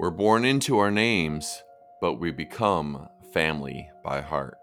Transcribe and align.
We're 0.00 0.08
born 0.08 0.46
into 0.46 0.78
our 0.78 0.90
names, 0.90 1.62
but 2.00 2.14
we 2.14 2.30
become 2.30 3.10
family 3.34 3.90
by 4.02 4.22
heart. 4.22 4.56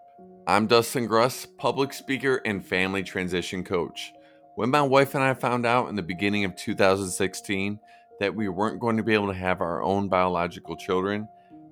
I'm 0.48 0.66
Dustin 0.66 1.08
Gruss, 1.08 1.46
public 1.60 1.94
speaker 1.94 2.42
and 2.44 2.66
family 2.66 3.04
transition 3.04 3.63
coach. 3.63 4.13
When 4.55 4.71
my 4.71 4.81
wife 4.81 5.13
and 5.13 5.23
I 5.23 5.35
found 5.35 5.67
out 5.67 5.89
in 5.89 5.95
the 5.95 6.01
beginning 6.01 6.43
of 6.43 6.55
2016 6.55 7.79
that 8.20 8.34
we 8.34 8.50
weren't 8.50 8.79
going 8.79 8.97
to 8.97 9.04
be 9.04 9.13
able 9.13 9.27
to 9.27 9.34
have 9.36 9.61
our 9.61 9.84
own 9.84 10.07
biological 10.07 10.75
children 10.75 11.29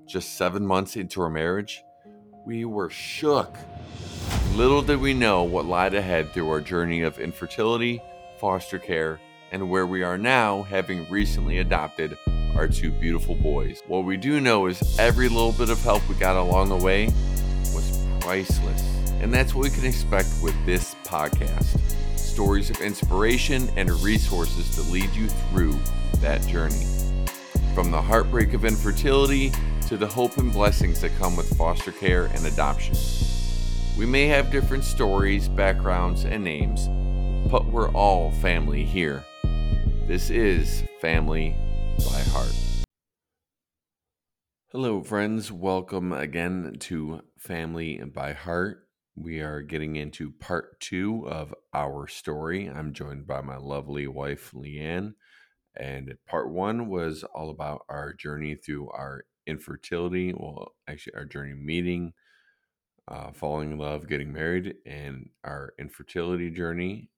just 0.08 0.36
seven 0.36 0.64
months 0.64 0.96
into 0.96 1.20
our 1.22 1.32
marriage, 1.32 1.84
we 2.46 2.66
were 2.66 2.92
shook. 2.92 3.58
Little 4.54 4.84
did 4.84 5.02
we 5.02 5.16
know 5.16 5.42
what 5.42 5.66
lied 5.66 5.96
ahead 5.96 6.32
through 6.34 6.52
our 6.52 6.62
journey 6.62 7.02
of 7.02 7.18
infertility, 7.18 8.00
foster 8.38 8.78
care, 8.78 9.20
and 9.56 9.70
where 9.70 9.88
we 9.88 10.04
are 10.04 10.18
now, 10.18 10.64
having 10.64 11.10
recently 11.10 11.60
adopted 11.60 12.18
our 12.56 12.68
two 12.68 12.92
beautiful 12.92 13.36
boys. 13.36 13.82
What 13.88 14.04
we 14.04 14.18
do 14.18 14.42
know 14.42 14.66
is 14.66 15.00
every 15.00 15.30
little 15.30 15.54
bit 15.54 15.70
of 15.70 15.82
help 15.82 16.08
we 16.10 16.16
got 16.16 16.36
along 16.36 16.68
the 16.68 16.76
way 16.76 17.06
was 17.74 18.06
priceless. 18.20 18.84
And 19.22 19.34
that's 19.34 19.56
what 19.56 19.64
we 19.64 19.70
can 19.70 19.86
expect 19.86 20.28
with 20.44 20.54
this 20.66 20.94
podcast 21.06 21.80
stories 22.18 22.70
of 22.70 22.82
inspiration 22.82 23.70
and 23.78 23.90
resources 24.02 24.76
to 24.76 24.82
lead 24.92 25.10
you 25.16 25.30
through 25.30 25.80
that 26.20 26.46
journey. 26.46 26.86
From 27.74 27.92
the 27.92 28.02
heartbreak 28.02 28.54
of 28.54 28.66
infertility 28.66 29.54
to 29.88 29.96
the 29.96 30.08
hope 30.08 30.38
and 30.38 30.52
blessings 30.52 31.00
that 31.00 31.16
come 31.18 31.38
with 31.38 31.58
foster 31.58 31.94
care 31.94 32.26
and 32.26 32.46
adoption. 32.46 32.98
We 33.98 34.06
may 34.06 34.28
have 34.28 34.52
different 34.52 34.84
stories, 34.84 35.48
backgrounds, 35.48 36.26
and 36.26 36.44
names, 36.44 36.90
but 37.50 37.66
we're 37.68 37.92
all 37.92 38.32
family 38.32 38.84
here. 38.84 39.24
This 40.08 40.30
is 40.30 40.84
Family 41.02 41.56
by 41.98 42.22
Heart. 42.30 42.54
Hello, 44.72 45.02
friends. 45.02 45.52
Welcome 45.52 46.14
again 46.14 46.76
to 46.82 47.22
Family 47.40 48.00
by 48.14 48.34
Heart. 48.34 48.88
We 49.16 49.40
are 49.40 49.64
getting 49.64 49.96
into 49.96 50.30
part 50.30 50.80
two 50.80 51.28
of 51.28 51.56
our 51.74 52.06
story. 52.06 52.68
I'm 52.68 52.94
joined 52.94 53.26
by 53.26 53.42
my 53.42 53.58
lovely 53.58 54.06
wife, 54.06 54.52
Leanne. 54.54 55.14
And 55.76 56.14
part 56.28 56.52
one 56.52 56.88
was 56.88 57.24
all 57.34 57.50
about 57.50 57.82
our 57.90 58.14
journey 58.14 58.54
through 58.54 58.92
our 58.92 59.26
infertility. 59.48 60.36
Well, 60.38 60.74
actually, 60.88 61.16
our 61.16 61.26
journey 61.26 61.56
meeting 61.56 62.14
uh, 63.08 63.32
falling 63.32 63.72
in 63.72 63.80
love, 63.80 64.08
getting 64.08 64.32
married, 64.32 64.76
and 64.86 65.30
our 65.44 65.74
infertility 65.80 66.52
journey 66.52 67.10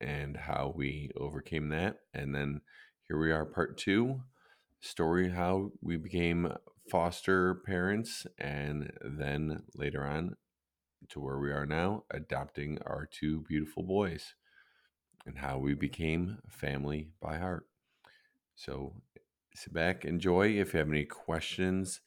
and 0.00 0.36
how 0.36 0.72
we 0.76 1.10
overcame 1.16 1.68
that. 1.70 1.98
And 2.14 2.34
then 2.34 2.60
here 3.08 3.18
we 3.18 3.32
are, 3.32 3.44
part 3.44 3.78
two 3.78 4.20
story 4.80 5.30
how 5.30 5.72
we 5.80 5.96
became 5.96 6.52
foster 6.90 7.54
parents, 7.66 8.26
and 8.38 8.92
then 9.02 9.62
later 9.74 10.04
on 10.04 10.36
to 11.08 11.20
where 11.20 11.38
we 11.38 11.50
are 11.50 11.66
now, 11.66 12.04
adopting 12.10 12.78
our 12.86 13.08
two 13.10 13.40
beautiful 13.48 13.82
boys, 13.82 14.34
and 15.26 15.38
how 15.38 15.58
we 15.58 15.74
became 15.74 16.38
family 16.48 17.08
by 17.20 17.38
heart. 17.38 17.66
So 18.54 18.94
sit 19.54 19.72
back, 19.72 20.04
enjoy. 20.04 20.50
If 20.50 20.72
you 20.72 20.78
have 20.78 20.88
any 20.88 21.04
questions, 21.04 22.00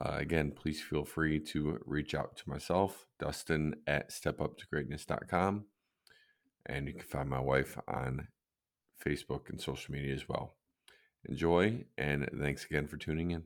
uh, 0.00 0.16
again, 0.18 0.52
please 0.52 0.80
feel 0.80 1.04
free 1.04 1.38
to 1.38 1.78
reach 1.84 2.14
out 2.14 2.36
to 2.38 2.48
myself, 2.48 3.06
Dustin 3.18 3.74
at 3.86 4.10
stepuptogreatness.com. 4.10 5.66
And 6.66 6.86
you 6.86 6.94
can 6.94 7.02
find 7.02 7.28
my 7.28 7.40
wife 7.40 7.78
on 7.86 8.28
Facebook 9.04 9.50
and 9.50 9.60
social 9.60 9.92
media 9.92 10.14
as 10.14 10.28
well. 10.28 10.54
Enjoy, 11.28 11.84
and 11.96 12.28
thanks 12.38 12.64
again 12.64 12.86
for 12.86 12.96
tuning 12.96 13.30
in. 13.30 13.44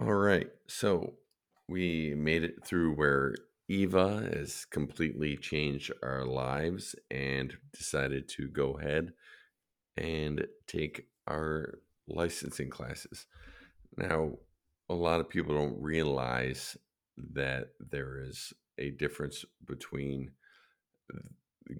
All 0.00 0.14
right. 0.14 0.48
So 0.66 1.14
we 1.68 2.14
made 2.14 2.42
it 2.42 2.64
through 2.64 2.94
where 2.94 3.34
Eva 3.68 4.28
has 4.34 4.64
completely 4.64 5.36
changed 5.36 5.92
our 6.02 6.24
lives 6.24 6.94
and 7.10 7.54
decided 7.72 8.28
to 8.30 8.48
go 8.48 8.72
ahead 8.72 9.12
and 9.96 10.46
take 10.66 11.06
our 11.28 11.78
licensing 12.08 12.68
classes. 12.68 13.26
Now, 13.96 14.32
a 14.88 14.94
lot 14.94 15.20
of 15.20 15.28
people 15.28 15.54
don't 15.54 15.80
realize 15.80 16.76
that 17.34 17.68
there 17.78 18.20
is 18.20 18.52
a 18.78 18.90
difference 18.90 19.44
between 19.66 20.32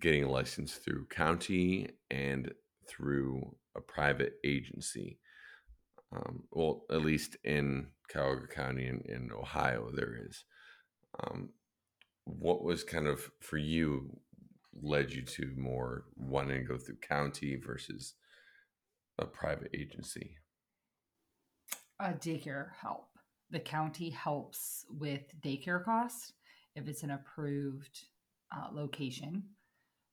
getting 0.00 0.24
a 0.24 0.30
license 0.30 0.74
through 0.74 1.06
county 1.06 1.88
and 2.10 2.52
through 2.88 3.54
a 3.76 3.80
private 3.80 4.34
agency. 4.44 5.18
Um, 6.14 6.44
well, 6.50 6.84
at 6.90 7.02
least 7.02 7.36
in 7.44 7.88
Cuyahoga 8.10 8.46
County 8.48 8.86
in, 8.86 9.00
in 9.06 9.30
Ohio, 9.32 9.90
there 9.94 10.14
is. 10.28 10.44
Um, 11.24 11.50
what 12.24 12.62
was 12.62 12.84
kind 12.84 13.06
of 13.06 13.30
for 13.40 13.56
you 13.56 14.20
led 14.80 15.12
you 15.12 15.22
to 15.22 15.52
more 15.56 16.04
wanting 16.16 16.62
to 16.62 16.64
go 16.64 16.78
through 16.78 16.96
county 16.96 17.56
versus 17.56 18.14
a 19.18 19.26
private 19.26 19.70
agency? 19.74 20.36
uh, 22.02 22.12
daycare 22.14 22.68
help. 22.80 23.06
The 23.50 23.60
county 23.60 24.10
helps 24.10 24.84
with 24.90 25.22
daycare 25.40 25.84
costs 25.84 26.32
if 26.74 26.88
it's 26.88 27.02
an 27.02 27.10
approved 27.10 28.06
uh, 28.54 28.68
location, 28.72 29.42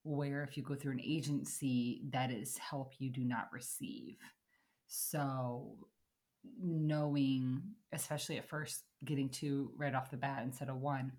where 0.03 0.44
if 0.44 0.57
you 0.57 0.63
go 0.63 0.75
through 0.75 0.94
an 0.94 1.01
agency, 1.01 2.01
that 2.11 2.31
is 2.31 2.57
help 2.57 2.94
you 3.00 3.09
do 3.11 3.23
not 3.23 3.50
receive. 3.51 4.17
So, 4.88 5.75
knowing, 6.61 7.61
especially 7.91 8.38
at 8.38 8.50
first, 8.50 8.83
getting 9.05 9.29
two 9.29 9.72
right 9.77 9.94
off 9.94 10.11
the 10.11 10.17
bat 10.17 10.44
instead 10.44 10.69
of 10.69 10.77
one, 10.77 11.11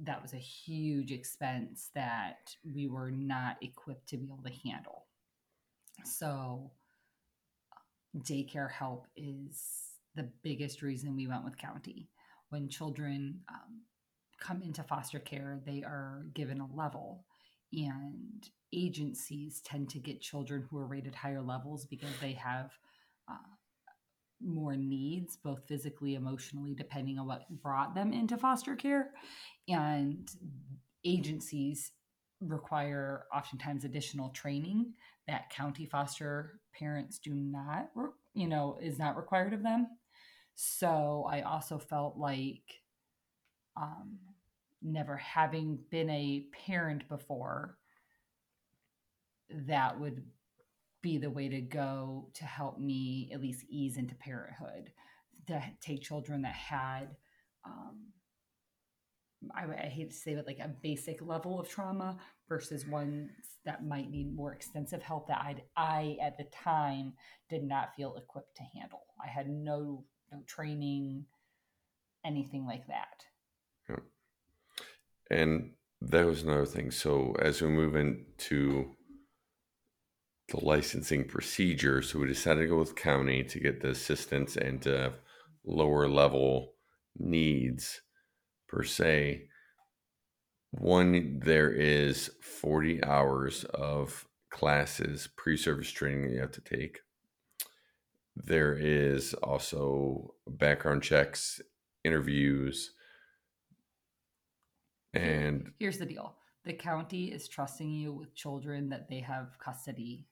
that 0.00 0.22
was 0.22 0.32
a 0.32 0.38
huge 0.38 1.10
expense 1.10 1.90
that 1.94 2.54
we 2.64 2.86
were 2.86 3.10
not 3.10 3.56
equipped 3.62 4.08
to 4.08 4.16
be 4.16 4.26
able 4.26 4.42
to 4.44 4.68
handle. 4.68 5.06
So, 6.04 6.70
daycare 8.16 8.70
help 8.70 9.06
is 9.16 9.62
the 10.14 10.28
biggest 10.42 10.82
reason 10.82 11.16
we 11.16 11.26
went 11.26 11.44
with 11.44 11.58
county. 11.58 12.08
When 12.50 12.68
children 12.68 13.40
um, 13.50 13.82
come 14.40 14.62
into 14.62 14.82
foster 14.82 15.18
care, 15.18 15.60
they 15.64 15.82
are 15.82 16.26
given 16.34 16.60
a 16.60 16.66
level, 16.74 17.24
and 17.72 18.48
agencies 18.72 19.60
tend 19.64 19.88
to 19.90 19.98
get 19.98 20.20
children 20.20 20.66
who 20.70 20.78
are 20.78 20.86
rated 20.86 21.14
higher 21.14 21.42
levels 21.42 21.86
because 21.86 22.12
they 22.20 22.32
have 22.32 22.70
uh, 23.30 23.36
more 24.40 24.76
needs, 24.76 25.36
both 25.36 25.66
physically, 25.66 26.14
emotionally, 26.14 26.74
depending 26.74 27.18
on 27.18 27.26
what 27.26 27.48
brought 27.62 27.94
them 27.94 28.12
into 28.12 28.36
foster 28.36 28.76
care. 28.76 29.10
And 29.68 30.28
agencies 31.04 31.92
require 32.40 33.24
oftentimes 33.34 33.84
additional 33.84 34.30
training 34.30 34.92
that 35.26 35.50
county 35.50 35.84
foster 35.84 36.60
parents 36.78 37.18
do 37.18 37.34
not, 37.34 37.90
you 38.34 38.46
know, 38.46 38.78
is 38.80 38.98
not 38.98 39.16
required 39.16 39.52
of 39.52 39.62
them. 39.62 39.88
So 40.54 41.26
I 41.30 41.42
also 41.42 41.78
felt 41.78 42.16
like 42.16 42.62
um, 43.76 44.18
never 44.82 45.16
having 45.16 45.78
been 45.90 46.10
a 46.10 46.46
parent 46.66 47.08
before, 47.08 47.78
that 49.50 49.98
would 49.98 50.22
be 51.02 51.18
the 51.18 51.30
way 51.30 51.48
to 51.48 51.60
go 51.60 52.28
to 52.34 52.44
help 52.44 52.78
me 52.78 53.30
at 53.32 53.40
least 53.40 53.64
ease 53.68 53.96
into 53.96 54.14
parenthood, 54.16 54.92
to 55.46 55.62
take 55.80 56.02
children 56.02 56.42
that 56.42 56.54
had 56.54 57.16
um, 57.64 58.12
I, 59.54 59.64
I 59.64 59.86
hate 59.86 60.10
to 60.10 60.16
say 60.16 60.32
it, 60.32 60.46
like 60.46 60.58
a 60.58 60.68
basic 60.82 61.22
level 61.22 61.60
of 61.60 61.68
trauma 61.68 62.16
versus 62.48 62.86
ones 62.86 63.30
that 63.64 63.86
might 63.86 64.10
need 64.10 64.34
more 64.34 64.52
extensive 64.52 65.02
help 65.02 65.28
that 65.28 65.38
I, 65.38 65.56
I 65.76 66.16
at 66.22 66.38
the 66.38 66.44
time 66.44 67.12
did 67.48 67.62
not 67.62 67.94
feel 67.96 68.16
equipped 68.16 68.56
to 68.56 68.62
handle. 68.74 69.02
I 69.22 69.28
had 69.28 69.48
no 69.48 70.04
no 70.30 70.42
training, 70.46 71.24
anything 72.24 72.66
like 72.66 72.86
that. 72.88 73.24
Yeah. 73.88 73.96
And 75.30 75.72
that 76.00 76.26
was 76.26 76.42
another 76.42 76.66
thing. 76.66 76.90
So 76.90 77.34
as 77.40 77.60
we 77.60 77.68
move 77.68 77.96
into 77.96 78.94
the 80.48 80.64
licensing 80.64 81.24
procedure, 81.24 82.02
so 82.02 82.18
we 82.18 82.26
decided 82.26 82.62
to 82.62 82.68
go 82.68 82.78
with 82.78 82.96
county 82.96 83.44
to 83.44 83.60
get 83.60 83.80
the 83.80 83.90
assistance 83.90 84.56
and 84.56 84.80
to 84.82 84.96
have 84.96 85.14
lower 85.64 86.08
level 86.08 86.72
needs 87.18 88.00
per 88.68 88.82
se. 88.82 89.48
One, 90.70 91.40
there 91.44 91.70
is 91.70 92.30
40 92.42 93.04
hours 93.04 93.64
of 93.64 94.26
classes, 94.50 95.28
pre 95.36 95.56
service 95.56 95.90
training 95.90 96.22
that 96.22 96.32
you 96.32 96.40
have 96.40 96.52
to 96.52 96.60
take. 96.60 97.00
There 98.36 98.74
is 98.74 99.34
also 99.34 100.34
background 100.46 101.02
checks, 101.02 101.60
interviews, 102.04 102.92
and 105.14 105.72
here's 105.78 105.98
the 105.98 106.06
deal 106.06 106.36
the 106.64 106.72
county 106.72 107.26
is 107.26 107.48
trusting 107.48 107.90
you 107.90 108.12
with 108.12 108.34
children 108.34 108.88
that 108.90 109.08
they 109.08 109.20
have 109.20 109.58
custody 109.58 110.26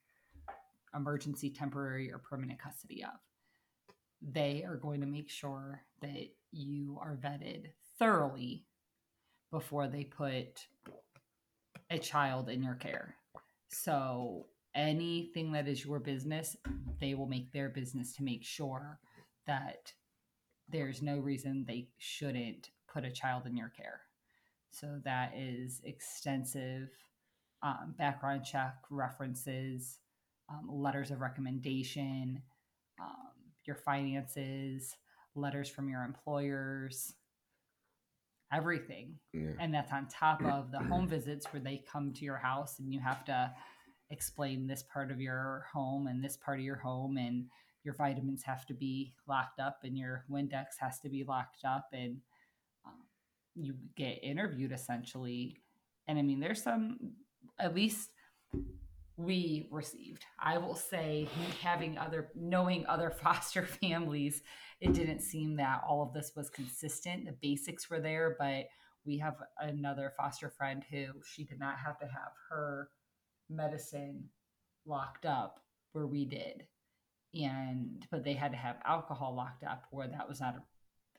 emergency, 0.97 1.51
temporary, 1.51 2.11
or 2.11 2.19
permanent 2.19 2.59
custody 2.59 3.05
of. 3.05 3.19
They 4.23 4.65
are 4.67 4.77
going 4.77 5.01
to 5.01 5.07
make 5.07 5.29
sure 5.29 5.83
that 6.01 6.29
you 6.53 6.99
are 7.01 7.19
vetted 7.23 7.71
thoroughly 7.99 8.65
before 9.51 9.89
they 9.89 10.05
put 10.05 10.67
a 11.91 11.99
child 11.99 12.49
in 12.49 12.63
your 12.63 12.75
care. 12.75 13.15
So 13.69 14.47
anything 14.75 15.53
that 15.53 15.69
is 15.69 15.85
your 15.85 16.01
business, 16.01 16.57
they 17.01 17.15
will 17.15 17.27
make 17.27 17.53
their 17.53 17.69
business 17.69 18.15
to 18.17 18.25
make 18.25 18.45
sure 18.45 18.99
that 19.47 19.93
there's 20.69 21.03
no 21.03 21.19
reason 21.19 21.65
they 21.65 21.89
shouldn't 21.99 22.71
put 22.93 23.05
a 23.05 23.11
child 23.11 23.47
in 23.47 23.57
your 23.57 23.69
care. 23.69 24.01
So 24.79 25.01
that 25.05 25.33
is 25.35 25.81
extensive 25.85 26.89
um, 27.63 27.95
background 27.97 28.45
check, 28.45 28.75
references, 28.91 29.99
um, 30.51 30.69
letters 30.71 31.11
of 31.11 31.21
recommendation, 31.21 32.43
um, 33.01 33.33
your 33.65 33.77
finances, 33.77 34.95
letters 35.35 35.69
from 35.69 35.89
your 35.89 36.03
employers, 36.03 37.15
everything. 38.53 39.15
Yeah. 39.33 39.53
And 39.59 39.73
that's 39.73 39.93
on 39.93 40.09
top 40.09 40.45
of 40.45 40.71
the 40.71 40.79
home 40.91 41.09
visits 41.09 41.47
where 41.53 41.63
they 41.63 41.83
come 41.91 42.13
to 42.13 42.25
your 42.25 42.37
house 42.37 42.79
and 42.79 42.93
you 42.93 43.01
have 43.01 43.25
to 43.27 43.53
explain 44.11 44.67
this 44.67 44.85
part 44.93 45.11
of 45.11 45.21
your 45.21 45.67
home 45.73 46.07
and 46.07 46.23
this 46.23 46.37
part 46.37 46.59
of 46.59 46.65
your 46.65 46.77
home 46.77 47.17
and 47.17 47.47
your 47.83 47.95
vitamins 47.95 48.43
have 48.43 48.67
to 48.67 48.75
be 48.75 49.15
locked 49.27 49.59
up 49.59 49.79
and 49.85 49.97
your 49.97 50.25
Windex 50.31 50.77
has 50.81 51.01
to 51.01 51.09
be 51.09 51.25
locked 51.25 51.65
up 51.65 51.89
and 51.93 52.19
you 53.57 53.75
get 53.97 54.23
interviewed 54.23 54.73
essentially. 54.73 55.61
And 56.09 56.19
I 56.19 56.23
mean, 56.23 56.41
there's 56.41 56.63
some, 56.63 56.99
at 57.59 57.75
least 57.75 58.11
we 59.17 59.69
received. 59.71 60.25
I 60.39 60.59
will 60.59 60.75
say, 60.75 61.29
having 61.63 61.99
other, 61.99 62.29
knowing 62.35 62.87
other 62.87 63.11
foster 63.23 63.67
families, 63.67 64.43
it 64.81 64.93
didn't 64.93 65.21
seem 65.21 65.57
that 65.57 65.83
all 65.89 66.03
of 66.03 66.13
this 66.13 66.33
was 66.37 66.51
consistent. 66.51 67.25
The 67.25 67.37
basics 67.41 67.89
were 67.89 68.01
there, 68.01 68.37
but 68.39 68.67
we 69.05 69.19
have 69.19 69.37
another 69.59 70.13
foster 70.17 70.51
friend 70.51 70.85
who 70.91 71.07
she 71.25 71.45
did 71.45 71.59
not 71.59 71.79
have 71.79 71.99
to 72.01 72.07
have 72.07 72.33
her 72.51 72.91
medicine 73.49 74.25
locked 74.85 75.25
up 75.25 75.61
where 75.93 76.07
we 76.07 76.25
did 76.25 76.65
and 77.35 78.07
but 78.11 78.25
they 78.25 78.35
had 78.35 78.53
to 78.53 78.57
have 78.57 78.77
alcohol 78.85 79.35
locked 79.35 79.65
up 79.65 79.85
where 79.91 80.09
that 80.09 80.29
was 80.29 80.41
not 80.41 80.57
a, 80.57 80.63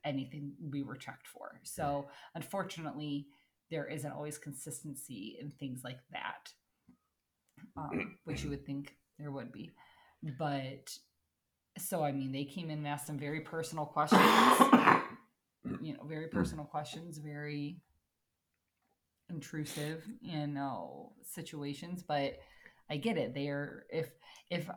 anything 0.06 0.54
we 0.72 0.84
were 0.84 0.96
checked 0.96 1.28
for. 1.28 1.60
So 1.64 2.08
unfortunately 2.36 3.28
there 3.70 3.88
isn't 3.88 4.12
always 4.12 4.38
consistency 4.38 5.38
in 5.42 5.52
things 5.52 5.82
like 5.84 6.00
that 6.12 6.52
um, 7.76 8.18
which 8.26 8.44
you 8.44 8.50
would 8.50 8.66
think 8.66 8.96
there 9.20 9.32
would 9.32 9.52
be. 9.52 9.72
But 10.38 10.90
so 11.80 12.04
i 12.04 12.12
mean 12.12 12.32
they 12.32 12.44
came 12.44 12.72
in 12.72 12.80
and 12.80 12.88
asked 12.88 13.08
some 13.08 13.20
very 13.20 13.42
personal 13.42 13.86
questions. 13.86 14.22
You 15.82 15.94
know 15.94 16.06
very 16.06 16.30
personal 16.30 16.64
questions 16.64 17.18
very 17.18 17.82
intrusive 19.30 20.06
you 20.22 20.48
know 20.48 21.12
situations. 21.24 22.04
But 22.08 22.38
i 22.90 22.96
get 22.98 23.18
it. 23.18 23.34
They're 23.36 23.84
if 23.90 24.10
if 24.50 24.70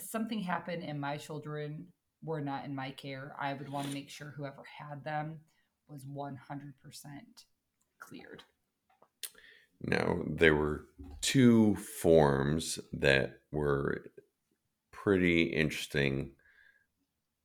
something 0.00 0.40
happened 0.40 0.82
and 0.82 1.00
my 1.00 1.18
children 1.18 1.86
were 2.24 2.40
not 2.40 2.64
in 2.64 2.74
my 2.74 2.90
care 2.90 3.34
i 3.40 3.52
would 3.54 3.68
want 3.68 3.86
to 3.86 3.94
make 3.94 4.08
sure 4.10 4.34
whoever 4.36 4.62
had 4.78 5.04
them 5.04 5.38
was 5.88 6.04
100% 6.04 6.36
cleared 7.98 8.42
Now, 9.82 10.20
there 10.26 10.54
were 10.54 10.86
two 11.20 11.74
forms 11.76 12.78
that 12.92 13.40
were 13.50 14.04
pretty 14.92 15.42
interesting 15.44 16.30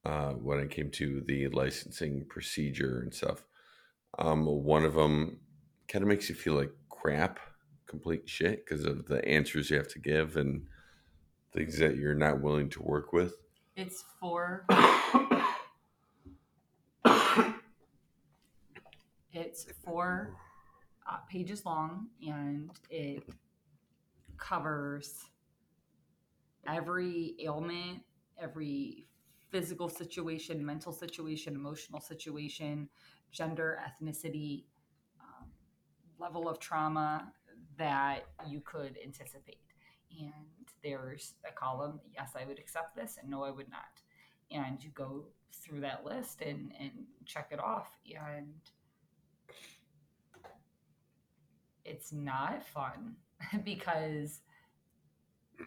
uh, 0.06 0.31
when 0.33 0.59
it 0.59 0.69
came 0.69 0.91
to 0.91 1.21
the 1.21 1.47
licensing 1.50 2.25
procedure 2.29 3.00
and 3.01 3.13
stuff. 3.13 3.44
Um, 4.19 4.45
one 4.45 4.85
of 4.85 4.94
them 4.94 5.39
kind 5.88 6.03
of 6.03 6.09
makes 6.09 6.29
you 6.29 6.35
feel 6.35 6.53
like 6.53 6.71
crap, 6.89 7.39
complete 7.88 8.29
shit, 8.29 8.65
because 8.65 8.85
of 8.85 9.07
the 9.07 9.27
answers 9.27 9.69
you 9.69 9.77
have 9.77 9.88
to 9.89 10.00
give 10.00 10.38
and 10.38 10.68
things 11.53 11.79
that 11.79 11.97
you're 11.97 12.13
not 12.13 12.41
willing 12.41 12.69
to 12.69 12.83
work 12.83 13.13
with. 13.13 13.33
It's 13.77 14.03
for 14.19 14.65
it's 19.31 19.65
four 19.85 20.35
uh, 21.09 21.18
pages 21.29 21.65
long 21.65 22.07
and 22.27 22.69
it 22.89 23.24
covers 24.38 25.24
every 26.68 27.35
ailment 27.41 28.01
every 28.41 29.07
physical 29.51 29.88
situation 29.88 30.65
mental 30.65 30.91
situation 30.91 31.56
emotional 31.56 32.01
situation 32.01 32.89
gender 33.31 33.79
ethnicity 33.88 34.65
um, 35.21 35.47
level 36.19 36.50
of 36.50 36.59
trauma 36.59 37.31
that 37.77 38.25
you 38.47 38.62
could 38.62 38.97
anticipate. 39.03 39.59
And 40.19 40.56
there's 40.88 41.34
a 41.48 41.51
column 41.51 42.00
yes 42.13 42.31
i 42.42 42.45
would 42.45 42.60
accept 42.60 42.95
this 42.95 43.18
and 43.19 43.30
no 43.30 43.44
i 43.44 43.51
would 43.51 43.69
not. 43.69 43.94
And 44.50 44.81
you 44.84 44.89
go 44.92 45.25
through 45.62 45.81
that 45.81 46.06
list 46.06 46.42
and 46.42 46.72
and 46.80 46.92
check 47.25 47.48
it 47.51 47.60
off 47.60 47.89
and 48.06 48.54
it's 51.86 52.12
not 52.13 52.66
fun 52.66 53.16
because 53.63 54.42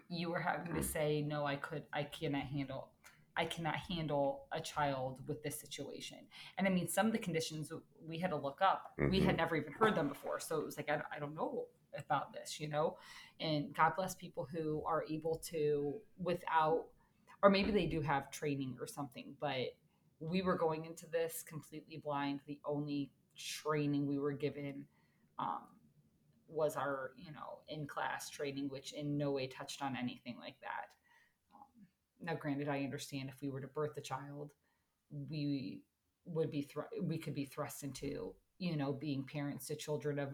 you 0.09 0.29
were 0.31 0.39
having 0.39 0.73
to 0.73 0.83
say 0.83 1.21
no 1.21 1.45
i 1.45 1.55
could 1.55 1.83
i 1.93 2.03
cannot 2.03 2.43
handle 2.43 2.89
i 3.37 3.45
cannot 3.45 3.75
handle 3.75 4.45
a 4.51 4.59
child 4.59 5.19
with 5.27 5.41
this 5.43 5.59
situation. 5.59 6.17
And 6.57 6.67
i 6.67 6.69
mean 6.69 6.87
some 6.87 7.05
of 7.07 7.11
the 7.13 7.17
conditions 7.19 7.71
we 8.07 8.17
had 8.17 8.31
to 8.31 8.35
look 8.37 8.59
up 8.61 8.93
we 9.09 9.19
had 9.21 9.35
Mhm. 9.35 9.37
never 9.37 9.55
even 9.55 9.73
heard 9.73 9.95
them 9.95 10.07
before. 10.09 10.39
So 10.39 10.59
it 10.59 10.65
was 10.65 10.77
like 10.77 10.89
i, 10.89 10.93
don't- 10.95 11.11
I 11.15 11.19
don't 11.19 11.35
know 11.35 11.65
about 11.97 12.33
this 12.33 12.59
you 12.59 12.67
know? 12.67 12.97
And 13.39 13.73
god 13.75 13.93
bless 13.95 14.15
people 14.15 14.47
who 14.51 14.83
are 14.85 15.05
able 15.09 15.41
to 15.49 15.95
without 16.17 16.85
or 17.43 17.49
maybe 17.49 17.71
they 17.71 17.87
do 17.87 18.01
have 18.01 18.31
training 18.31 18.77
or 18.79 18.87
something 18.87 19.33
but 19.39 19.73
we 20.21 20.43
were 20.43 20.55
going 20.55 20.85
into 20.85 21.07
this 21.07 21.43
completely 21.47 21.97
blind. 21.97 22.41
The 22.45 22.59
only 22.63 23.11
training 23.35 24.07
we 24.07 24.19
were 24.19 24.33
given 24.33 24.85
um, 25.39 25.63
was 26.47 26.75
our 26.75 27.11
you 27.17 27.31
know 27.31 27.59
in 27.69 27.87
class 27.87 28.29
training 28.29 28.69
which 28.69 28.93
in 28.93 29.17
no 29.17 29.31
way 29.31 29.47
touched 29.47 29.81
on 29.81 29.97
anything 29.97 30.37
like 30.39 30.55
that. 30.61 30.89
Um, 31.53 31.87
now 32.21 32.35
granted 32.35 32.67
i 32.69 32.83
understand 32.83 33.29
if 33.29 33.41
we 33.41 33.49
were 33.49 33.61
to 33.61 33.67
birth 33.67 33.97
a 33.97 34.01
child 34.01 34.51
we 35.29 35.81
would 36.25 36.51
be 36.51 36.61
thr- 36.63 36.81
we 37.01 37.17
could 37.17 37.33
be 37.33 37.45
thrust 37.45 37.83
into 37.83 38.33
you 38.61 38.77
know 38.77 38.93
being 38.93 39.23
parents 39.23 39.65
to 39.67 39.75
children 39.75 40.19
of 40.19 40.29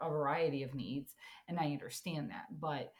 a 0.00 0.10
variety 0.10 0.62
of 0.64 0.74
needs 0.74 1.14
and 1.48 1.58
i 1.58 1.66
understand 1.66 2.28
that 2.30 2.46
but 2.60 2.92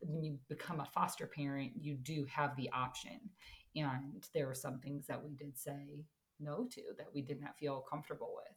when 0.00 0.22
you 0.22 0.38
become 0.48 0.80
a 0.80 0.84
foster 0.94 1.26
parent 1.26 1.72
you 1.80 1.94
do 1.96 2.26
have 2.30 2.54
the 2.56 2.70
option 2.72 3.18
and 3.74 4.26
there 4.34 4.46
were 4.46 4.54
some 4.54 4.78
things 4.78 5.06
that 5.06 5.22
we 5.22 5.34
did 5.34 5.56
say 5.58 6.04
no 6.38 6.66
to 6.70 6.82
that 6.98 7.08
we 7.14 7.22
did 7.22 7.40
not 7.40 7.58
feel 7.58 7.84
comfortable 7.90 8.32
with 8.36 8.52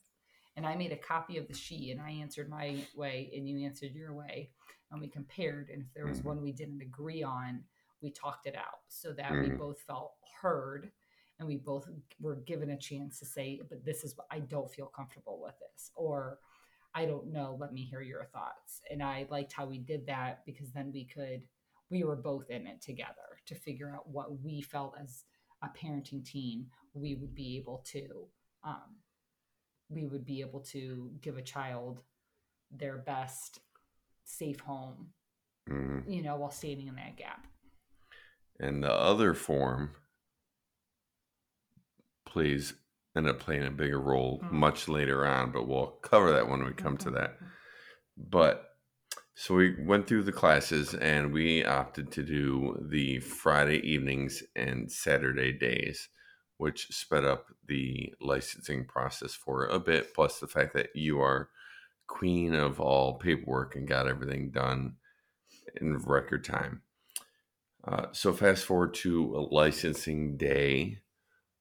and 0.57 0.65
I 0.65 0.75
made 0.75 0.91
a 0.91 0.97
copy 0.97 1.37
of 1.37 1.47
the 1.47 1.53
sheet 1.53 1.91
and 1.91 2.01
I 2.01 2.11
answered 2.11 2.49
my 2.49 2.85
way 2.93 3.31
and 3.33 3.47
you 3.47 3.65
answered 3.65 3.93
your 3.95 4.13
way 4.13 4.49
and 4.91 4.99
we 4.99 5.07
compared 5.07 5.69
and 5.69 5.81
if 5.81 5.93
there 5.93 6.07
was 6.07 6.19
Mhm. 6.19 6.25
one 6.25 6.41
we 6.41 6.51
didn't 6.51 6.81
agree 6.81 7.23
on 7.23 7.63
we 8.01 8.11
talked 8.11 8.45
it 8.47 8.55
out 8.55 8.81
so 8.89 9.13
that 9.13 9.31
we 9.31 9.49
Mhm. 9.49 9.57
both 9.57 9.81
felt 9.83 10.15
heard 10.41 10.91
and 11.39 11.47
we 11.47 11.57
both 11.57 11.87
were 12.19 12.35
given 12.45 12.71
a 12.71 12.77
chance 12.77 13.19
to 13.19 13.25
say 13.25 13.59
but 13.69 13.83
this 13.85 14.03
is 14.03 14.15
what 14.17 14.27
I 14.29 14.39
don't 14.39 14.71
feel 14.71 14.87
comfortable 14.87 15.39
with 15.41 15.55
this 15.59 15.91
or 15.95 16.39
I 16.93 17.05
don't 17.05 17.31
know 17.31 17.57
let 17.59 17.73
me 17.73 17.83
hear 17.83 18.01
your 18.01 18.25
thoughts 18.25 18.81
and 18.91 19.01
I 19.01 19.25
liked 19.29 19.53
how 19.53 19.65
we 19.65 19.77
did 19.79 20.05
that 20.07 20.45
because 20.45 20.71
then 20.71 20.91
we 20.93 21.05
could 21.05 21.43
we 21.89 22.03
were 22.03 22.15
both 22.15 22.49
in 22.49 22.67
it 22.67 22.81
together 22.81 23.39
to 23.47 23.55
figure 23.55 23.91
out 23.95 24.07
what 24.09 24.41
we 24.43 24.61
felt 24.61 24.95
as 25.01 25.23
a 25.63 25.69
parenting 25.69 26.23
team 26.25 26.67
we 26.93 27.15
would 27.15 27.33
be 27.35 27.57
able 27.57 27.83
to 27.91 28.27
um, 28.63 28.95
we 29.89 30.05
would 30.05 30.25
be 30.25 30.41
able 30.41 30.59
to 30.59 31.09
give 31.21 31.37
a 31.37 31.41
child 31.41 32.01
their 32.71 32.97
best 32.97 33.59
safe 34.23 34.59
home, 34.59 35.11
Mhm. 35.67 36.07
you 36.07 36.21
know, 36.21 36.35
while 36.37 36.51
standing 36.51 36.87
in 36.87 36.95
that 36.95 37.15
gap. 37.15 37.47
And 38.59 38.83
the 38.83 38.93
other 38.93 39.33
form, 39.33 39.95
please 42.29 42.73
end 43.15 43.27
up 43.27 43.39
playing 43.39 43.65
a 43.65 43.71
bigger 43.71 43.99
role 43.99 44.39
Mhm. 44.39 44.51
much 44.51 44.87
later 44.87 45.25
on, 45.25 45.51
but 45.51 45.67
we'll 45.67 45.87
cover 46.01 46.31
that 46.31 46.47
when 46.47 46.63
we 46.63 46.73
come 46.73 46.97
to 46.97 47.11
that. 47.11 47.37
But 48.15 48.77
so 49.33 49.55
we 49.55 49.75
went 49.83 50.07
through 50.07 50.23
the 50.23 50.31
classes 50.31 50.93
and 50.93 51.33
we 51.33 51.63
opted 51.63 52.11
to 52.11 52.23
do 52.23 52.77
the 52.89 53.19
Friday 53.21 53.79
evenings 53.89 54.43
and 54.55 54.91
Saturday 54.91 55.51
days, 55.53 56.09
which 56.57 56.87
sped 56.87 57.23
up 57.23 57.47
the 57.65 58.13
licensing 58.19 58.85
process 58.85 59.33
for 59.33 59.65
a 59.65 59.79
bit. 59.79 60.13
Plus, 60.13 60.39
the 60.39 60.47
fact 60.47 60.73
that 60.73 60.95
you 60.95 61.19
are 61.21 61.49
queen 62.07 62.53
of 62.53 62.79
all 62.79 63.17
paperwork 63.17 63.75
and 63.75 63.87
got 63.87 64.07
everything 64.07 64.51
done 64.51 64.97
in 65.79 65.97
record 65.99 66.43
time. 66.43 66.81
Uh, 67.83 68.07
so 68.11 68.33
fast 68.33 68.65
forward 68.65 68.93
to 68.93 69.35
a 69.37 69.41
licensing 69.55 70.35
day, 70.35 70.99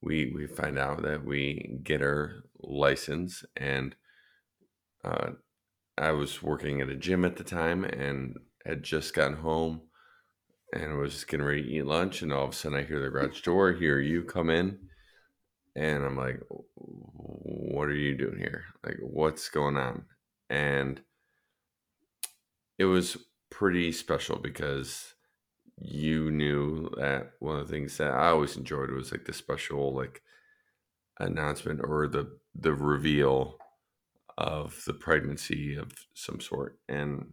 we 0.01 0.33
we 0.35 0.47
find 0.47 0.79
out 0.79 1.03
that 1.03 1.25
we 1.25 1.79
get 1.83 2.03
our 2.03 2.45
license, 2.61 3.45
and 3.57 3.95
uh, 5.05 5.31
I 5.97 6.13
was 6.13 6.43
working 6.43 6.81
at 6.81 6.89
a 6.89 6.97
gym 6.97 7.25
at 7.25 7.37
the 7.37 7.45
time 7.45 7.85
and 7.85 8.39
had 8.65 8.83
just 8.83 9.15
gotten 9.15 9.39
home 9.39 9.83
and 10.73 10.99
was 10.99 11.25
getting 11.25 11.47
ready 11.47 11.63
to 11.63 11.69
eat 11.69 11.87
lunch, 11.87 12.23
and 12.23 12.33
all 12.33 12.45
of 12.45 12.51
a 12.51 12.55
sudden 12.55 12.79
I 12.79 12.83
hear 12.83 13.01
the 13.01 13.09
garage 13.09 13.41
door. 13.43 13.73
Hear 13.73 13.99
you 13.99 14.23
come 14.23 14.51
in, 14.51 14.79
and 15.75 16.05
I'm 16.05 16.17
like, 16.17 16.41
"What 16.77 17.89
are 17.89 17.95
you 17.95 18.17
doing 18.17 18.39
here? 18.39 18.65
Like, 18.85 18.99
what's 19.01 19.49
going 19.49 19.77
on?" 19.77 20.05
And 20.51 21.01
it 22.79 22.85
was 22.85 23.17
pretty 23.51 23.93
special 23.93 24.39
because 24.39 25.15
you 25.81 26.31
knew 26.31 26.91
that 26.97 27.33
one 27.39 27.59
of 27.59 27.67
the 27.67 27.73
things 27.73 27.97
that 27.99 28.11
I 28.11 28.29
always 28.29 28.57
enjoyed 28.57 28.91
was 28.91 29.13
like 29.13 29.25
the 29.25 29.33
special 29.33 29.95
like 29.95 30.23
announcement 31.19 31.81
or 31.83 32.09
the 32.09 32.39
the 32.55 32.73
reveal 32.73 33.57
of 34.37 34.83
the 34.87 34.95
pregnancy 34.95 35.77
of 35.77 35.91
some 36.15 36.41
sort. 36.41 36.79
And 36.89 37.33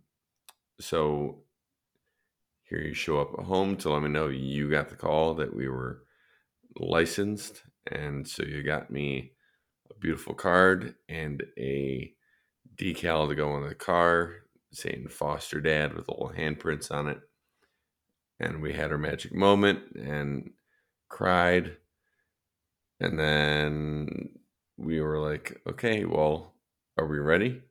so 0.79 1.43
here 2.63 2.81
you 2.81 2.93
show 2.93 3.19
up 3.21 3.31
at 3.37 3.45
home 3.45 3.77
to 3.77 3.91
let 3.91 4.01
me 4.01 4.09
know 4.09 4.27
you 4.27 4.69
got 4.69 4.89
the 4.89 4.95
call 4.95 5.35
that 5.35 5.55
we 5.55 5.67
were 5.67 6.03
licensed. 6.79 7.61
And 7.91 8.27
so 8.27 8.43
you 8.43 8.63
got 8.63 8.89
me 8.89 9.33
a 9.91 9.93
beautiful 9.99 10.33
card 10.33 10.95
and 11.07 11.43
a 11.57 12.11
decal 12.75 13.29
to 13.29 13.35
go 13.35 13.51
on 13.51 13.67
the 13.67 13.75
car 13.75 14.37
saying 14.71 15.07
foster 15.07 15.61
dad 15.61 15.93
with 15.93 16.09
little 16.09 16.33
handprints 16.35 16.91
on 16.91 17.07
it. 17.07 17.19
And 18.39 18.61
we 18.61 18.73
had 18.73 18.91
our 18.91 18.97
magic 18.97 19.33
moment 19.33 19.79
and 19.95 20.51
cried. 21.09 21.77
And 22.99 23.17
then 23.19 24.29
we 24.77 24.99
were 25.01 25.19
like, 25.19 25.61
okay, 25.67 26.05
well, 26.05 26.53
are 26.97 27.07
we 27.07 27.19
ready? 27.19 27.61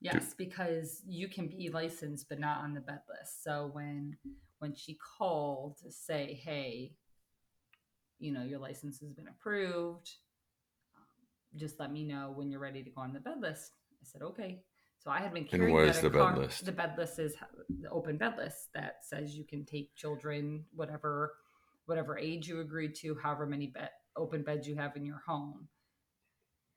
Yes, 0.00 0.34
because 0.36 1.02
you 1.06 1.28
can 1.28 1.48
be 1.48 1.70
licensed 1.70 2.28
but 2.28 2.38
not 2.38 2.58
on 2.62 2.72
the 2.72 2.80
bed 2.80 3.00
list. 3.08 3.42
So 3.42 3.70
when 3.72 4.16
when 4.60 4.74
she 4.74 4.96
called 5.18 5.76
to 5.82 5.90
say, 5.90 6.34
"Hey, 6.34 6.94
you 8.18 8.32
know, 8.32 8.42
your 8.42 8.60
license 8.60 9.00
has 9.00 9.12
been 9.12 9.28
approved. 9.28 10.10
Um, 10.96 11.02
just 11.56 11.80
let 11.80 11.92
me 11.92 12.04
know 12.04 12.32
when 12.34 12.50
you're 12.50 12.60
ready 12.60 12.82
to 12.84 12.90
go 12.90 13.00
on 13.00 13.12
the 13.12 13.20
bed 13.20 13.40
list." 13.40 13.72
I 14.00 14.04
said, 14.04 14.22
"Okay." 14.22 14.62
So 14.98 15.10
I 15.10 15.20
had 15.20 15.32
been 15.32 15.44
carrying. 15.44 15.68
And 15.68 15.74
what 15.74 15.88
is 15.88 16.00
the 16.00 16.10
car- 16.10 16.32
bed 16.32 16.42
list? 16.42 16.64
The 16.64 16.72
bed 16.72 16.94
list 16.98 17.18
is 17.18 17.34
the 17.80 17.90
open 17.90 18.16
bed 18.16 18.34
list 18.36 18.68
that 18.74 18.96
says 19.02 19.36
you 19.36 19.44
can 19.44 19.64
take 19.64 19.94
children, 19.94 20.64
whatever, 20.74 21.34
whatever 21.86 22.18
age 22.18 22.48
you 22.48 22.60
agreed 22.60 22.94
to, 22.96 23.16
however 23.22 23.46
many 23.46 23.68
bed 23.68 23.90
open 24.16 24.42
beds 24.42 24.66
you 24.66 24.74
have 24.76 24.96
in 24.96 25.06
your 25.06 25.22
home. 25.26 25.68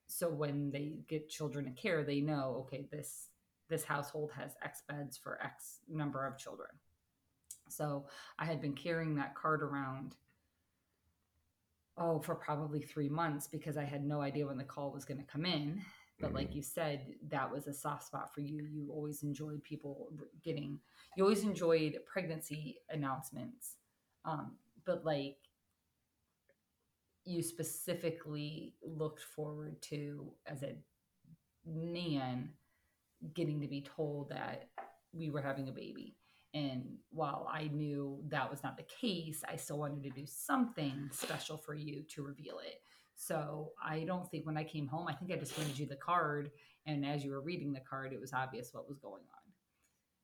So 0.07 0.29
when 0.29 0.71
they 0.71 0.99
get 1.07 1.29
children 1.29 1.65
in 1.67 1.73
care, 1.73 2.03
they 2.03 2.21
know, 2.21 2.65
okay, 2.67 2.87
this 2.91 3.29
this 3.69 3.83
household 3.85 4.31
has 4.37 4.51
X 4.61 4.83
beds 4.87 5.17
for 5.17 5.41
X 5.41 5.79
number 5.89 6.27
of 6.27 6.37
children. 6.37 6.69
So 7.69 8.05
I 8.37 8.45
had 8.45 8.61
been 8.61 8.73
carrying 8.73 9.15
that 9.15 9.33
card 9.33 9.63
around 9.63 10.15
oh 11.97 12.19
for 12.19 12.35
probably 12.35 12.81
three 12.81 13.09
months 13.09 13.47
because 13.47 13.77
I 13.77 13.85
had 13.85 14.03
no 14.03 14.21
idea 14.21 14.45
when 14.45 14.57
the 14.57 14.63
call 14.63 14.91
was 14.91 15.05
going 15.05 15.19
to 15.19 15.31
come 15.31 15.45
in. 15.45 15.81
But 16.21 16.33
like 16.33 16.53
you 16.53 16.61
said, 16.61 17.15
that 17.29 17.51
was 17.51 17.67
a 17.67 17.73
soft 17.73 18.05
spot 18.05 18.33
for 18.33 18.41
you. 18.41 18.65
You 18.71 18.89
always 18.91 19.23
enjoyed 19.23 19.63
people 19.63 20.09
getting, 20.43 20.79
you 21.17 21.23
always 21.23 21.43
enjoyed 21.43 21.97
pregnancy 22.05 22.77
announcements. 22.89 23.77
Um, 24.23 24.53
but 24.85 25.03
like 25.03 25.37
you 27.25 27.41
specifically 27.41 28.75
looked 28.83 29.23
forward 29.23 29.81
to 29.81 30.31
as 30.45 30.63
a 30.63 30.75
nan 31.65 32.49
getting 33.33 33.59
to 33.61 33.67
be 33.67 33.81
told 33.81 34.29
that 34.29 34.69
we 35.13 35.29
were 35.29 35.41
having 35.41 35.69
a 35.69 35.71
baby. 35.71 36.15
And 36.53 36.97
while 37.11 37.47
I 37.51 37.69
knew 37.71 38.21
that 38.27 38.49
was 38.49 38.63
not 38.63 38.77
the 38.77 38.83
case, 38.83 39.41
I 39.47 39.55
still 39.55 39.77
wanted 39.77 40.03
to 40.03 40.09
do 40.09 40.25
something 40.25 41.09
special 41.11 41.57
for 41.57 41.73
you 41.73 42.03
to 42.09 42.23
reveal 42.23 42.59
it. 42.59 42.81
So 43.21 43.73
I 43.79 44.03
don't 44.07 44.27
think 44.31 44.47
when 44.47 44.57
I 44.57 44.63
came 44.63 44.87
home, 44.87 45.07
I 45.07 45.13
think 45.13 45.31
I 45.31 45.35
just 45.35 45.55
handed 45.55 45.77
you 45.77 45.85
the 45.85 45.95
card. 45.95 46.49
And 46.87 47.05
as 47.05 47.23
you 47.23 47.29
were 47.29 47.39
reading 47.39 47.71
the 47.71 47.79
card, 47.79 48.13
it 48.13 48.19
was 48.19 48.33
obvious 48.33 48.73
what 48.73 48.89
was 48.89 48.97
going 48.97 49.21
on. 49.21 49.53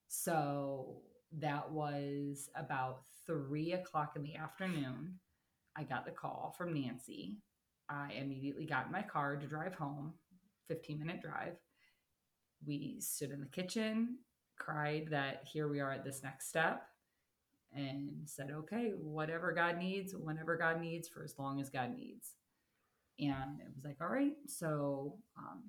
So 0.08 0.96
that 1.38 1.70
was 1.70 2.50
about 2.56 3.02
three 3.24 3.74
o'clock 3.74 4.14
in 4.16 4.24
the 4.24 4.34
afternoon. 4.34 5.14
I 5.76 5.84
got 5.84 6.06
the 6.06 6.10
call 6.10 6.56
from 6.58 6.74
Nancy. 6.74 7.36
I 7.88 8.14
immediately 8.18 8.66
got 8.66 8.86
in 8.86 8.92
my 8.92 9.02
car 9.02 9.36
to 9.36 9.46
drive 9.46 9.76
home, 9.76 10.14
15 10.66 10.98
minute 10.98 11.22
drive. 11.22 11.54
We 12.66 12.96
stood 12.98 13.30
in 13.30 13.38
the 13.38 13.46
kitchen, 13.46 14.18
cried 14.58 15.06
that 15.12 15.44
here 15.44 15.68
we 15.68 15.78
are 15.78 15.92
at 15.92 16.04
this 16.04 16.24
next 16.24 16.48
step, 16.48 16.82
and 17.72 18.22
said, 18.24 18.50
okay, 18.50 18.90
whatever 19.00 19.52
God 19.52 19.78
needs, 19.78 20.16
whenever 20.16 20.56
God 20.56 20.80
needs, 20.80 21.08
for 21.08 21.22
as 21.22 21.38
long 21.38 21.60
as 21.60 21.70
God 21.70 21.94
needs. 21.94 22.34
And 23.20 23.60
it 23.60 23.68
was 23.74 23.84
like, 23.84 23.96
all 24.00 24.08
right. 24.08 24.34
So 24.46 25.16
um, 25.36 25.62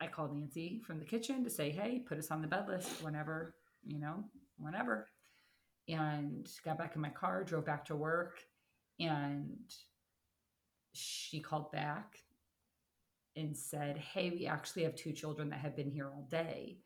I 0.00 0.06
called 0.06 0.36
Nancy 0.36 0.80
from 0.86 0.98
the 0.98 1.04
kitchen 1.04 1.42
to 1.44 1.50
say, 1.50 1.70
hey, 1.70 2.02
put 2.06 2.18
us 2.18 2.30
on 2.30 2.42
the 2.42 2.48
bed 2.48 2.68
list 2.68 3.02
whenever, 3.02 3.54
you 3.86 3.98
know, 3.98 4.24
whenever. 4.58 5.08
And 5.88 6.48
got 6.64 6.78
back 6.78 6.94
in 6.94 7.02
my 7.02 7.10
car, 7.10 7.44
drove 7.44 7.66
back 7.66 7.84
to 7.86 7.96
work, 7.96 8.38
and 9.00 9.58
she 10.92 11.40
called 11.40 11.70
back 11.72 12.16
and 13.36 13.56
said, 13.56 13.98
Hey, 13.98 14.30
we 14.30 14.46
actually 14.46 14.84
have 14.84 14.94
two 14.94 15.12
children 15.12 15.50
that 15.50 15.60
have 15.60 15.76
been 15.76 15.90
here 15.90 16.10
all 16.14 16.26
day. 16.30 16.78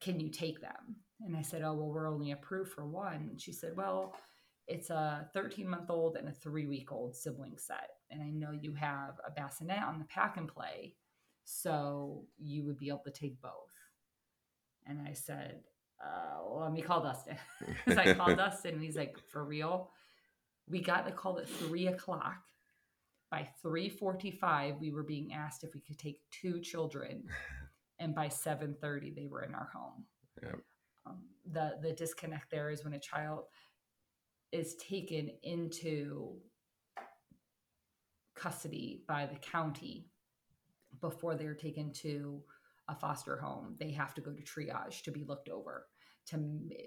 Can 0.00 0.20
you 0.20 0.28
take 0.30 0.60
them? 0.60 0.96
And 1.26 1.36
I 1.36 1.42
said, 1.42 1.62
Oh, 1.62 1.72
well, 1.74 1.88
we're 1.88 2.08
only 2.08 2.32
approved 2.32 2.72
for 2.72 2.86
one. 2.86 3.28
And 3.30 3.40
she 3.40 3.52
said, 3.52 3.72
Well, 3.76 4.14
it's 4.68 4.90
a 4.90 5.26
13 5.32 5.68
month 5.68 5.90
old 5.90 6.16
and 6.16 6.28
a 6.28 6.32
three 6.32 6.66
week 6.66 6.92
old 6.92 7.16
sibling 7.16 7.56
set. 7.56 7.90
And 8.10 8.22
I 8.22 8.28
know 8.28 8.52
you 8.52 8.74
have 8.74 9.18
a 9.26 9.30
bassinet 9.30 9.82
on 9.82 9.98
the 9.98 10.04
pack 10.04 10.36
and 10.36 10.46
play. 10.46 10.94
So 11.44 12.26
you 12.36 12.64
would 12.66 12.78
be 12.78 12.88
able 12.88 13.02
to 13.06 13.10
take 13.10 13.40
both. 13.40 13.52
And 14.86 15.00
I 15.06 15.14
said, 15.14 15.60
uh, 16.04 16.40
well, 16.46 16.60
let 16.60 16.72
me 16.72 16.82
call 16.82 17.02
Dustin. 17.02 17.38
Because 17.84 17.98
I 17.98 18.14
called 18.14 18.36
Dustin 18.36 18.74
and 18.74 18.82
he's 18.82 18.96
like, 18.96 19.16
for 19.30 19.44
real? 19.44 19.90
We 20.68 20.82
got 20.82 21.06
the 21.06 21.12
call 21.12 21.38
at 21.38 21.48
three 21.48 21.86
o'clock. 21.86 22.36
By 23.30 23.46
3:45, 23.62 24.80
we 24.80 24.90
were 24.90 25.02
being 25.02 25.34
asked 25.34 25.62
if 25.62 25.74
we 25.74 25.80
could 25.80 25.98
take 25.98 26.18
two 26.30 26.60
children, 26.60 27.24
and 27.98 28.14
by 28.14 28.28
7:30, 28.28 29.14
they 29.14 29.26
were 29.26 29.42
in 29.42 29.54
our 29.54 29.68
home. 29.74 30.06
Yep. 30.42 30.60
Um, 31.04 31.24
the 31.44 31.78
the 31.82 31.92
disconnect 31.92 32.50
there 32.50 32.70
is 32.70 32.84
when 32.84 32.94
a 32.94 32.98
child 32.98 33.44
is 34.52 34.74
taken 34.76 35.30
into 35.42 36.36
custody 38.34 39.02
by 39.06 39.26
the 39.26 39.38
county 39.38 40.06
before 41.00 41.34
they're 41.34 41.54
taken 41.54 41.92
to 41.92 42.42
a 42.88 42.94
foster 42.94 43.36
home. 43.36 43.76
They 43.78 43.90
have 43.92 44.14
to 44.14 44.20
go 44.20 44.32
to 44.32 44.42
triage 44.42 45.02
to 45.02 45.10
be 45.10 45.24
looked 45.24 45.48
over 45.48 45.86
to 46.28 46.38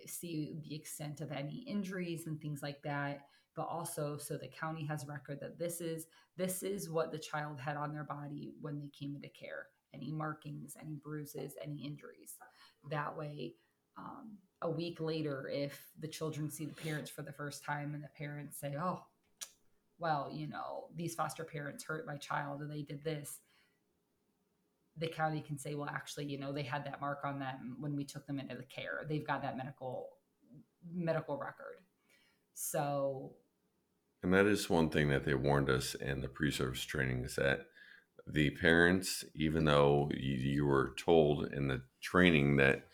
see 0.08 0.56
the 0.64 0.76
extent 0.76 1.22
of 1.22 1.32
any 1.32 1.64
injuries 1.68 2.28
and 2.28 2.40
things 2.40 2.62
like 2.64 2.82
that. 2.84 3.22
But 3.56 3.64
also 3.64 4.18
so 4.18 4.38
the 4.38 4.48
county 4.48 4.86
has 4.86 5.06
record 5.06 5.40
that 5.42 5.60
this 5.60 5.82
is 5.82 6.08
this 6.38 6.64
is 6.64 6.90
what 6.90 7.12
the 7.12 7.20
child 7.20 7.60
had 7.60 7.76
on 7.76 7.92
their 7.92 8.06
body 8.06 8.54
when 8.62 8.80
they 8.80 8.90
came 8.98 9.16
into 9.16 9.30
care. 9.30 9.68
Any 9.94 10.12
markings 10.12 10.78
any 10.80 10.96
bruises 10.96 11.56
any 11.62 11.86
injuries. 11.86 12.36
That 12.90 13.16
way 13.16 13.56
um, 13.98 14.38
a 14.62 14.70
week 14.70 15.00
later 15.00 15.50
if 15.52 15.88
the 16.00 16.08
children 16.08 16.50
see 16.50 16.66
the 16.66 16.74
parents 16.74 17.10
for 17.10 17.22
the 17.22 17.32
first 17.32 17.64
time 17.64 17.94
and 17.94 18.04
the 18.04 18.10
parents 18.18 18.60
say 18.60 18.76
oh 18.80 19.02
well 20.00 20.30
you 20.32 20.48
know 20.48 20.86
these 20.96 21.16
foster 21.16 21.44
parents 21.44 21.84
hurt 21.84 22.06
my 22.06 22.18
child 22.18 22.62
and 22.62 22.72
they 22.72 22.82
did 22.82 23.04
this 23.04 23.40
the 24.98 25.08
county 25.08 25.42
can 25.42 25.58
say 25.58 25.76
well 25.76 25.90
actually 25.90 26.26
you 26.26 26.38
know 26.38 26.52
they 26.52 26.64
had 26.64 26.86
that 26.86 27.02
mark 27.02 27.20
on 27.24 27.40
them 27.40 27.76
when 27.80 27.96
we 27.96 28.04
took 28.04 28.26
them 28.28 28.40
into 28.40 28.56
the 28.56 28.64
care. 28.64 29.06
They've 29.08 29.26
got 29.26 29.42
that 29.42 29.58
medical 29.58 30.10
medical 30.94 31.38
record. 31.38 31.78
So 32.54 33.34
And 34.24 34.34
that 34.34 34.46
is 34.46 34.70
one 34.70 34.90
thing 34.90 35.10
that 35.10 35.26
they 35.26 35.34
warned 35.34 35.70
us 35.70 35.96
in 35.96 36.22
the 36.22 36.28
pre-service 36.28 36.84
training 36.84 37.24
is 37.24 37.36
that 37.36 37.68
the 38.28 38.52
parents, 38.52 39.24
even 39.34 39.66
though 39.66 40.12
you, 40.14 40.36
you 40.36 40.66
were 40.66 40.94
told 40.98 41.52
in 41.52 41.68
the 41.68 41.82
training 42.02 42.58
that 42.58 42.88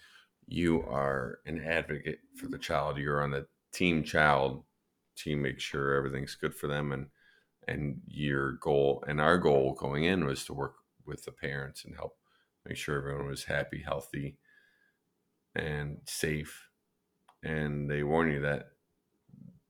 you 0.47 0.83
are 0.83 1.39
an 1.45 1.63
advocate 1.63 2.19
for 2.35 2.47
the 2.47 2.57
child, 2.57 2.97
you're 2.97 3.23
on 3.23 3.31
the 3.31 3.47
team 3.73 4.03
child 4.03 4.63
to 5.17 5.35
make 5.35 5.59
sure 5.59 5.95
everything's 5.95 6.35
good 6.35 6.55
for 6.55 6.67
them, 6.67 6.91
and 6.91 7.07
and 7.67 8.01
your 8.07 8.53
goal 8.53 9.03
and 9.07 9.19
our 9.19 9.37
goal 9.37 9.73
going 9.73 10.05
in 10.05 10.25
was 10.25 10.45
to 10.45 10.53
work 10.53 10.75
with 11.05 11.25
the 11.25 11.31
parents 11.31 11.83
and 11.85 11.95
help 11.95 12.13
make 12.65 12.77
sure 12.77 12.97
everyone 12.97 13.27
was 13.27 13.45
happy, 13.45 13.81
healthy, 13.85 14.37
and 15.55 15.97
safe 16.05 16.67
and 17.43 17.89
they 17.89 18.03
warn 18.03 18.31
you 18.31 18.41
that 18.41 18.67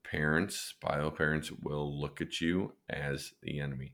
parents, 0.03 0.75
bio 0.81 1.09
parents, 1.11 1.51
will 1.51 1.99
look 1.99 2.21
at 2.21 2.39
you 2.39 2.73
as 2.89 3.33
the 3.41 3.59
enemy. 3.59 3.93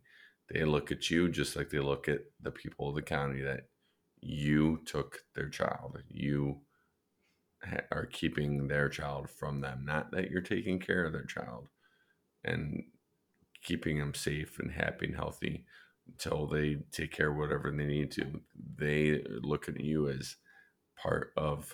They 0.49 0.63
look 0.63 0.91
at 0.91 1.09
you 1.09 1.29
just 1.29 1.55
like 1.55 1.69
they 1.69 1.79
look 1.79 2.07
at 2.07 2.19
the 2.41 2.51
people 2.51 2.89
of 2.89 2.95
the 2.95 3.01
county 3.01 3.41
that 3.41 3.61
you 4.21 4.81
took 4.85 5.19
their 5.35 5.49
child. 5.49 5.97
You 6.09 6.61
are 7.91 8.05
keeping 8.05 8.67
their 8.67 8.89
child 8.89 9.29
from 9.29 9.61
them, 9.61 9.83
not 9.85 10.11
that 10.11 10.29
you're 10.29 10.41
taking 10.41 10.79
care 10.79 11.05
of 11.05 11.13
their 11.13 11.25
child 11.25 11.67
and 12.43 12.83
keeping 13.63 13.99
them 13.99 14.13
safe 14.13 14.59
and 14.59 14.71
happy 14.71 15.07
and 15.07 15.15
healthy 15.15 15.65
until 16.07 16.47
they 16.47 16.77
take 16.91 17.11
care 17.11 17.31
of 17.31 17.37
whatever 17.37 17.71
they 17.71 17.85
need 17.85 18.11
to. 18.11 18.41
They 18.77 19.23
look 19.41 19.69
at 19.69 19.79
you 19.79 20.09
as 20.09 20.35
part 21.01 21.31
of 21.37 21.73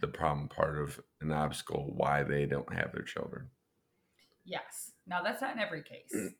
the 0.00 0.08
problem, 0.08 0.48
part 0.48 0.78
of 0.78 1.00
an 1.20 1.32
obstacle 1.32 1.92
why 1.96 2.22
they 2.22 2.46
don't 2.46 2.72
have 2.74 2.92
their 2.92 3.02
children. 3.04 3.48
Yes. 4.44 4.92
Now 5.06 5.22
that's 5.22 5.40
not 5.40 5.54
in 5.54 5.60
every 5.60 5.82
case. 5.82 6.32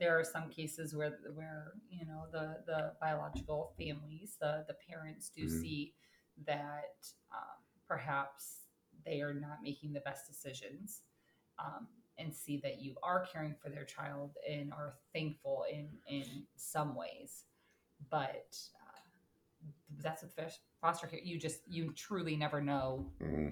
there 0.00 0.18
are 0.18 0.24
some 0.24 0.50
cases 0.50 0.94
where 0.94 1.18
where 1.34 1.72
you 1.88 2.04
know 2.06 2.24
the 2.32 2.56
the 2.66 2.92
biological 3.00 3.72
families, 3.78 4.36
the 4.40 4.64
the 4.68 4.76
parents 4.88 5.30
do 5.34 5.46
mm-hmm. 5.46 5.60
see 5.60 5.94
that 6.46 6.96
um, 7.32 7.55
perhaps 7.88 8.62
they 9.04 9.20
are 9.20 9.34
not 9.34 9.58
making 9.62 9.92
the 9.92 10.00
best 10.00 10.26
decisions. 10.26 11.02
Um, 11.58 11.86
and 12.18 12.34
see 12.34 12.58
that 12.58 12.80
you 12.80 12.94
are 13.02 13.26
caring 13.32 13.54
for 13.62 13.68
their 13.68 13.84
child 13.84 14.36
and 14.48 14.72
are 14.72 14.94
thankful 15.12 15.64
in 15.70 15.88
in 16.08 16.24
some 16.56 16.94
ways 16.94 17.44
but 18.10 18.56
uh, 18.74 19.00
that's 20.02 20.22
with 20.22 20.58
foster 20.80 21.06
care 21.06 21.20
you 21.22 21.38
just 21.38 21.60
you 21.68 21.92
truly 21.92 22.36
never 22.36 22.60
know 22.60 23.06
mm-hmm. 23.22 23.48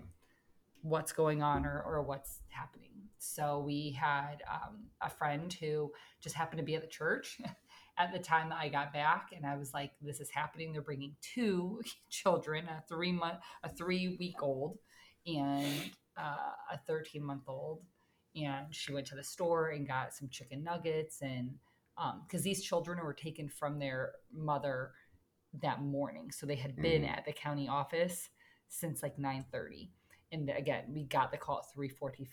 what's 0.83 1.13
going 1.13 1.43
on 1.43 1.65
or, 1.65 1.83
or 1.83 2.03
what's 2.03 2.41
happening 2.49 2.91
so 3.19 3.61
we 3.61 3.91
had 3.91 4.43
um, 4.51 4.85
a 5.01 5.09
friend 5.09 5.53
who 5.55 5.91
just 6.21 6.35
happened 6.35 6.59
to 6.59 6.65
be 6.65 6.75
at 6.75 6.83
the 6.83 6.89
church 6.89 7.41
at 7.99 8.13
the 8.13 8.19
time 8.19 8.49
that 8.49 8.59
i 8.59 8.69
got 8.69 8.93
back 8.93 9.31
and 9.35 9.47
i 9.47 9.57
was 9.57 9.73
like 9.73 9.93
this 10.01 10.21
is 10.21 10.31
happening. 10.31 10.73
They're 10.73 10.83
bringing 10.83 11.15
two 11.21 11.81
children 12.11 12.67
a 12.67 12.83
three 12.89 13.13
month 13.13 13.39
a 13.63 13.69
three 13.69 14.17
week 14.19 14.43
old 14.43 14.79
and 15.27 15.91
uh, 16.17 16.53
a 16.73 16.79
13 16.87 17.25
month 17.25 17.45
old 17.49 17.83
and 18.37 18.67
she 18.71 18.93
went 18.93 19.07
to 19.07 19.15
the 19.15 19.23
store 19.23 19.71
and 19.71 19.87
got 19.87 20.13
some 20.15 20.29
chicken 20.29 20.63
nuggets 20.63 21.23
and 21.23 21.55
because 22.27 22.41
um, 22.41 22.45
these 22.45 22.63
children 22.63 22.99
were 23.05 23.15
taken 23.15 23.49
from 23.49 23.79
their 23.79 24.13
mother 24.33 24.91
that 25.63 25.81
morning. 25.81 26.31
So 26.33 26.47
they 26.47 26.57
had 26.57 26.75
been 26.77 27.03
mm. 27.03 27.09
at 27.09 27.25
the 27.25 27.33
county 27.33 27.69
office 27.69 28.29
since 28.69 29.03
like 29.03 29.17
9.30 29.17 29.89
and 30.33 30.51
again 30.51 30.85
we 30.89 31.05
got 31.05 31.31
the 31.31 31.37
call 31.37 31.59
at 31.59 31.79
3.45 31.79 32.27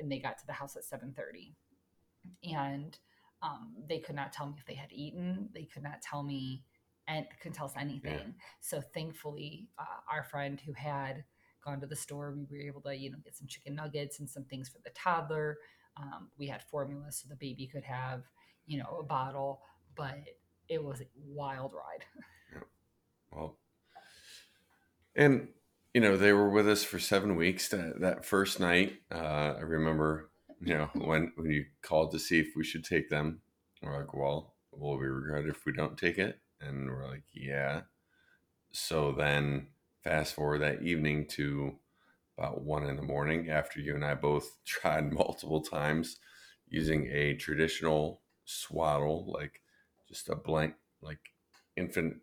and 0.00 0.10
they 0.10 0.18
got 0.18 0.38
to 0.38 0.46
the 0.46 0.52
house 0.52 0.76
at 0.76 0.84
7.30 0.84 1.52
and 2.44 2.98
um, 3.42 3.72
they 3.88 3.98
could 3.98 4.14
not 4.14 4.32
tell 4.32 4.46
me 4.46 4.54
if 4.58 4.66
they 4.66 4.74
had 4.74 4.92
eaten 4.92 5.48
they 5.54 5.64
could 5.64 5.82
not 5.82 6.00
tell 6.02 6.22
me 6.22 6.62
and 7.08 7.26
couldn't 7.40 7.56
tell 7.56 7.66
us 7.66 7.74
anything 7.78 8.12
yeah. 8.12 8.44
so 8.60 8.80
thankfully 8.94 9.68
uh, 9.78 10.00
our 10.10 10.22
friend 10.24 10.60
who 10.64 10.72
had 10.72 11.24
gone 11.64 11.80
to 11.80 11.86
the 11.86 11.96
store, 11.96 12.34
we 12.50 12.58
were 12.58 12.64
able 12.64 12.80
to, 12.82 12.94
you 12.94 13.10
know, 13.10 13.18
get 13.24 13.36
some 13.36 13.46
chicken 13.46 13.74
nuggets 13.74 14.20
and 14.20 14.28
some 14.28 14.44
things 14.44 14.68
for 14.68 14.78
the 14.84 14.90
toddler. 14.90 15.58
Um, 15.96 16.28
we 16.38 16.46
had 16.46 16.62
formula 16.62 17.10
so 17.10 17.28
the 17.28 17.36
baby 17.36 17.66
could 17.66 17.84
have, 17.84 18.22
you 18.66 18.78
know, 18.78 18.98
a 19.00 19.02
bottle, 19.02 19.60
but 19.96 20.18
it 20.68 20.82
was 20.82 21.00
a 21.00 21.06
wild 21.26 21.72
ride. 21.72 22.04
Yeah. 22.52 22.60
Well, 23.32 23.56
and 25.16 25.48
you 25.94 26.02
know 26.02 26.18
they 26.18 26.34
were 26.34 26.50
with 26.50 26.68
us 26.68 26.84
for 26.84 26.98
seven 26.98 27.34
weeks. 27.34 27.68
That 27.68 28.00
that 28.00 28.26
first 28.26 28.60
night, 28.60 29.00
uh, 29.10 29.54
I 29.56 29.60
remember, 29.60 30.30
you 30.64 30.78
know, 30.78 30.88
when 30.94 31.32
when 31.36 31.50
you 31.50 31.66
called 31.82 32.12
to 32.12 32.18
see 32.18 32.38
if 32.40 32.48
we 32.56 32.64
should 32.64 32.84
take 32.84 33.08
them, 33.08 33.40
we're 33.82 33.98
like, 33.98 34.14
well, 34.14 34.54
will 34.70 34.96
we 34.96 35.06
regret 35.06 35.44
it 35.44 35.50
if 35.50 35.66
we 35.66 35.72
don't 35.72 35.98
take 35.98 36.18
it? 36.18 36.38
And 36.60 36.88
we're 36.88 37.08
like, 37.08 37.24
yeah. 37.32 37.82
So 38.72 39.12
then 39.12 39.68
fast 40.04 40.34
forward 40.34 40.62
that 40.62 40.82
evening 40.82 41.26
to 41.30 41.76
about 42.38 42.62
one 42.62 42.84
in 42.84 42.96
the 42.96 43.02
morning 43.02 43.50
after 43.50 43.80
you 43.80 43.94
and 43.94 44.04
I 44.04 44.14
both 44.14 44.56
tried 44.64 45.12
multiple 45.12 45.60
times 45.60 46.18
using 46.68 47.08
a 47.12 47.34
traditional 47.34 48.22
swaddle, 48.44 49.30
like 49.32 49.60
just 50.08 50.28
a 50.28 50.36
blank, 50.36 50.74
like 51.02 51.18
infant 51.76 52.16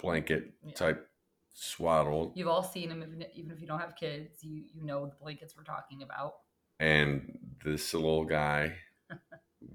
blanket 0.00 0.52
yeah. 0.64 0.74
type 0.74 1.08
swaddle. 1.52 2.32
You've 2.36 2.48
all 2.48 2.62
seen 2.62 2.88
them, 2.88 3.02
even 3.34 3.50
if 3.50 3.60
you 3.60 3.66
don't 3.66 3.80
have 3.80 3.96
kids. 3.96 4.42
You 4.42 4.62
you 4.72 4.84
know 4.84 5.06
the 5.06 5.16
blankets 5.20 5.54
we're 5.56 5.64
talking 5.64 6.02
about. 6.02 6.34
And 6.80 7.38
this 7.64 7.94
little 7.94 8.24
guy 8.24 8.76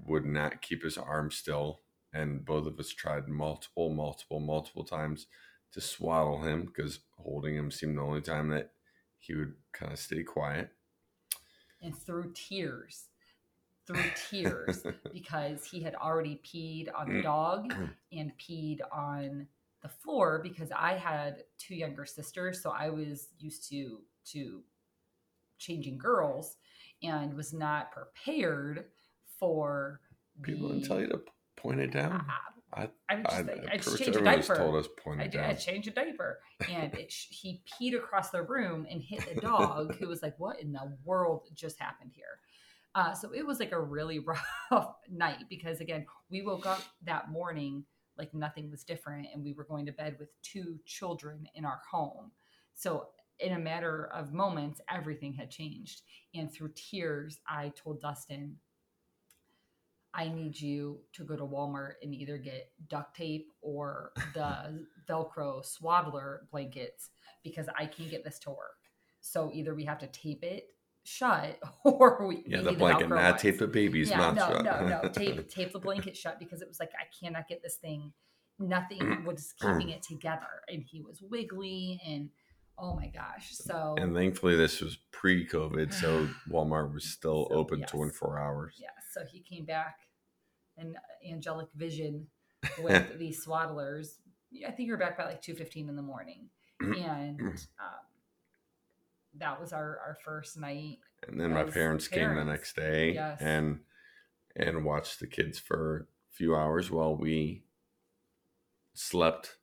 would 0.06 0.24
not 0.24 0.62
keep 0.62 0.82
his 0.82 0.98
arm 0.98 1.30
still, 1.30 1.80
and 2.12 2.44
both 2.44 2.66
of 2.66 2.78
us 2.78 2.90
tried 2.90 3.28
multiple, 3.28 3.90
multiple, 3.90 4.40
multiple 4.40 4.84
times 4.84 5.26
to 5.72 5.80
swaddle 5.80 6.42
him 6.42 6.64
because 6.64 7.00
holding 7.16 7.54
him 7.54 7.70
seemed 7.70 7.98
the 7.98 8.02
only 8.02 8.20
time 8.20 8.48
that 8.48 8.72
he 9.18 9.34
would 9.34 9.54
kind 9.72 9.92
of 9.92 9.98
stay 9.98 10.22
quiet. 10.22 10.70
And 11.82 11.96
through 11.96 12.32
tears, 12.34 13.06
through 13.86 14.04
tears, 14.28 14.84
because 15.12 15.64
he 15.64 15.82
had 15.82 15.94
already 15.94 16.40
peed 16.44 16.88
on 16.96 17.08
the 17.08 17.20
mm. 17.20 17.22
dog 17.22 17.74
and 18.12 18.32
peed 18.38 18.78
on 18.92 19.46
the 19.82 19.88
floor 19.88 20.40
because 20.42 20.70
I 20.76 20.94
had 20.94 21.44
two 21.58 21.74
younger 21.74 22.04
sisters, 22.04 22.62
so 22.62 22.70
I 22.70 22.90
was 22.90 23.28
used 23.38 23.68
to 23.70 24.00
to 24.32 24.62
changing 25.58 25.98
girls 25.98 26.56
and 27.02 27.34
was 27.34 27.52
not 27.52 27.92
prepared 27.92 28.84
for 29.38 30.00
people 30.42 30.68
the, 30.68 30.86
tell 30.86 31.00
you 31.00 31.08
to 31.08 31.20
point 31.56 31.80
it 31.80 31.92
down. 31.92 32.12
Uh, 32.12 32.32
I, 32.72 32.88
I 33.08 33.16
just, 33.16 33.34
I, 33.34 33.38
I, 33.38 33.72
I 33.72 33.76
just 33.78 33.98
changed 33.98 34.18
a 34.18 34.22
diaper. 34.22 34.56
Told 34.56 34.76
us 34.76 34.88
point 35.02 35.20
I, 35.20 35.50
I 35.50 35.54
changed 35.54 35.88
a 35.88 35.90
diaper, 35.90 36.40
and 36.68 36.92
it, 36.94 37.12
he 37.12 37.62
peed 37.66 37.96
across 37.96 38.30
the 38.30 38.42
room 38.42 38.86
and 38.90 39.02
hit 39.02 39.34
the 39.34 39.40
dog, 39.40 39.96
who 39.96 40.08
was 40.08 40.22
like, 40.22 40.38
"What 40.38 40.60
in 40.60 40.72
the 40.72 40.96
world 41.04 41.48
just 41.54 41.80
happened 41.80 42.12
here?" 42.14 42.40
Uh, 42.94 43.14
so 43.14 43.32
it 43.32 43.46
was 43.46 43.58
like 43.58 43.72
a 43.72 43.80
really 43.80 44.18
rough 44.70 44.94
night 45.10 45.44
because 45.48 45.80
again, 45.80 46.06
we 46.30 46.42
woke 46.42 46.66
up 46.66 46.82
that 47.04 47.30
morning 47.30 47.84
like 48.18 48.34
nothing 48.34 48.70
was 48.70 48.84
different, 48.84 49.28
and 49.32 49.42
we 49.42 49.52
were 49.52 49.64
going 49.64 49.86
to 49.86 49.92
bed 49.92 50.16
with 50.18 50.28
two 50.42 50.78
children 50.84 51.46
in 51.54 51.64
our 51.64 51.80
home. 51.90 52.32
So 52.74 53.08
in 53.40 53.52
a 53.52 53.58
matter 53.58 54.10
of 54.12 54.32
moments, 54.32 54.80
everything 54.90 55.34
had 55.34 55.50
changed, 55.50 56.02
and 56.34 56.52
through 56.52 56.72
tears, 56.74 57.38
I 57.46 57.72
told 57.76 58.00
Dustin, 58.00 58.56
I 60.14 60.28
need 60.28 60.60
you 60.60 61.00
to 61.12 61.24
go 61.24 61.36
to 61.36 61.44
Walmart 61.44 61.94
and 62.02 62.14
either 62.14 62.38
get 62.38 62.70
duct 62.88 63.16
tape 63.16 63.50
or 63.60 64.12
the 64.34 64.84
Velcro 65.08 65.64
swaddler 65.64 66.42
blankets 66.50 67.10
because 67.44 67.68
I 67.78 67.86
can't 67.86 68.10
get 68.10 68.24
this 68.24 68.38
to 68.40 68.50
work. 68.50 68.78
So 69.20 69.50
either 69.52 69.74
we 69.74 69.84
have 69.84 69.98
to 69.98 70.06
tape 70.08 70.42
it 70.42 70.64
shut 71.04 71.58
or 71.84 72.26
we 72.26 72.42
yeah 72.46 72.60
the 72.60 72.72
blanket 72.72 73.08
not 73.08 73.22
ones. 73.22 73.40
tape 73.40 73.58
the 73.58 73.66
baby's 73.66 74.10
yeah, 74.10 74.18
mouth 74.18 74.34
no, 74.34 74.48
shut. 74.48 74.64
no 74.64 75.00
no 75.02 75.08
tape 75.12 75.48
tape 75.48 75.72
the 75.72 75.78
blanket 75.78 76.14
shut 76.14 76.38
because 76.38 76.60
it 76.60 76.68
was 76.68 76.78
like 76.78 76.90
I 76.98 77.04
cannot 77.18 77.48
get 77.48 77.62
this 77.62 77.76
thing. 77.76 78.12
Nothing 78.58 79.22
was 79.26 79.54
keeping 79.58 79.90
it 79.90 80.02
together, 80.02 80.62
and 80.68 80.82
he 80.82 81.00
was 81.00 81.22
wiggly 81.22 82.00
and 82.06 82.28
oh 82.80 82.94
my 82.94 83.08
gosh 83.08 83.50
so 83.50 83.94
and 83.98 84.14
thankfully 84.14 84.56
this 84.56 84.80
was 84.80 84.98
pre-covid 85.10 85.92
so 85.92 86.28
walmart 86.50 86.92
was 86.92 87.04
still 87.04 87.48
so, 87.50 87.56
open 87.56 87.80
yes. 87.80 87.90
24 87.90 88.38
hours 88.38 88.74
yeah 88.80 88.88
so 89.12 89.22
he 89.30 89.40
came 89.40 89.64
back 89.64 89.96
an 90.78 90.94
angelic 91.28 91.68
vision 91.74 92.26
with 92.82 93.18
these 93.18 93.44
swaddlers. 93.44 94.14
I 94.66 94.70
think 94.70 94.86
we 94.86 94.92
were 94.92 94.96
back 94.96 95.18
by 95.18 95.24
like 95.24 95.42
two 95.42 95.54
fifteen 95.54 95.88
in 95.88 95.96
the 95.96 96.02
morning, 96.02 96.48
and 96.80 97.40
um, 97.40 98.06
that 99.36 99.60
was 99.60 99.72
our 99.72 99.98
our 100.04 100.16
first 100.24 100.58
night. 100.58 100.98
And 101.26 101.40
then 101.40 101.50
my 101.50 101.64
parents, 101.64 101.72
parents, 101.72 102.08
came 102.08 102.34
the 102.34 102.44
next 102.44 102.74
day 102.74 103.12
yes. 103.14 103.38
and 103.40 103.80
and 104.56 104.84
watched 104.84 105.20
the 105.20 105.26
kids 105.26 105.58
for 105.58 106.08
a 106.32 106.34
few 106.34 106.56
hours 106.56 106.90
while 106.90 107.16
we 107.16 107.64
slept 108.94 109.57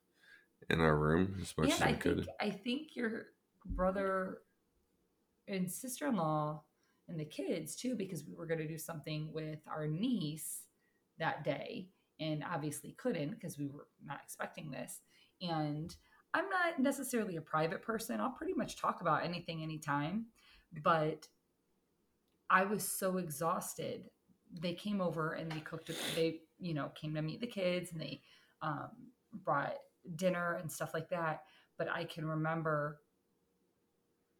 in 0.70 0.80
our 0.80 0.96
room 0.96 1.36
as 1.40 1.54
much 1.56 1.70
as 1.70 1.82
I, 1.82 1.88
I 1.88 1.92
could. 1.92 2.24
Think, 2.24 2.36
I 2.40 2.50
think 2.50 2.96
your 2.96 3.26
brother 3.64 4.38
and 5.48 5.70
sister 5.70 6.06
in 6.06 6.16
law 6.16 6.62
and 7.08 7.18
the 7.18 7.24
kids 7.24 7.76
too, 7.76 7.94
because 7.94 8.24
we 8.24 8.34
were 8.34 8.46
going 8.46 8.58
to 8.58 8.68
do 8.68 8.78
something 8.78 9.30
with 9.32 9.60
our 9.68 9.86
niece 9.86 10.62
that 11.18 11.44
day 11.44 11.88
and 12.18 12.44
obviously 12.50 12.92
couldn't 12.98 13.30
because 13.30 13.58
we 13.58 13.68
were 13.68 13.86
not 14.04 14.20
expecting 14.24 14.70
this. 14.70 15.00
And 15.40 15.94
I'm 16.34 16.48
not 16.48 16.78
necessarily 16.78 17.36
a 17.36 17.40
private 17.40 17.82
person. 17.82 18.20
I'll 18.20 18.30
pretty 18.30 18.54
much 18.54 18.76
talk 18.76 19.00
about 19.00 19.24
anything 19.24 19.62
anytime, 19.62 20.26
but 20.82 21.28
I 22.50 22.64
was 22.64 22.86
so 22.86 23.18
exhausted. 23.18 24.04
They 24.60 24.74
came 24.74 25.00
over 25.00 25.32
and 25.32 25.50
they 25.50 25.60
cooked 25.60 25.90
it, 25.90 25.96
they, 26.14 26.40
you 26.58 26.74
know, 26.74 26.90
came 26.94 27.14
to 27.14 27.22
meet 27.22 27.40
the 27.40 27.46
kids 27.46 27.92
and 27.92 28.00
they 28.00 28.20
um, 28.62 28.90
brought 29.44 29.76
dinner 30.14 30.54
and 30.60 30.70
stuff 30.70 30.94
like 30.94 31.08
that. 31.10 31.42
But 31.78 31.88
I 31.90 32.04
can 32.04 32.24
remember 32.26 33.00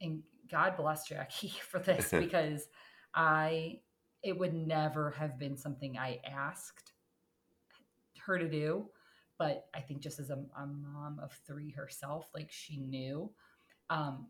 and 0.00 0.22
God 0.50 0.76
bless 0.76 1.09
Jackie 1.09 1.52
for 1.68 1.79
this 1.79 2.11
because 2.18 2.68
I 3.14 3.81
it 4.22 4.37
would 4.38 4.55
never 4.55 5.11
have 5.12 5.38
been 5.38 5.57
something 5.57 5.96
I 5.98 6.20
asked 6.24 6.92
her 8.26 8.38
to 8.38 8.48
do. 8.48 8.87
But 9.38 9.66
I 9.74 9.81
think 9.81 10.00
just 10.00 10.18
as 10.18 10.31
a, 10.31 10.38
a 10.59 10.66
mom 10.66 11.20
of 11.22 11.33
three 11.46 11.70
herself, 11.70 12.31
like 12.35 12.50
she 12.50 12.79
knew, 12.79 13.31
um, 13.90 14.29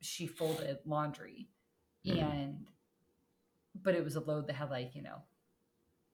she 0.00 0.26
folded 0.26 0.78
laundry, 0.86 1.48
Mhm. 2.06 2.22
and 2.22 2.66
but 3.74 3.94
it 3.94 4.02
was 4.02 4.16
a 4.16 4.20
load 4.20 4.46
that 4.46 4.54
had 4.56 4.70
like 4.70 4.94
you 4.94 5.02
know 5.02 5.22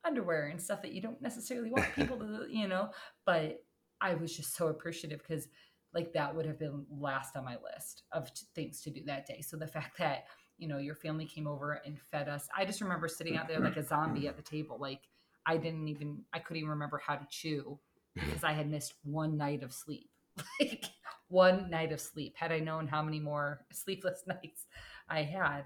underwear 0.04 0.48
and 0.48 0.60
stuff 0.60 0.82
that 0.82 0.92
you 0.92 1.00
don't 1.00 1.22
necessarily 1.22 1.70
want 1.70 1.86
people 1.94 2.18
to 2.18 2.46
you 2.50 2.66
know. 2.68 2.90
But 3.24 3.64
I 4.02 4.14
was 4.14 4.36
just 4.36 4.54
so 4.56 4.66
appreciative 4.68 5.20
because 5.26 5.48
like 5.94 6.12
that 6.14 6.34
would 6.34 6.46
have 6.46 6.58
been 6.58 6.84
last 6.90 7.36
on 7.36 7.44
my 7.44 7.56
list 7.74 8.02
of 8.12 8.32
t- 8.34 8.46
things 8.54 8.80
to 8.82 8.90
do 8.90 9.02
that 9.06 9.26
day. 9.26 9.40
So 9.40 9.56
the 9.56 9.66
fact 9.78 9.96
that 9.98 10.24
you 10.58 10.68
know 10.68 10.78
your 10.78 10.94
family 10.94 11.24
came 11.26 11.46
over 11.46 11.80
and 11.86 11.98
fed 12.10 12.28
us, 12.28 12.48
I 12.56 12.64
just 12.64 12.80
remember 12.80 13.08
sitting 13.08 13.36
out 13.36 13.48
there 13.48 13.60
like 13.60 13.76
a 13.76 13.84
zombie 13.86 14.28
at 14.28 14.36
the 14.36 14.42
table. 14.42 14.76
Like 14.80 15.02
I 15.46 15.56
didn't 15.56 15.88
even 15.88 16.24
I 16.32 16.40
couldn't 16.40 16.58
even 16.58 16.70
remember 16.70 17.00
how 17.04 17.14
to 17.16 17.26
chew 17.30 17.78
because 18.14 18.44
I 18.44 18.52
had 18.52 18.68
missed 18.70 18.94
one 19.04 19.36
night 19.38 19.62
of 19.62 19.72
sleep. 19.72 20.10
Like 20.60 20.86
one 21.28 21.70
night 21.70 21.92
of 21.92 22.00
sleep. 22.00 22.34
Had 22.36 22.52
I 22.52 22.58
known 22.58 22.86
how 22.86 23.02
many 23.02 23.20
more 23.20 23.64
sleepless 23.72 24.22
nights 24.26 24.66
I 25.08 25.22
had, 25.22 25.64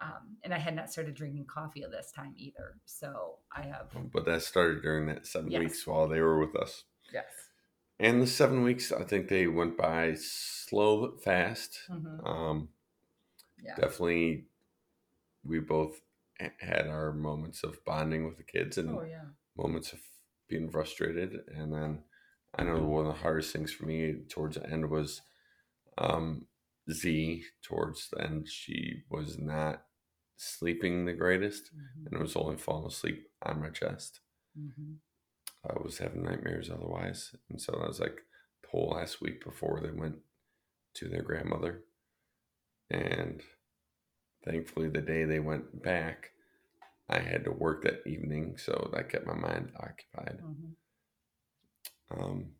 um, 0.00 0.36
and 0.44 0.54
I 0.54 0.58
had 0.58 0.76
not 0.76 0.92
started 0.92 1.14
drinking 1.14 1.46
coffee 1.46 1.82
at 1.82 1.90
this 1.90 2.12
time 2.14 2.34
either. 2.36 2.76
So 2.84 3.38
I 3.54 3.62
have 3.62 3.90
But 4.12 4.24
that 4.26 4.42
started 4.42 4.82
during 4.82 5.06
that 5.06 5.26
seven 5.26 5.50
Yes. 5.50 5.60
weeks 5.60 5.86
while 5.86 6.06
they 6.08 6.20
were 6.20 6.38
with 6.38 6.54
us. 6.56 6.84
yes. 7.12 7.26
And 8.00 8.22
the 8.22 8.26
seven 8.26 8.62
weeks, 8.62 8.92
I 8.92 9.02
think 9.04 9.28
they 9.28 9.46
went 9.46 9.76
by 9.76 10.14
slow 10.14 11.00
but 11.00 11.22
fast. 11.22 11.80
Mhm. 11.88 12.26
Um, 12.26 12.68
Yeah. 13.58 13.74
definitely, 13.74 14.46
we 15.44 15.60
both 15.60 16.00
had 16.60 16.86
our 16.86 17.12
moments 17.12 17.64
of 17.64 17.84
bonding 17.84 18.26
with 18.26 18.36
the 18.36 18.44
kids 18.44 18.78
and 18.78 18.90
Oh 18.90 19.02
yeah. 19.02 19.24
moments 19.56 19.92
of 19.92 20.00
being 20.48 20.70
frustrated. 20.70 21.48
And 21.48 21.72
then 21.72 22.04
I 22.54 22.64
know 22.64 22.84
one 22.84 23.06
of 23.06 23.14
the 23.14 23.20
hardest 23.22 23.52
things 23.52 23.72
for 23.72 23.86
me 23.86 24.24
towards 24.28 24.56
the 24.56 24.68
end 24.70 24.90
was 24.90 25.22
um, 25.98 26.46
Z. 26.90 27.44
Towards 27.62 28.10
the 28.10 28.22
end, 28.22 28.48
she 28.48 29.04
was 29.10 29.38
not 29.38 29.84
sleeping 30.36 31.04
the 31.06 31.12
greatest 31.14 31.72
Mhm. 31.74 32.06
and 32.12 32.20
was 32.20 32.36
only 32.36 32.56
falling 32.56 32.86
asleep 32.88 33.28
on 33.42 33.60
my 33.60 33.70
chest. 33.70 34.20
Mhm. 34.56 35.00
I 35.68 35.82
was 35.82 35.98
having 35.98 36.22
nightmares 36.22 36.70
otherwise. 36.70 37.34
And 37.50 37.60
so 37.60 37.78
I 37.82 37.86
was 37.86 38.00
like 38.00 38.18
the 38.62 38.68
whole 38.68 38.90
last 38.96 39.20
week 39.20 39.44
before 39.44 39.80
they 39.80 39.90
went 39.90 40.16
to 40.94 41.08
their 41.08 41.22
grandmother. 41.22 41.84
And 42.90 43.42
thankfully, 44.44 44.88
the 44.88 45.02
day 45.02 45.24
they 45.24 45.40
went 45.40 45.82
back, 45.82 46.30
I 47.08 47.18
had 47.20 47.44
to 47.44 47.50
work 47.52 47.82
that 47.84 48.06
evening. 48.06 48.56
So 48.56 48.90
that 48.94 49.10
kept 49.10 49.26
my 49.26 49.34
mind 49.34 49.72
occupied. 49.78 50.40
Mhm. 50.42 50.74
Um, 52.10 52.54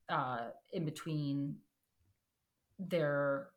uh, 0.10 0.50
in 0.72 0.86
between 0.86 1.56
their 2.78 3.50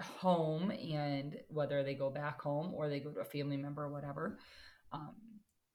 home 0.00 0.70
and 0.70 1.36
whether 1.48 1.82
they 1.84 1.94
go 1.94 2.10
back 2.10 2.40
home 2.40 2.72
or 2.74 2.88
they 2.88 3.00
go 3.00 3.10
to 3.10 3.20
a 3.20 3.24
family 3.24 3.56
member 3.56 3.84
or 3.84 3.92
whatever. 3.92 4.38
Um, 4.92 5.14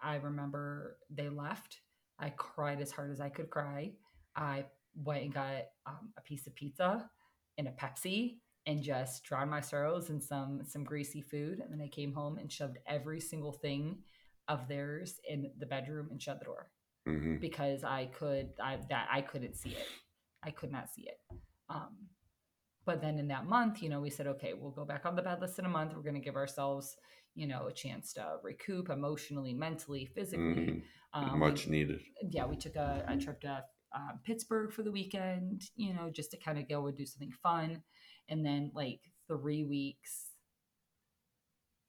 i 0.01 0.15
remember 0.15 0.97
they 1.09 1.29
left. 1.29 1.77
I 2.19 2.29
cried 2.31 2.81
as 2.81 2.91
hard 2.91 3.11
as 3.11 3.21
i 3.21 3.29
could 3.29 3.49
cry. 3.49 3.91
I 4.35 4.65
went 4.95 5.23
and 5.23 5.33
got 5.33 5.63
um, 5.85 6.11
a 6.17 6.21
piece 6.21 6.47
of 6.47 6.55
pizza 6.55 7.09
and 7.59 7.67
a 7.67 7.71
Pepsi 7.71 8.37
and 8.65 8.81
just 8.81 9.23
drowned 9.23 9.51
my 9.51 9.61
sorrows 9.61 10.09
in 10.09 10.19
some 10.21 10.61
some 10.67 10.83
greasy 10.83 11.21
food. 11.21 11.59
And 11.59 11.71
then 11.71 11.81
I 11.85 11.89
came 11.89 12.13
home 12.13 12.39
and 12.39 12.51
shoved 12.51 12.77
every 12.87 13.19
single 13.19 13.51
thing 13.53 13.99
of 14.47 14.67
theirs 14.67 15.19
in 15.29 15.51
the 15.59 15.67
bedroom 15.67 16.07
and 16.11 16.19
shut 16.19 16.39
the 16.39 16.45
door 16.45 16.71
hmm 17.05 17.35
because 17.39 17.83
I 17.83 18.07
could 18.07 18.49
I 18.63 18.79
that 18.89 19.07
I 19.11 19.21
couldn't 19.21 19.55
see 19.55 19.69
it. 19.69 19.87
I 20.43 20.49
could 20.51 20.71
not 20.71 20.89
see 20.89 21.03
it. 21.03 21.19
Um, 21.69 21.95
but 22.85 23.01
then 23.01 23.19
in 23.19 23.27
that 23.27 23.45
month, 23.45 23.83
you 23.83 23.89
know, 23.89 23.99
we 24.01 24.09
said, 24.09 24.25
okay, 24.27 24.53
we'll 24.53 24.71
go 24.71 24.85
back 24.85 25.05
on 25.05 25.15
the 25.15 25.21
bed 25.21 25.41
list 25.41 25.59
in 25.59 25.65
a 25.65 25.69
month. 25.69 25.93
We're 25.95 26.01
going 26.01 26.15
to 26.15 26.21
give 26.21 26.35
ourselves, 26.35 26.95
you 27.35 27.45
know, 27.45 27.67
a 27.67 27.73
chance 27.73 28.13
to 28.13 28.37
recoup 28.43 28.89
emotionally, 28.89 29.53
mentally, 29.53 30.05
physically. 30.15 30.83
Um, 31.13 31.33
we- 31.33 31.39
Much 31.39 31.67
needed. 31.67 31.99
yeah, 32.29 32.45
we 32.45 32.55
took 32.55 32.75
a, 32.75 33.03
a 33.07 33.17
trip 33.17 33.41
to 33.41 33.63
um, 33.93 34.19
Pittsburgh 34.23 34.71
for 34.71 34.84
the 34.84 34.91
weekend, 34.91 35.63
you 35.75 35.93
know, 35.93 36.10
just 36.10 36.32
to 36.32 36.38
kind 36.38 36.60
of 36.60 36.69
go 36.69 36.88
and 36.88 36.97
do 36.97 37.06
something 37.06 37.34
fun. 37.43 37.82
And 38.28 38.45
then, 38.45 38.71
like, 38.73 39.02
three 39.28 39.63
weeks, 39.63 40.28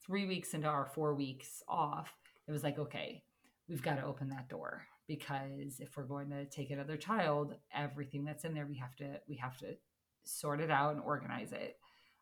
three 0.05 0.27
weeks 0.27 0.55
into 0.55 0.69
our 0.69 0.87
four 0.87 1.15
weeks 1.15 1.63
off, 1.69 2.13
it 2.49 2.53
was 2.53 2.65
like, 2.65 2.79
okay, 2.79 3.23
we've 3.69 3.83
got 3.83 3.97
to 3.97 4.05
open 4.05 4.29
that 4.31 4.49
door 4.49 4.87
because 5.07 5.81
if 5.81 5.97
we're 5.97 6.05
going 6.05 6.31
to 6.31 6.45
take 6.47 6.71
another 6.71 6.97
child, 6.97 7.55
everything 7.75 8.25
that's 8.25 8.45
in 8.45 8.55
there, 8.55 8.67
we 8.67 8.79
have 8.79 8.97
to, 8.97 9.21
we 9.29 9.37
have 9.37 9.57
to 9.59 9.75
sort 10.25 10.61
it 10.61 10.71
out 10.71 10.95
and 10.95 11.03
organize 11.03 11.53
it. 11.53 11.77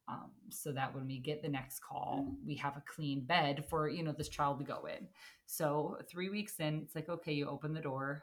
Um, 0.08 0.30
so 0.48 0.72
that 0.72 0.94
when 0.94 1.06
we 1.06 1.18
get 1.18 1.42
the 1.42 1.50
next 1.50 1.80
call, 1.80 2.34
we 2.46 2.54
have 2.54 2.78
a 2.78 2.82
clean 2.86 3.26
bed 3.26 3.66
for, 3.68 3.90
you 3.90 4.02
know, 4.02 4.14
this 4.16 4.30
child 4.30 4.58
to 4.58 4.64
go 4.64 4.86
in. 4.86 5.06
So 5.44 5.98
three 6.10 6.30
weeks 6.30 6.54
in, 6.60 6.80
it's 6.82 6.94
like, 6.94 7.10
okay, 7.10 7.32
you 7.32 7.46
open 7.46 7.74
the 7.74 7.80
door. 7.82 8.22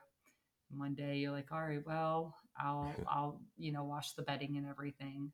One 0.70 0.96
day 0.96 1.18
you're 1.18 1.32
like, 1.32 1.52
all 1.52 1.62
right, 1.62 1.86
well, 1.86 2.36
I'll, 2.58 2.94
I'll, 3.08 3.42
you 3.58 3.72
know, 3.72 3.84
wash 3.84 4.14
the 4.14 4.24
bedding 4.24 4.58
and 4.58 4.68
everything. 4.68 5.32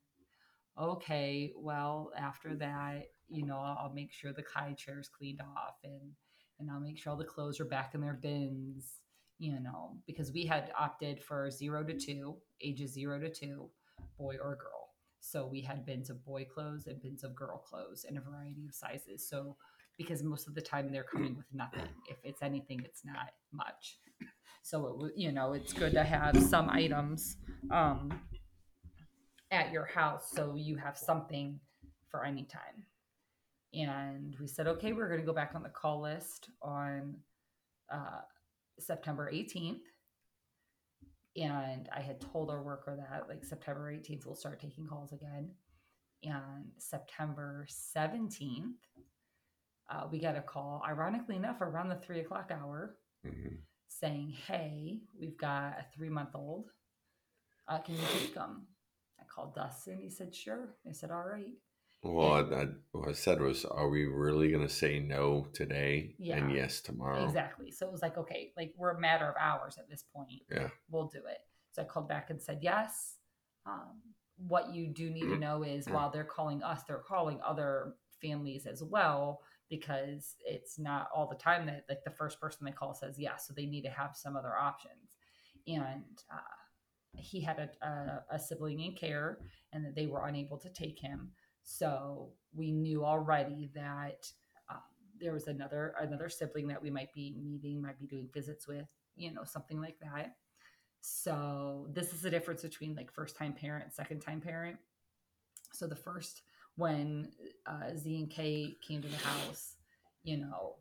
Okay, 0.80 1.52
well, 1.56 2.12
after 2.16 2.54
that, 2.56 3.08
you 3.28 3.44
know, 3.44 3.56
I'll, 3.56 3.78
I'll 3.84 3.92
make 3.94 4.12
sure 4.12 4.32
the 4.32 4.44
high 4.54 4.74
chair's 4.74 5.08
cleaned 5.08 5.40
off 5.40 5.76
and, 5.84 6.12
and 6.58 6.70
I'll 6.70 6.80
make 6.80 6.98
sure 6.98 7.12
all 7.12 7.18
the 7.18 7.24
clothes 7.24 7.60
are 7.60 7.66
back 7.66 7.94
in 7.94 8.00
their 8.00 8.14
bins, 8.14 9.00
you 9.38 9.58
know, 9.60 9.98
because 10.06 10.32
we 10.32 10.46
had 10.46 10.72
opted 10.78 11.22
for 11.22 11.50
zero 11.50 11.84
to 11.84 11.98
two, 11.98 12.36
ages 12.62 12.92
zero 12.92 13.18
to 13.20 13.30
two, 13.30 13.68
boy 14.18 14.36
or 14.42 14.56
girl. 14.56 14.90
So 15.20 15.46
we 15.46 15.60
had 15.60 15.86
bins 15.86 16.10
of 16.10 16.24
boy 16.24 16.44
clothes 16.44 16.86
and 16.86 17.00
bins 17.00 17.22
of 17.22 17.34
girl 17.34 17.58
clothes 17.58 18.04
in 18.08 18.16
a 18.16 18.20
variety 18.20 18.66
of 18.66 18.74
sizes. 18.74 19.28
So 19.28 19.56
because 19.98 20.22
most 20.22 20.48
of 20.48 20.54
the 20.54 20.60
time 20.60 20.90
they're 20.92 21.04
coming 21.04 21.36
with 21.36 21.46
nothing. 21.52 21.88
If 22.08 22.16
it's 22.24 22.42
anything, 22.42 22.80
it's 22.84 23.04
not 23.04 23.32
much. 23.52 23.98
So 24.64 25.06
it 25.06 25.14
you 25.16 25.32
know 25.32 25.54
it's 25.54 25.72
good 25.72 25.92
to 25.94 26.04
have 26.04 26.40
some 26.40 26.70
items 26.70 27.36
um, 27.72 28.12
at 29.50 29.72
your 29.72 29.86
house 29.86 30.30
so 30.32 30.54
you 30.54 30.76
have 30.76 30.96
something 30.96 31.58
for 32.08 32.24
any 32.24 32.44
time. 32.44 32.84
And 33.74 34.36
we 34.38 34.46
said, 34.46 34.66
okay, 34.66 34.92
we're 34.92 35.08
going 35.08 35.20
to 35.20 35.26
go 35.26 35.32
back 35.32 35.52
on 35.54 35.62
the 35.62 35.68
call 35.70 36.02
list 36.02 36.50
on 36.60 37.16
uh, 37.92 38.20
September 38.78 39.30
18th. 39.32 39.80
And 41.36 41.88
I 41.94 42.00
had 42.00 42.20
told 42.20 42.50
our 42.50 42.62
worker 42.62 42.94
that 42.96 43.28
like 43.28 43.44
September 43.44 43.90
18th, 43.90 44.26
we'll 44.26 44.34
start 44.34 44.60
taking 44.60 44.86
calls 44.86 45.12
again. 45.12 45.50
And 46.22 46.66
September 46.78 47.66
17th, 47.96 48.74
uh, 49.90 50.04
we 50.10 50.18
got 50.18 50.36
a 50.36 50.40
call, 50.42 50.82
ironically 50.86 51.36
enough, 51.36 51.60
around 51.60 51.88
the 51.88 51.96
three 51.96 52.20
o'clock 52.20 52.50
hour 52.50 52.96
hmm 53.26 53.54
saying, 53.88 54.34
Hey, 54.48 55.00
we've 55.20 55.36
got 55.36 55.74
a 55.78 55.84
three 55.94 56.08
month 56.08 56.30
old. 56.34 56.70
Uh, 57.68 57.78
can 57.78 57.94
you 57.94 58.00
take 58.18 58.34
them? 58.34 58.66
I 59.20 59.24
called 59.32 59.54
Dustin. 59.54 59.98
He 60.02 60.08
said, 60.08 60.34
Sure. 60.34 60.70
I 60.88 60.92
said, 60.92 61.10
All 61.10 61.22
right. 61.22 61.52
Well, 62.02 62.36
And- 62.36 62.54
I, 62.54 62.58
I, 62.62 62.66
what 62.92 63.08
I 63.10 63.12
said 63.12 63.40
was, 63.40 63.64
are 63.66 63.90
we 63.90 64.06
really 64.06 64.50
going 64.50 64.66
to 64.66 64.72
say 64.72 64.98
no 64.98 65.46
today 65.52 66.14
and 66.32 66.52
yes 66.52 66.80
tomorrow? 66.80 67.22
Exactly. 67.24 67.70
So 67.70 67.86
it 67.86 67.92
was 67.92 68.02
like, 68.02 68.16
okay, 68.16 68.52
like 68.56 68.72
we're 68.76 68.96
a 68.96 69.00
matter 69.00 69.28
of 69.28 69.34
hours 69.38 69.76
at 69.78 69.88
this 69.90 70.04
point. 70.14 70.42
Yeah. 70.50 70.68
We'll 70.90 71.06
do 71.08 71.18
it. 71.18 71.38
So 71.72 71.82
I 71.82 71.84
called 71.84 72.08
back 72.08 72.30
and 72.30 72.40
said, 72.42 72.58
yes. 72.62 73.18
Um, 73.66 74.00
what 74.48 74.74
you 74.74 74.88
do 74.88 75.10
need 75.10 75.28
to 75.28 75.36
know 75.38 75.62
is 75.62 75.86
while 75.86 76.10
they're 76.10 76.24
calling 76.24 76.62
us, 76.62 76.80
they're 76.88 76.96
calling 77.06 77.40
other 77.46 77.94
families 78.20 78.66
as 78.66 78.82
well 78.82 79.42
because 79.72 80.36
it's 80.44 80.78
not 80.78 81.08
all 81.16 81.26
the 81.26 81.34
time 81.34 81.64
that 81.64 81.86
like 81.88 82.04
the 82.04 82.10
first 82.10 82.38
person 82.38 82.66
they 82.66 82.72
call 82.72 82.92
says 82.92 83.18
yes. 83.18 83.46
So 83.48 83.54
they 83.56 83.64
need 83.64 83.80
to 83.84 83.90
have 83.90 84.10
some 84.14 84.36
other 84.36 84.54
options. 84.54 85.16
And 85.66 86.04
uh, 86.30 87.16
he 87.16 87.40
had 87.40 87.58
a, 87.58 87.86
a, 87.86 88.24
a 88.32 88.38
sibling 88.38 88.80
in 88.80 88.92
care 88.92 89.38
and 89.72 89.82
that 89.82 89.94
they 89.94 90.04
were 90.04 90.26
unable 90.26 90.58
to 90.58 90.68
take 90.68 90.98
him. 90.98 91.30
So 91.62 92.32
we 92.54 92.70
knew 92.70 93.02
already 93.02 93.70
that 93.74 94.30
um, 94.68 94.82
there 95.18 95.32
was 95.32 95.46
another 95.46 95.94
another 95.98 96.28
sibling 96.28 96.68
that 96.68 96.82
we 96.82 96.90
might 96.90 97.14
be 97.14 97.34
meeting, 97.42 97.80
might 97.80 97.98
be 97.98 98.06
doing 98.06 98.28
visits 98.34 98.68
with, 98.68 98.84
you 99.16 99.32
know, 99.32 99.44
something 99.44 99.80
like 99.80 99.96
that. 100.02 100.34
So 101.00 101.88
this 101.94 102.12
is 102.12 102.20
the 102.20 102.30
difference 102.30 102.60
between 102.60 102.94
like 102.94 103.10
first 103.10 103.36
time 103.36 103.54
parent, 103.54 103.94
second 103.94 104.20
time 104.20 104.42
parent. 104.42 104.76
So 105.72 105.86
the 105.86 105.96
first 105.96 106.42
when 106.76 107.30
uh, 107.66 107.96
Z 107.96 108.18
and 108.18 108.30
K 108.30 108.76
came 108.86 109.02
to 109.02 109.08
the 109.08 109.16
house, 109.16 109.76
you 110.22 110.38
know, 110.38 110.76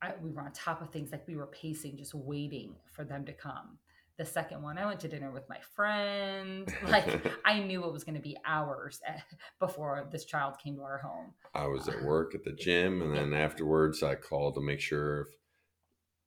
I, 0.00 0.12
we 0.22 0.30
were 0.30 0.42
on 0.42 0.52
top 0.52 0.80
of 0.80 0.90
things 0.90 1.10
like 1.10 1.26
we 1.26 1.36
were 1.36 1.48
pacing, 1.48 1.96
just 1.96 2.14
waiting 2.14 2.74
for 2.92 3.04
them 3.04 3.24
to 3.24 3.32
come. 3.32 3.78
The 4.16 4.24
second 4.24 4.62
one, 4.62 4.78
I 4.78 4.86
went 4.86 5.00
to 5.00 5.08
dinner 5.08 5.30
with 5.30 5.48
my 5.48 5.58
friend. 5.74 6.72
Like 6.88 7.24
I 7.44 7.60
knew 7.60 7.84
it 7.84 7.92
was 7.92 8.04
going 8.04 8.16
to 8.16 8.20
be 8.20 8.36
hours 8.44 9.00
eh, 9.06 9.18
before 9.60 10.08
this 10.10 10.24
child 10.24 10.54
came 10.62 10.76
to 10.76 10.82
our 10.82 10.98
home. 10.98 11.34
I 11.54 11.66
was 11.66 11.88
at 11.88 12.02
work 12.02 12.34
at 12.34 12.44
the 12.44 12.52
gym, 12.52 13.02
and 13.02 13.14
then 13.14 13.32
afterwards, 13.34 14.02
I 14.02 14.14
called 14.14 14.54
to 14.54 14.60
make 14.60 14.80
sure 14.80 15.22
if 15.22 15.28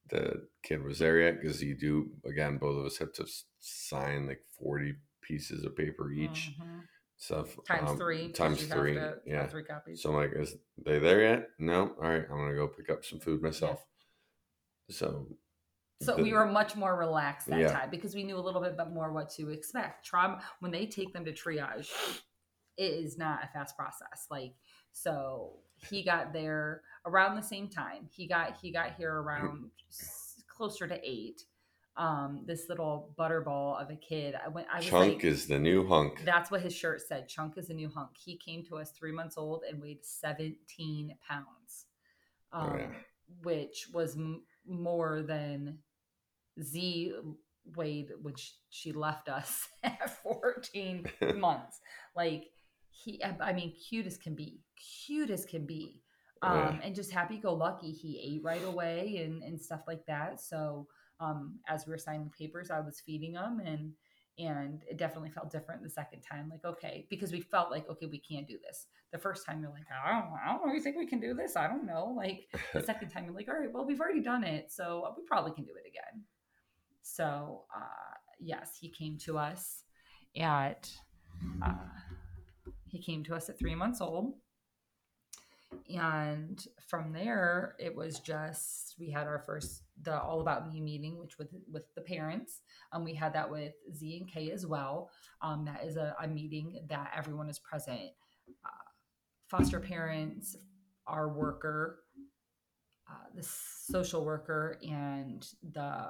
the 0.09 0.47
kid 0.63 0.83
was 0.83 0.99
there 0.99 1.19
yet. 1.19 1.41
Because 1.41 1.61
you 1.61 1.77
do, 1.77 2.11
again, 2.25 2.57
both 2.57 2.79
of 2.79 2.85
us 2.85 2.97
have 2.97 3.13
to 3.13 3.27
sign 3.59 4.27
like 4.27 4.43
40 4.59 4.95
pieces 5.21 5.63
of 5.65 5.75
paper 5.75 6.11
each. 6.11 6.53
Mhm. 6.59 6.83
Stuff 7.21 7.55
times 7.67 7.91
um, 7.91 7.97
three. 7.97 8.31
Times 8.31 8.63
three. 8.63 8.95
to 8.95 9.17
yeah. 9.27 9.45
three 9.45 9.63
copies. 9.63 10.01
So 10.01 10.09
I'm 10.09 10.15
like, 10.15 10.31
is 10.35 10.55
they 10.83 10.97
there 10.97 11.21
yet? 11.21 11.49
No. 11.59 11.93
All 12.01 12.09
right. 12.09 12.25
I'm 12.27 12.37
gonna 12.37 12.55
go 12.55 12.67
pick 12.67 12.89
up 12.89 13.05
some 13.05 13.19
food 13.19 13.43
myself. 13.43 13.85
So. 14.89 15.27
So 16.01 16.15
the- 16.15 16.23
we 16.23 16.33
were 16.33 16.47
much 16.47 16.75
more 16.75 16.97
relaxed 16.97 17.45
that 17.45 17.59
Yeah. 17.59 17.71
time 17.71 17.91
because 17.91 18.15
we 18.15 18.23
knew 18.23 18.37
a 18.37 18.41
little 18.41 18.59
bit 18.59 18.75
but 18.75 18.91
more 18.91 19.11
what 19.11 19.29
to 19.33 19.51
expect. 19.51 20.03
Trauma 20.03 20.41
when 20.61 20.71
they 20.71 20.87
take 20.87 21.13
them 21.13 21.23
to 21.25 21.31
triage, 21.31 21.91
it 22.77 22.91
is 22.91 23.19
not 23.19 23.43
a 23.43 23.47
fast 23.53 23.77
process. 23.77 24.25
Like 24.31 24.55
so, 24.91 25.59
he 25.75 26.03
got 26.03 26.33
there 26.33 26.81
around 27.05 27.35
the 27.35 27.43
same 27.43 27.69
time. 27.69 28.09
He 28.11 28.27
got 28.27 28.57
he 28.57 28.71
got 28.71 28.95
here 28.95 29.13
around 29.13 29.69
closer 30.47 30.87
to 30.87 30.99
eight. 31.07 31.43
Um, 31.97 32.43
this 32.45 32.69
little 32.69 33.13
butterball 33.19 33.81
of 33.81 33.89
a 33.89 33.95
kid. 33.95 34.33
I 34.33 34.47
went. 34.47 34.67
I 34.73 34.77
was 34.77 34.85
Chunk 34.85 35.13
like, 35.15 35.23
is 35.25 35.47
the 35.47 35.59
new 35.59 35.85
hunk. 35.87 36.23
That's 36.23 36.49
what 36.49 36.61
his 36.61 36.73
shirt 36.73 37.01
said. 37.05 37.27
Chunk 37.27 37.57
is 37.57 37.69
a 37.69 37.73
new 37.73 37.89
hunk. 37.89 38.11
He 38.17 38.37
came 38.37 38.63
to 38.67 38.77
us 38.77 38.91
three 38.91 39.11
months 39.11 39.37
old 39.37 39.63
and 39.69 39.81
weighed 39.81 40.05
17 40.05 41.15
pounds, 41.27 41.85
Oh, 42.53 42.59
um, 42.61 42.77
yeah. 42.79 42.87
which 43.43 43.87
was 43.93 44.15
m- 44.15 44.43
more 44.65 45.21
than 45.21 45.79
Z 46.61 47.13
weighed 47.75 48.11
when 48.21 48.35
she, 48.35 48.51
she 48.69 48.91
left 48.93 49.27
us 49.29 49.67
at 49.83 50.17
14 50.23 51.05
months. 51.35 51.81
Like, 52.15 52.45
he, 52.89 53.21
I 53.23 53.35
I 53.49 53.53
mean, 53.53 53.73
cute 53.75 54.07
as 54.07 54.17
can 54.17 54.33
be, 54.33 54.61
cute 55.05 55.29
as 55.29 55.45
can 55.45 55.65
be. 55.65 56.01
Um, 56.41 56.57
Yeah. 56.57 56.79
and 56.83 56.95
just 56.95 57.11
happy 57.11 57.37
go 57.37 57.53
lucky. 57.53 57.91
He 57.91 58.17
ate 58.19 58.43
right 58.43 58.63
away 58.65 59.17
and, 59.25 59.43
and 59.43 59.59
stuff 59.61 59.81
like 59.87 60.05
that. 60.07 60.39
So, 60.41 60.87
um, 61.21 61.59
as 61.67 61.85
we 61.85 61.91
were 61.91 61.97
signing 61.97 62.31
papers, 62.37 62.71
I 62.71 62.79
was 62.79 62.99
feeding 62.99 63.33
him 63.33 63.61
and, 63.63 63.93
and 64.39 64.81
it 64.89 64.97
definitely 64.97 65.29
felt 65.29 65.51
different 65.51 65.83
the 65.83 65.89
second 65.89 66.21
time. 66.21 66.49
Like, 66.49 66.65
okay, 66.65 67.05
because 67.09 67.31
we 67.31 67.41
felt 67.41 67.69
like, 67.69 67.87
okay, 67.89 68.07
we 68.07 68.17
can't 68.17 68.47
do 68.47 68.57
this. 68.65 68.87
The 69.11 69.19
first 69.19 69.45
time 69.45 69.61
you're 69.61 69.71
like, 69.71 69.83
I 69.91 70.11
don't, 70.11 70.31
I 70.43 70.51
don't 70.51 70.67
know. 70.67 70.73
You 70.73 70.81
think 70.81 70.97
we 70.97 71.05
can 71.05 71.19
do 71.19 71.33
this? 71.33 71.55
I 71.55 71.67
don't 71.67 71.85
know. 71.85 72.13
Like 72.15 72.47
the 72.73 72.81
second 72.85 73.09
time 73.09 73.25
you're 73.25 73.35
like, 73.35 73.47
all 73.47 73.59
right, 73.59 73.71
well, 73.71 73.85
we've 73.85 73.99
already 73.99 74.21
done 74.21 74.43
it, 74.43 74.71
so 74.71 75.13
we 75.15 75.23
probably 75.27 75.51
can 75.51 75.63
do 75.63 75.71
it 75.71 75.87
again. 75.87 76.23
So, 77.03 77.63
uh, 77.75 78.17
yes, 78.39 78.77
he 78.79 78.89
came 78.89 79.17
to 79.19 79.37
us 79.37 79.83
at, 80.39 80.89
uh, 81.63 81.73
he 82.87 82.99
came 82.99 83.23
to 83.25 83.35
us 83.35 83.49
at 83.49 83.59
three 83.59 83.75
months 83.75 84.01
old. 84.01 84.33
And 85.93 86.63
from 86.87 87.13
there, 87.13 87.75
it 87.79 87.95
was 87.95 88.19
just 88.19 88.95
we 88.99 89.09
had 89.09 89.27
our 89.27 89.39
first 89.39 89.83
the 90.03 90.19
all 90.19 90.41
about 90.41 90.67
me 90.67 90.81
meeting, 90.81 91.17
which 91.17 91.37
with 91.37 91.49
with 91.71 91.83
the 91.95 92.01
parents. 92.01 92.61
Um, 92.91 93.03
we 93.03 93.13
had 93.13 93.33
that 93.33 93.49
with 93.49 93.73
Z 93.93 94.17
and 94.17 94.31
K 94.31 94.51
as 94.51 94.65
well. 94.65 95.09
Um, 95.41 95.65
that 95.65 95.83
is 95.83 95.97
a, 95.97 96.15
a 96.21 96.27
meeting 96.27 96.85
that 96.89 97.11
everyone 97.15 97.49
is 97.49 97.59
present. 97.59 98.11
Uh, 98.65 98.89
foster 99.47 99.79
parents, 99.79 100.55
our 101.07 101.29
worker, 101.29 101.99
uh, 103.09 103.27
the 103.35 103.43
social 103.43 104.23
worker, 104.23 104.77
and 104.81 105.47
the 105.73 106.05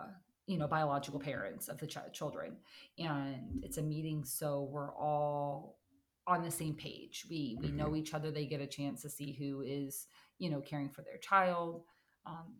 you 0.47 0.57
know 0.57 0.67
biological 0.67 1.19
parents 1.19 1.67
of 1.67 1.77
the 1.79 1.87
ch- 1.87 1.97
children. 2.13 2.57
And 2.97 3.63
it's 3.63 3.77
a 3.77 3.81
meeting, 3.81 4.25
so 4.25 4.69
we're 4.71 4.93
all 4.95 5.79
on 6.27 6.43
the 6.43 6.51
same 6.51 6.75
page. 6.75 7.25
We 7.29 7.57
we 7.61 7.71
know 7.71 7.95
each 7.95 8.13
other. 8.13 8.31
They 8.31 8.45
get 8.45 8.61
a 8.61 8.67
chance 8.67 9.01
to 9.01 9.09
see 9.09 9.33
who 9.33 9.61
is 9.61 10.07
you 10.37 10.49
know 10.49 10.61
caring 10.61 10.89
for 10.89 11.01
their 11.01 11.17
child. 11.17 11.83
Um, 12.25 12.53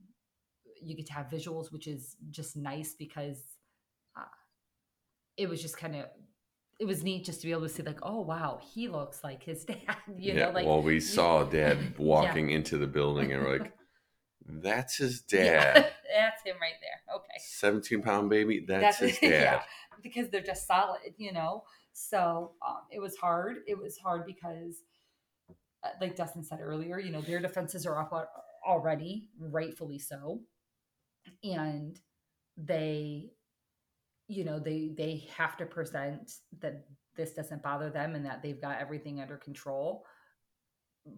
you 0.82 0.96
get 0.96 1.06
to 1.08 1.13
have 1.13 1.28
visuals, 1.28 1.72
which 1.72 1.88
is 1.88 2.15
just 2.30 2.56
nice 2.56 2.96
because 2.98 3.41
uh, 4.15 4.24
it 5.38 5.48
was 5.50 5.62
just 5.62 5.78
kind 5.78 5.96
of 5.96 6.06
it 6.80 6.86
was 6.86 7.04
neat 7.04 7.24
just 7.26 7.41
to 7.41 7.48
be 7.48 7.52
able 7.52 7.62
to 7.62 7.70
see 7.70 7.84
like 7.84 8.00
oh 8.02 8.22
wow 8.22 8.60
he 8.74 8.88
looks 8.88 9.24
like 9.24 9.44
his 9.44 9.63
dad 9.65 9.78
you 10.17 10.34
yeah. 10.34 10.46
know 10.46 10.52
like 10.52 10.65
well, 10.65 10.82
we 10.82 11.00
saw 11.00 11.44
Dad 11.44 11.78
Yeah. 11.82 11.89
walking 11.98 12.50
into 12.50 12.78
the 12.78 12.88
building, 12.88 13.32
and 13.32 13.44
we're 13.44 13.60
like, 13.60 13.74
"That's 14.46 14.98
his 14.98 15.22
dad." 15.30 15.76
Yeah, 15.76 15.89
that's 16.15 16.44
him 16.44 16.56
right 16.60 16.74
there 16.82 17.15
okay 17.15 17.39
17 17.39 18.02
pound 18.02 18.30
baby. 18.30 18.65
That's, 18.67 18.98
his 18.98 19.17
dad. 19.20 19.30
yeah, 19.30 19.62
because 20.02 20.30
they're 20.30 20.41
just 20.41 20.67
solid, 20.67 21.13
you 21.17 21.32
know. 21.34 21.63
So 21.94 22.54
um, 22.65 22.82
it 22.91 23.00
was 23.00 23.15
hard. 23.17 23.58
It 23.67 23.78
was 23.78 23.98
hard 23.98 24.26
because, 24.26 24.84
uh, 25.84 25.89
like 26.00 26.15
Dustin 26.15 26.44
said 26.44 26.60
earlier, 26.62 27.00
you 27.00 27.12
know, 27.12 27.22
their 27.22 27.39
defenses 27.39 27.86
are 27.86 28.00
up 28.00 28.12
already, 28.67 29.30
rightfully 29.39 30.00
so, 30.00 30.41
and 31.43 31.99
they, 32.57 33.31
you 34.27 34.43
know, 34.43 34.60
they 34.60 34.93
they 34.97 35.27
have 35.36 35.57
to 35.57 35.65
present 35.65 36.34
that 36.60 36.86
this 37.15 37.34
doesn't 37.34 37.63
bother 37.63 37.89
them 37.89 38.15
and 38.15 38.25
that 38.25 38.41
they've 38.41 38.62
got 38.62 38.79
everything 38.79 39.19
under 39.19 39.38
control. 39.38 40.05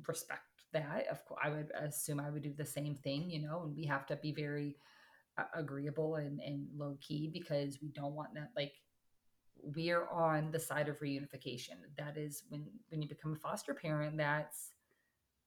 Respect 0.08 0.42
that. 0.74 1.08
Of 1.10 1.24
course, 1.26 1.42
I 1.44 1.50
would 1.50 1.72
assume 1.80 2.20
I 2.20 2.30
would 2.30 2.44
do 2.44 2.54
the 2.54 2.66
same 2.66 2.96
thing, 2.96 3.30
you 3.30 3.42
know, 3.42 3.64
and 3.64 3.76
we 3.76 3.86
have 3.86 4.06
to 4.08 4.16
be 4.16 4.32
very 4.32 4.76
uh, 5.38 5.44
agreeable 5.56 6.16
and, 6.16 6.40
and 6.40 6.68
low 6.76 6.98
key 7.02 7.30
because 7.32 7.80
we 7.82 7.90
don't 7.90 8.14
want 8.14 8.34
that 8.36 8.50
like 8.56 8.74
we're 9.76 10.08
on 10.10 10.52
the 10.52 10.60
side 10.60 10.88
of 10.88 11.00
reunification 11.00 11.76
that 11.98 12.18
is 12.18 12.44
when 12.50 12.66
when 12.90 13.02
you 13.02 13.08
become 13.08 13.34
a 13.34 13.36
foster 13.36 13.74
parent 13.74 14.18
that's 14.18 14.74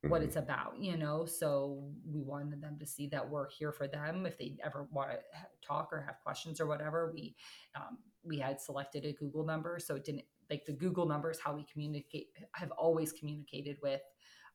what 0.03 0.21
Mhm. 0.21 0.25
it's 0.25 0.37
about 0.37 0.79
you 0.79 0.97
know 0.97 1.25
so 1.25 1.93
we 2.05 2.23
wanted 2.23 2.61
them 2.61 2.79
to 2.79 2.87
see 2.87 3.09
that 3.09 3.29
we're 3.29 3.49
here 3.49 3.73
for 3.73 3.89
them 3.89 4.27
if 4.27 4.39
they 4.39 4.57
ever 4.63 4.85
want 4.93 5.11
to 5.11 5.19
talk 5.67 5.93
or 5.93 6.01
have 6.03 6.21
questions 6.23 6.61
or 6.61 6.67
whatever 6.67 7.11
we 7.13 7.35
um, 7.75 7.99
we 8.23 8.39
had 8.39 8.61
selected 8.61 9.05
a 9.05 9.13
google 9.15 9.45
number 9.45 9.79
so 9.79 9.97
it 9.97 10.05
didn't 10.05 10.25
like 10.51 10.65
the 10.65 10.73
google 10.73 11.07
number 11.07 11.31
is 11.31 11.41
how 11.41 11.55
we 11.55 11.65
communicate 11.65 12.29
have 12.53 12.71
always 12.73 13.13
communicated 13.13 13.79
with 13.83 14.03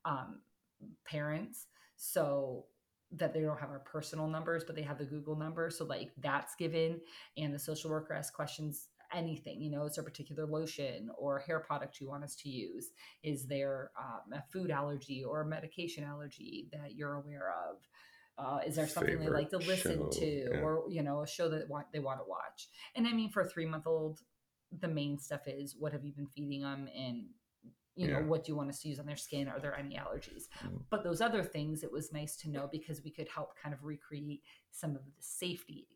um, 0.06 0.41
parents 1.06 1.67
so 1.95 2.65
that 3.12 3.34
they 3.34 3.41
don't 3.41 3.60
have 3.60 3.69
our 3.69 3.80
personal 3.80 4.27
numbers 4.27 4.63
but 4.63 4.75
they 4.75 4.82
have 4.82 4.97
the 4.97 5.06
google 5.06 5.36
number 5.36 5.69
so 5.69 5.84
like 5.86 6.12
that's 6.19 6.56
given 6.56 7.01
and 7.38 7.54
the 7.54 7.60
social 7.60 7.89
worker 7.89 8.13
asks 8.13 8.34
questions 8.34 8.88
anything 9.13 9.62
you 9.62 9.69
know 9.71 9.86
is 9.86 9.95
there 9.95 10.02
a 10.02 10.06
particular 10.06 10.45
lotion 10.45 11.10
or 11.17 11.39
hair 11.39 11.60
product 11.60 12.00
you 12.00 12.08
want 12.08 12.24
us 12.24 12.36
to 12.36 12.50
use 12.50 12.91
is 13.24 13.45
there 13.47 13.91
um, 14.00 14.34
a 14.34 14.43
food 14.52 14.71
allergy 14.71 15.24
or 15.24 15.41
a 15.41 15.45
medication 15.45 16.04
allergy 16.04 16.67
that 16.71 16.95
you're 16.95 17.13
aware 17.15 17.54
of 17.69 17.78
Uh, 18.38 18.60
is 18.65 18.76
there 18.76 18.88
something 18.88 19.19
they 19.19 19.28
like 19.30 19.50
to 19.50 19.58
listen 19.58 19.97
show, 20.00 20.10
to, 20.19 20.26
yeah. 20.50 20.63
or 20.63 20.86
you 20.89 21.04
know, 21.04 21.21
a 21.21 21.28
show 21.28 21.47
that 21.50 21.67
they 21.93 22.00
want 22.00 22.17
to 22.19 22.26
watch? 22.28 22.69
And 22.95 23.06
I 23.06 23.12
mean, 23.13 23.30
for 23.30 23.41
a 23.41 23.47
three 23.47 23.67
month 23.67 23.86
old, 23.86 24.19
the 24.80 24.88
main 24.88 25.19
stuff 25.19 25.41
is 25.47 25.76
what 25.78 25.91
have 25.91 26.04
you 26.06 26.13
been 26.13 26.32
feeding 26.36 26.62
them, 26.62 26.88
and 27.06 27.17
you 27.95 28.08
know, 28.08 28.19
Yeah. 28.19 28.26
what 28.32 28.43
do 28.43 28.52
you 28.52 28.56
want 28.56 28.69
us 28.69 28.80
to 28.82 28.88
use 28.89 29.00
on 29.00 29.06
their 29.06 29.17
skin? 29.28 29.47
Are 29.50 29.60
there 29.60 29.78
any 29.78 29.95
allergies? 29.97 30.45
Mm. 30.63 30.86
But 30.89 31.04
those 31.04 31.21
other 31.21 31.43
things, 31.43 31.84
it 31.84 31.91
was 31.91 32.13
nice 32.13 32.34
to 32.38 32.50
know 32.50 32.65
because 32.71 33.04
we 33.04 33.12
could 33.12 33.28
help 33.28 33.50
kind 33.62 33.74
of 33.76 33.84
recreate 33.84 34.41
some 34.71 34.91
of 34.95 35.04
the 35.06 35.12
safety 35.19 35.88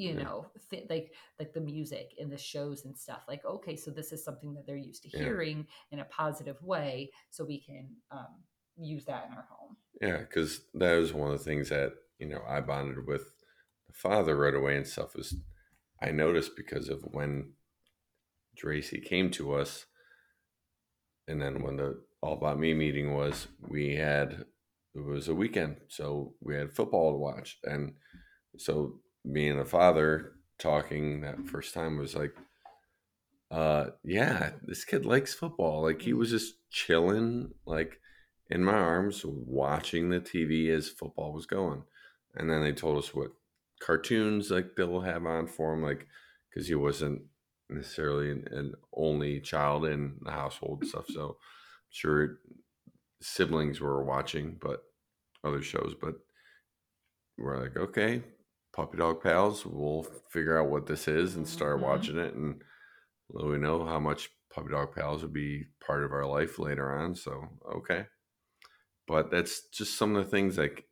you 0.00 0.14
Yeah. 0.14 0.24
know 0.24 0.46
th- 0.70 0.86
like 0.88 1.12
like 1.38 1.52
the 1.52 1.60
music 1.60 2.14
and 2.18 2.32
the 2.32 2.38
shows 2.38 2.84
and 2.84 2.96
stuff 2.96 3.22
like 3.28 3.44
okay 3.44 3.76
so 3.76 3.90
this 3.90 4.12
is 4.12 4.24
something 4.24 4.54
that 4.54 4.66
they're 4.66 4.76
used 4.76 5.02
to 5.02 5.10
Yeah. 5.10 5.24
hearing 5.24 5.66
in 5.90 6.00
a 6.00 6.04
positive 6.06 6.60
way 6.62 7.10
so 7.30 7.44
we 7.44 7.60
can 7.60 7.88
um, 8.10 8.42
use 8.78 9.04
that 9.04 9.26
in 9.28 9.36
our 9.36 9.46
home 9.50 9.76
Yeah, 10.00 10.18
because 10.18 10.62
that 10.74 10.96
was 10.96 11.12
one 11.12 11.32
of 11.32 11.38
the 11.38 11.44
things 11.44 11.68
that 11.68 11.92
you 12.18 12.28
know 12.28 12.42
I 12.48 12.60
bonded 12.60 13.06
with 13.06 13.24
the 13.86 13.92
father 13.92 14.36
right 14.36 14.54
away 14.54 14.76
and 14.76 14.86
stuff. 14.86 15.16
Is 15.16 15.34
I 16.02 16.10
noticed 16.10 16.56
because 16.56 16.88
of 16.88 17.02
when 17.12 17.52
Tracy 18.56 19.00
came 19.00 19.30
to 19.32 19.54
us, 19.54 19.86
and 21.28 21.40
then 21.40 21.62
when 21.62 21.76
the 21.76 22.02
All 22.22 22.34
About 22.34 22.58
Me 22.58 22.74
meeting 22.74 23.14
was, 23.14 23.48
we 23.68 23.96
had 23.96 24.44
it 24.94 25.00
was 25.04 25.28
a 25.28 25.34
weekend, 25.34 25.76
so 25.88 26.34
we 26.40 26.56
had 26.56 26.72
football 26.72 27.12
to 27.12 27.18
watch, 27.18 27.58
and 27.64 27.94
so 28.56 29.00
me 29.24 29.48
and 29.48 29.60
the 29.60 29.64
father 29.64 30.32
talking 30.58 31.20
that 31.20 31.46
first 31.46 31.74
time 31.74 31.98
was 31.98 32.14
like, 32.14 32.34
uh, 33.50 33.86
yeah, 34.04 34.50
this 34.62 34.84
kid 34.84 35.04
likes 35.04 35.34
football. 35.34 35.82
Like 35.82 36.02
he 36.02 36.12
was 36.12 36.30
just 36.30 36.54
chilling, 36.70 37.50
like 37.66 38.00
in 38.48 38.62
my 38.62 38.74
arms, 38.74 39.22
watching 39.24 40.10
the 40.10 40.20
TV 40.20 40.68
as 40.70 40.88
football 40.88 41.32
was 41.32 41.46
going. 41.46 41.82
And 42.34 42.48
then 42.48 42.62
they 42.62 42.72
told 42.72 42.98
us 42.98 43.14
what 43.14 43.32
cartoons 43.80 44.50
like 44.50 44.76
they'll 44.76 45.00
have 45.00 45.26
on 45.26 45.46
for 45.48 45.74
him, 45.74 45.82
like 45.82 46.06
because 46.48 46.68
he 46.68 46.74
wasn't 46.74 47.22
necessarily 47.68 48.30
an, 48.30 48.46
an 48.52 48.74
only 48.94 49.40
child 49.40 49.84
in 49.84 50.16
the 50.22 50.30
household 50.30 50.84
stuff. 50.84 51.06
So 51.08 51.22
I'm 51.30 51.34
sure 51.90 52.38
siblings 53.20 53.80
were 53.80 54.04
watching, 54.04 54.58
but 54.60 54.84
other 55.42 55.62
shows. 55.62 55.94
But 56.00 56.14
we're 57.36 57.60
like, 57.60 57.76
okay, 57.76 58.22
puppy 58.72 58.98
dog 58.98 59.22
pals, 59.22 59.66
we'll 59.66 60.04
figure 60.30 60.58
out 60.58 60.70
what 60.70 60.86
this 60.86 61.08
is 61.08 61.36
and 61.36 61.46
start 61.48 61.80
Mhm. 61.80 61.82
watching 61.82 62.18
it 62.18 62.34
and 62.34 62.62
we 63.28 63.58
know 63.58 63.84
how 63.86 64.00
much 64.00 64.30
puppy 64.50 64.70
dog 64.70 64.94
pals 64.94 65.22
would 65.22 65.32
be 65.32 65.66
part 65.80 66.04
of 66.04 66.12
our 66.12 66.26
life 66.26 66.58
later 66.58 66.90
on. 66.92 67.14
So 67.14 67.48
okay, 67.76 68.06
but 69.06 69.30
that's 69.30 69.68
just 69.68 69.96
some 69.96 70.14
of 70.16 70.24
the 70.24 70.30
things 70.30 70.58
like 70.58 70.88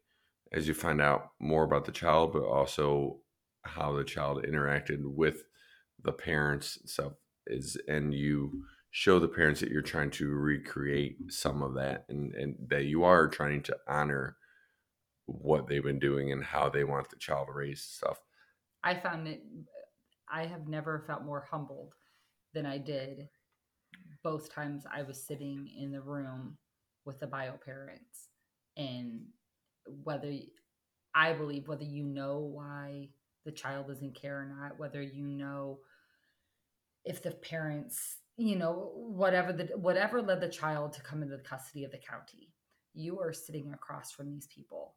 as 0.52 0.68
you 0.68 0.74
find 0.74 1.00
out 1.00 1.32
more 1.40 1.64
about 1.64 1.84
the 1.86 1.92
child, 1.92 2.32
but 2.32 2.44
also 2.44 3.22
how 3.64 3.92
the 3.94 4.04
child 4.04 4.44
interacted 4.44 5.00
with 5.02 5.44
the 6.02 6.12
parents 6.12 6.78
and 6.78 6.90
stuff 6.90 7.14
is, 7.46 7.76
and 7.88 8.14
you 8.14 8.64
show 8.90 9.18
the 9.18 9.28
parents 9.28 9.60
that 9.60 9.70
you're 9.70 9.82
trying 9.82 10.10
to 10.10 10.28
recreate 10.30 11.18
some 11.32 11.62
of 11.62 11.74
that, 11.74 12.06
and 12.08 12.34
and 12.34 12.56
that 12.70 12.84
you 12.86 13.04
are 13.04 13.28
trying 13.28 13.62
to 13.64 13.78
honor 13.88 14.38
what 15.28 15.66
they've 15.68 15.84
been 15.84 15.98
doing 15.98 16.32
and 16.32 16.42
how 16.42 16.68
they 16.68 16.84
want 16.84 17.08
the 17.10 17.16
child 17.16 17.48
raised 17.52 17.84
stuff. 17.84 18.18
i 18.82 18.94
found 18.94 19.28
it 19.28 19.42
i 20.30 20.46
have 20.46 20.66
never 20.66 21.04
felt 21.06 21.24
more 21.24 21.46
humbled 21.50 21.94
than 22.54 22.64
i 22.64 22.78
did 22.78 23.28
both 24.24 24.52
times 24.52 24.84
i 24.92 25.02
was 25.02 25.22
sitting 25.22 25.68
in 25.78 25.92
the 25.92 26.00
room 26.00 26.56
with 27.04 27.20
the 27.20 27.26
bio 27.26 27.52
parents 27.64 28.28
and 28.76 29.20
whether 30.02 30.32
i 31.14 31.32
believe 31.32 31.68
whether 31.68 31.84
you 31.84 32.04
know 32.04 32.38
why 32.38 33.08
the 33.44 33.52
child 33.52 33.90
is 33.90 34.00
in 34.00 34.12
care 34.12 34.40
or 34.40 34.44
not 34.44 34.78
whether 34.78 35.02
you 35.02 35.24
know 35.24 35.78
if 37.04 37.22
the 37.22 37.30
parents 37.32 38.16
you 38.38 38.56
know 38.56 38.92
whatever 38.94 39.52
the 39.52 39.64
whatever 39.76 40.22
led 40.22 40.40
the 40.40 40.48
child 40.48 40.92
to 40.92 41.02
come 41.02 41.22
into 41.22 41.36
the 41.36 41.42
custody 41.42 41.84
of 41.84 41.90
the 41.90 41.98
county 41.98 42.50
you 42.94 43.20
are 43.20 43.32
sitting 43.32 43.72
across 43.72 44.10
from 44.10 44.30
these 44.30 44.46
people 44.46 44.94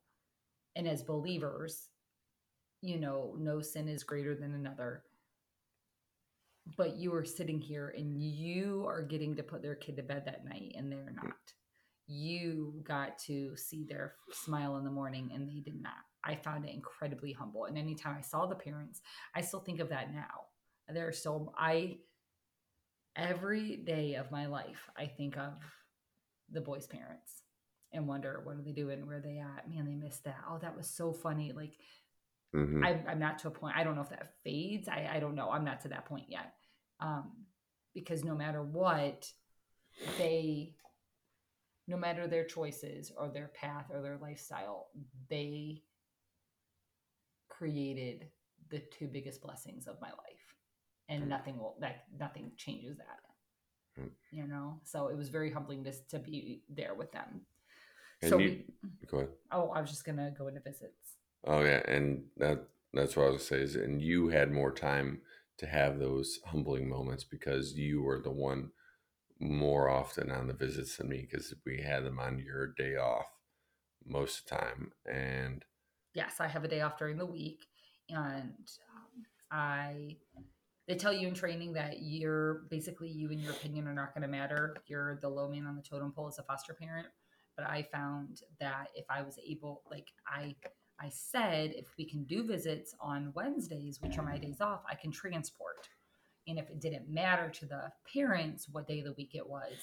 and 0.76 0.88
as 0.88 1.04
believers 1.04 1.90
you 2.82 3.00
know 3.00 3.36
no 3.38 3.62
sin 3.62 3.88
is 3.88 4.04
greater 4.04 4.36
than 4.36 4.54
another. 4.54 5.04
But 6.78 6.98
you 6.98 7.14
are 7.16 7.26
sitting 7.26 7.60
here 7.60 7.94
and 7.96 8.22
you 8.22 8.86
are 8.88 9.02
getting 9.02 9.36
to 9.36 9.44
put 9.44 9.62
their 9.62 9.76
kid 9.76 9.98
to 9.98 10.04
bed 10.04 10.24
that 10.26 10.46
night 10.46 10.74
and 10.76 10.92
they're 10.92 11.14
not. 11.16 11.36
You 12.08 12.82
got 12.84 13.18
to 13.20 13.56
see 13.56 13.86
their 13.88 14.16
smile 14.32 14.78
in 14.78 14.84
the 14.84 14.92
morning 14.92 15.32
and 15.34 15.48
they 15.48 15.60
did 15.60 15.82
not. 15.82 15.94
I 16.24 16.36
found 16.36 16.66
it 16.66 16.74
incredibly 16.74 17.32
humble. 17.32 17.66
And 17.66 17.78
anytime 17.78 18.16
i 18.18 18.22
saw 18.22 18.46
the 18.46 18.56
parents 18.56 19.02
i 19.36 19.42
still 19.42 19.60
think 19.60 19.80
of 19.80 19.90
that 19.90 20.14
now. 20.14 20.46
They're 20.90 21.14
so 21.14 21.54
i 21.58 21.98
every 23.16 23.78
day 23.78 24.16
of 24.16 24.32
my 24.32 24.46
life 24.46 24.90
i 24.98 25.06
think 25.06 25.38
of 25.38 25.54
the 26.50 26.62
boys 26.62 26.88
parents 26.88 27.41
and 27.94 28.08
wonder 28.08 28.42
what 28.44 28.56
are 28.56 28.62
they 28.62 28.72
doing 28.72 29.06
where 29.06 29.18
are 29.18 29.22
they 29.22 29.38
at 29.38 29.70
man 29.70 29.86
they 29.86 29.96
missed 29.96 30.24
that 30.24 30.38
oh 30.50 30.58
that 30.60 30.76
was 30.76 30.88
so 30.88 31.12
funny 31.14 31.52
like 31.52 31.78
Mhm. 32.54 32.86
I'm, 32.86 33.04
I'm 33.08 33.20
not 33.20 33.40
to 33.40 33.48
a 33.48 33.52
point 33.52 33.78
i 33.78 33.84
don't 33.84 33.96
know 33.96 34.02
if 34.02 34.10
that 34.10 34.34
fades 34.44 34.88
i, 34.90 35.10
I 35.14 35.20
don't 35.20 35.36
know 35.36 35.50
i'm 35.50 35.64
not 35.64 35.82
to 35.82 35.88
that 35.90 36.06
point 36.06 36.26
yet 36.28 36.54
um, 37.00 37.32
because 37.94 38.24
no 38.24 38.36
matter 38.36 38.62
what 38.62 39.32
they 40.18 40.76
no 41.88 41.98
matter 41.98 42.28
their 42.28 42.46
choices 42.46 43.12
or 43.18 43.30
their 43.30 43.48
path 43.50 43.86
or 43.92 44.02
their 44.02 44.18
lifestyle 44.18 44.88
they 45.30 45.84
created 47.50 48.28
the 48.70 48.80
two 48.80 49.08
biggest 49.08 49.42
blessings 49.42 49.88
of 49.88 50.00
my 50.02 50.10
life 50.10 50.56
and 51.10 51.24
Mm. 51.24 51.28
nothing 51.28 51.58
will 51.58 51.78
that 51.80 52.06
nothing 52.18 52.52
changes 52.58 52.98
that 52.98 53.20
Mm. 54.00 54.12
you 54.32 54.48
know 54.48 54.80
so 54.84 55.08
it 55.08 55.18
was 55.18 55.30
very 55.30 55.52
humbling 55.52 55.84
just 55.84 56.10
to 56.10 56.20
be 56.20 56.64
there 56.70 56.94
with 56.96 57.12
them 57.12 57.46
And 58.22 58.30
so 58.30 58.38
you, 58.38 58.64
we, 58.84 59.08
go 59.08 59.18
ahead. 59.18 59.30
oh 59.52 59.70
i 59.70 59.82
was 59.82 59.90
just 59.90 60.06
gonna 60.06 60.32
go 60.38 60.48
into 60.48 60.60
visits 60.60 61.18
Oh 61.46 61.62
yeah, 61.62 61.82
and 61.88 62.24
that 62.38 62.68
that's 62.94 63.16
what 63.16 63.24
I 63.24 63.30
was 63.30 63.50
gonna 63.50 63.62
say 63.62 63.64
is, 63.64 63.76
and 63.76 64.02
you 64.02 64.30
had 64.30 64.52
more 64.52 64.72
time 64.72 65.22
to 65.58 65.66
have 65.66 66.00
those 66.00 66.40
humbling 66.46 66.90
moments 66.90 67.24
because 67.24 67.74
you 67.74 68.02
were 68.02 68.20
the 68.20 68.32
one 68.32 68.72
more 69.40 69.90
often 69.90 70.32
on 70.32 70.48
the 70.48 70.54
visits 70.54 70.98
than 70.98 71.10
me 71.10 71.28
because 71.30 71.54
we 71.66 71.82
had 71.82 72.06
them 72.06 72.20
on 72.20 72.40
your 72.40 72.68
day 72.68 72.96
off 72.96 73.26
most 74.06 74.40
of 74.40 74.46
the 74.46 74.56
time, 74.56 74.92
and 75.06 75.66
yes, 76.14 76.36
I 76.40 76.48
have 76.48 76.64
a 76.64 76.68
day 76.68 76.82
off 76.82 76.98
during 76.98 77.18
the 77.18 77.26
week, 77.26 77.66
and 78.10 78.20
um, 78.96 79.26
I 79.52 80.18
they 80.88 80.96
tell 80.96 81.14
you 81.14 81.28
in 81.28 81.34
training 81.34 81.74
that 81.74 82.02
you're 82.02 82.64
basically 82.70 83.10
you 83.10 83.32
and 83.32 83.40
your 83.40 83.54
opinion 83.54 83.88
are 83.88 83.94
not 83.94 84.14
going 84.14 84.24
to 84.24 84.28
matter. 84.28 84.76
You're 84.88 85.20
the 85.22 85.30
low 85.30 85.48
man 85.48 85.66
on 85.66 85.76
the 85.76 85.82
totem 85.82 86.12
pole 86.12 86.28
as 86.28 86.38
a 86.38 86.44
foster 86.44 86.74
parent. 86.74 87.08
But 87.56 87.68
I 87.68 87.88
found 87.92 88.42
that 88.60 88.88
if 88.96 89.06
I 89.10 89.22
was 89.22 89.38
able, 89.46 89.84
like 89.90 90.08
I, 90.28 90.56
I 91.00 91.10
said, 91.10 91.74
if 91.76 91.88
we 91.98 92.06
can 92.06 92.24
do 92.24 92.44
visits 92.44 92.96
on 93.00 93.34
Wednesdays, 93.36 94.00
which 94.02 94.18
are 94.18 94.24
my 94.24 94.38
days 94.38 94.62
off, 94.62 94.82
I 94.90 94.96
can 94.96 95.12
transport. 95.12 95.88
And 96.48 96.58
if 96.58 96.70
it 96.70 96.82
didn't 96.82 97.10
matter 97.10 97.50
to 97.50 97.66
the 97.66 97.92
parents 98.12 98.68
what 98.72 98.88
day 98.88 99.00
of 99.00 99.06
the 99.06 99.14
week 99.14 99.36
it 99.36 99.48
was, 99.48 99.74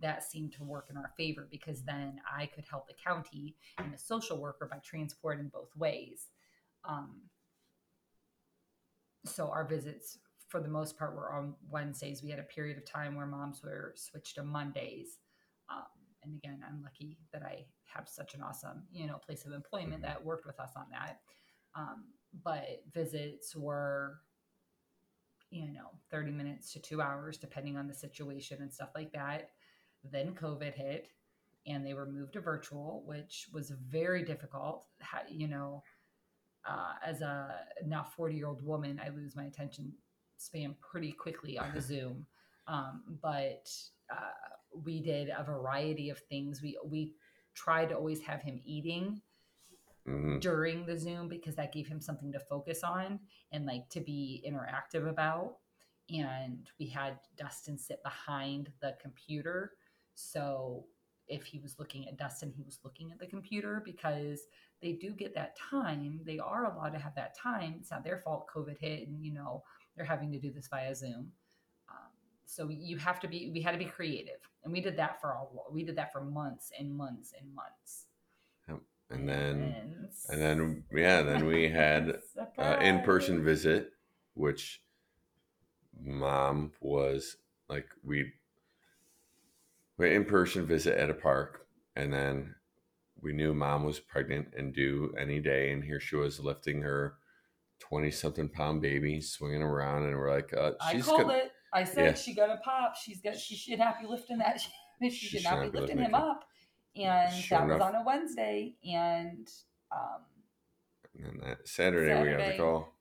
that 0.00 0.24
seemed 0.24 0.52
to 0.52 0.62
work 0.62 0.86
in 0.90 0.96
our 0.96 1.10
favor 1.16 1.48
because 1.50 1.82
then 1.82 2.20
I 2.32 2.46
could 2.46 2.64
help 2.70 2.86
the 2.86 2.94
county 2.94 3.56
and 3.78 3.92
the 3.92 3.98
social 3.98 4.38
worker 4.38 4.68
by 4.70 4.78
transporting 4.78 5.50
both 5.52 5.74
ways. 5.76 6.28
Um, 6.84 7.22
so 9.24 9.48
our 9.48 9.64
visits, 9.64 10.18
for 10.48 10.60
the 10.60 10.68
most 10.68 10.98
part, 10.98 11.14
were 11.14 11.32
on 11.32 11.54
Wednesdays. 11.68 12.22
We 12.22 12.30
had 12.30 12.38
a 12.38 12.44
period 12.44 12.78
of 12.78 12.84
time 12.84 13.16
where 13.16 13.26
moms 13.26 13.62
were 13.62 13.92
switched 13.96 14.36
to 14.36 14.44
Mondays. 14.44 15.18
Um, 15.68 15.82
and 16.22 16.34
again, 16.34 16.60
I'm 16.66 16.82
lucky 16.82 17.18
that 17.32 17.42
I 17.42 17.66
have 17.86 18.08
such 18.08 18.34
an 18.34 18.42
awesome, 18.42 18.82
you 18.92 19.06
know, 19.06 19.18
place 19.18 19.44
of 19.44 19.52
employment 19.52 20.02
that 20.02 20.24
worked 20.24 20.46
with 20.46 20.58
us 20.60 20.72
on 20.76 20.86
that. 20.90 21.20
Um, 21.74 22.04
but 22.44 22.82
visits 22.92 23.54
were, 23.54 24.20
you 25.50 25.72
know, 25.72 25.90
30 26.10 26.32
minutes 26.32 26.72
to 26.72 26.80
two 26.80 27.00
hours, 27.00 27.38
depending 27.38 27.76
on 27.76 27.86
the 27.86 27.94
situation 27.94 28.58
and 28.60 28.72
stuff 28.72 28.90
like 28.94 29.12
that. 29.12 29.50
Then 30.04 30.34
COVID 30.34 30.74
hit 30.74 31.08
and 31.66 31.86
they 31.86 31.94
were 31.94 32.06
moved 32.06 32.34
to 32.34 32.40
virtual, 32.40 33.02
which 33.06 33.46
was 33.52 33.70
very 33.70 34.24
difficult. 34.24 34.84
You 35.30 35.48
know, 35.48 35.82
uh, 36.66 36.94
as 37.04 37.20
a 37.20 37.54
now 37.86 38.06
40 38.16 38.34
year 38.34 38.46
old 38.46 38.64
woman, 38.64 39.00
I 39.04 39.10
lose 39.10 39.36
my 39.36 39.44
attention 39.44 39.92
span 40.36 40.74
pretty 40.80 41.12
quickly 41.12 41.58
on 41.58 41.74
the 41.74 41.80
Zoom. 41.80 42.26
Um, 42.66 43.02
but 43.22 43.70
uh, 44.12 44.56
we 44.84 45.00
did 45.00 45.30
a 45.36 45.44
variety 45.44 46.10
of 46.10 46.18
things. 46.18 46.62
We 46.62 46.78
we 46.84 47.14
tried 47.54 47.88
to 47.90 47.96
always 47.96 48.20
have 48.20 48.40
him 48.42 48.60
eating 48.64 49.20
mhm, 50.06 50.40
during 50.40 50.86
the 50.86 50.98
Zoom 50.98 51.28
because 51.28 51.56
that 51.56 51.72
gave 51.72 51.86
him 51.86 52.00
something 52.00 52.32
to 52.32 52.40
focus 52.40 52.82
on 52.84 53.20
and 53.52 53.66
like 53.66 53.88
to 53.90 54.00
be 54.00 54.44
interactive 54.48 55.08
about. 55.08 55.56
And 56.10 56.70
we 56.78 56.86
had 56.86 57.18
Dustin 57.36 57.78
sit 57.78 58.02
behind 58.02 58.70
the 58.80 58.96
computer. 59.00 59.72
So 60.14 60.86
if 61.26 61.44
he 61.44 61.58
was 61.58 61.78
looking 61.78 62.08
at 62.08 62.16
Dustin, 62.16 62.52
he 62.56 62.62
was 62.62 62.78
looking 62.84 63.10
at 63.12 63.18
the 63.18 63.26
computer 63.26 63.82
because 63.84 64.42
they 64.80 64.92
do 64.92 65.10
get 65.12 65.34
that 65.34 65.56
time. 65.58 66.20
They 66.24 66.38
are 66.38 66.72
allowed 66.72 66.92
to 66.92 66.98
have 66.98 67.14
that 67.16 67.36
time. 67.36 67.76
It's 67.78 67.90
not 67.90 68.04
their 68.04 68.18
fault 68.18 68.46
COVID 68.54 68.78
hit 68.78 69.08
and, 69.08 69.22
you 69.22 69.32
know, 69.34 69.62
they're 69.96 70.06
having 70.06 70.32
to 70.32 70.38
do 70.38 70.50
this 70.50 70.68
via 70.68 70.94
Zoom. 70.94 71.32
Um, 71.88 72.10
so 72.48 72.70
you 72.70 72.96
have 72.96 73.20
to 73.20 73.28
be, 73.28 73.50
we 73.52 73.60
had 73.60 73.72
to 73.72 73.78
be 73.78 73.84
creative. 73.84 74.40
And 74.64 74.72
we 74.72 74.80
did 74.80 74.96
that 74.96 75.20
for 75.20 75.34
all, 75.34 75.66
we 75.70 75.84
did 75.84 75.96
that 75.96 76.12
for 76.12 76.22
months 76.22 76.72
and 76.78 76.96
months 76.96 77.34
and 77.38 77.54
months. 77.54 78.06
And 79.10 79.28
then, 79.28 80.08
and 80.28 80.40
then, 80.40 80.84
yeah, 80.92 81.22
then 81.22 81.46
we 81.46 81.68
had 81.68 82.18
an 82.56 82.82
in-person 82.82 83.44
visit, 83.44 83.92
which 84.34 84.82
mom 86.02 86.72
was 86.80 87.36
like, 87.68 87.86
we, 88.02 88.32
we 89.98 90.14
in-person 90.14 90.66
visit 90.66 90.98
at 90.98 91.10
a 91.10 91.14
park. 91.14 91.66
And 91.96 92.12
then 92.12 92.54
we 93.20 93.34
knew 93.34 93.52
mom 93.52 93.84
was 93.84 94.00
pregnant 94.00 94.48
and 94.56 94.74
due 94.74 95.14
any 95.18 95.40
day. 95.40 95.70
And 95.70 95.84
here 95.84 96.00
she 96.00 96.16
was 96.16 96.40
lifting 96.40 96.80
her 96.82 97.14
20 97.80 98.10
something 98.10 98.48
pound 98.48 98.80
baby 98.80 99.20
swinging 99.20 99.62
around. 99.62 100.04
And 100.04 100.16
we're 100.16 100.34
like 100.34 100.52
uh, 100.54 100.72
she's 100.90 101.06
i 101.08 101.10
called 101.10 101.22
gonna, 101.28 101.34
it 101.34 101.52
i 101.72 101.84
said 101.84 102.04
yeah. 102.04 102.14
she 102.14 102.34
got 102.34 102.50
a 102.50 102.56
pop 102.58 102.94
she's 102.96 103.20
got 103.20 103.36
she 103.36 103.54
should 103.54 103.78
not 103.78 104.00
be 104.00 104.06
lifting 104.06 104.38
that 104.38 104.60
she, 105.00 105.10
she 105.10 105.26
should 105.26 105.44
not 105.44 105.60
be 105.60 105.78
lifting 105.78 105.98
him 105.98 106.14
up 106.14 106.44
and 106.96 107.32
sure 107.32 107.58
that 107.58 107.64
enough. 107.64 107.78
was 107.78 107.88
on 107.88 107.94
a 107.94 108.04
wednesday 108.04 108.74
and 108.84 109.48
um 109.92 110.22
and 111.14 111.42
that 111.42 111.66
saturday, 111.66 112.08
saturday 112.08 112.30
we 112.30 112.36
got 112.36 112.52
the 112.52 112.58
call 112.58 112.94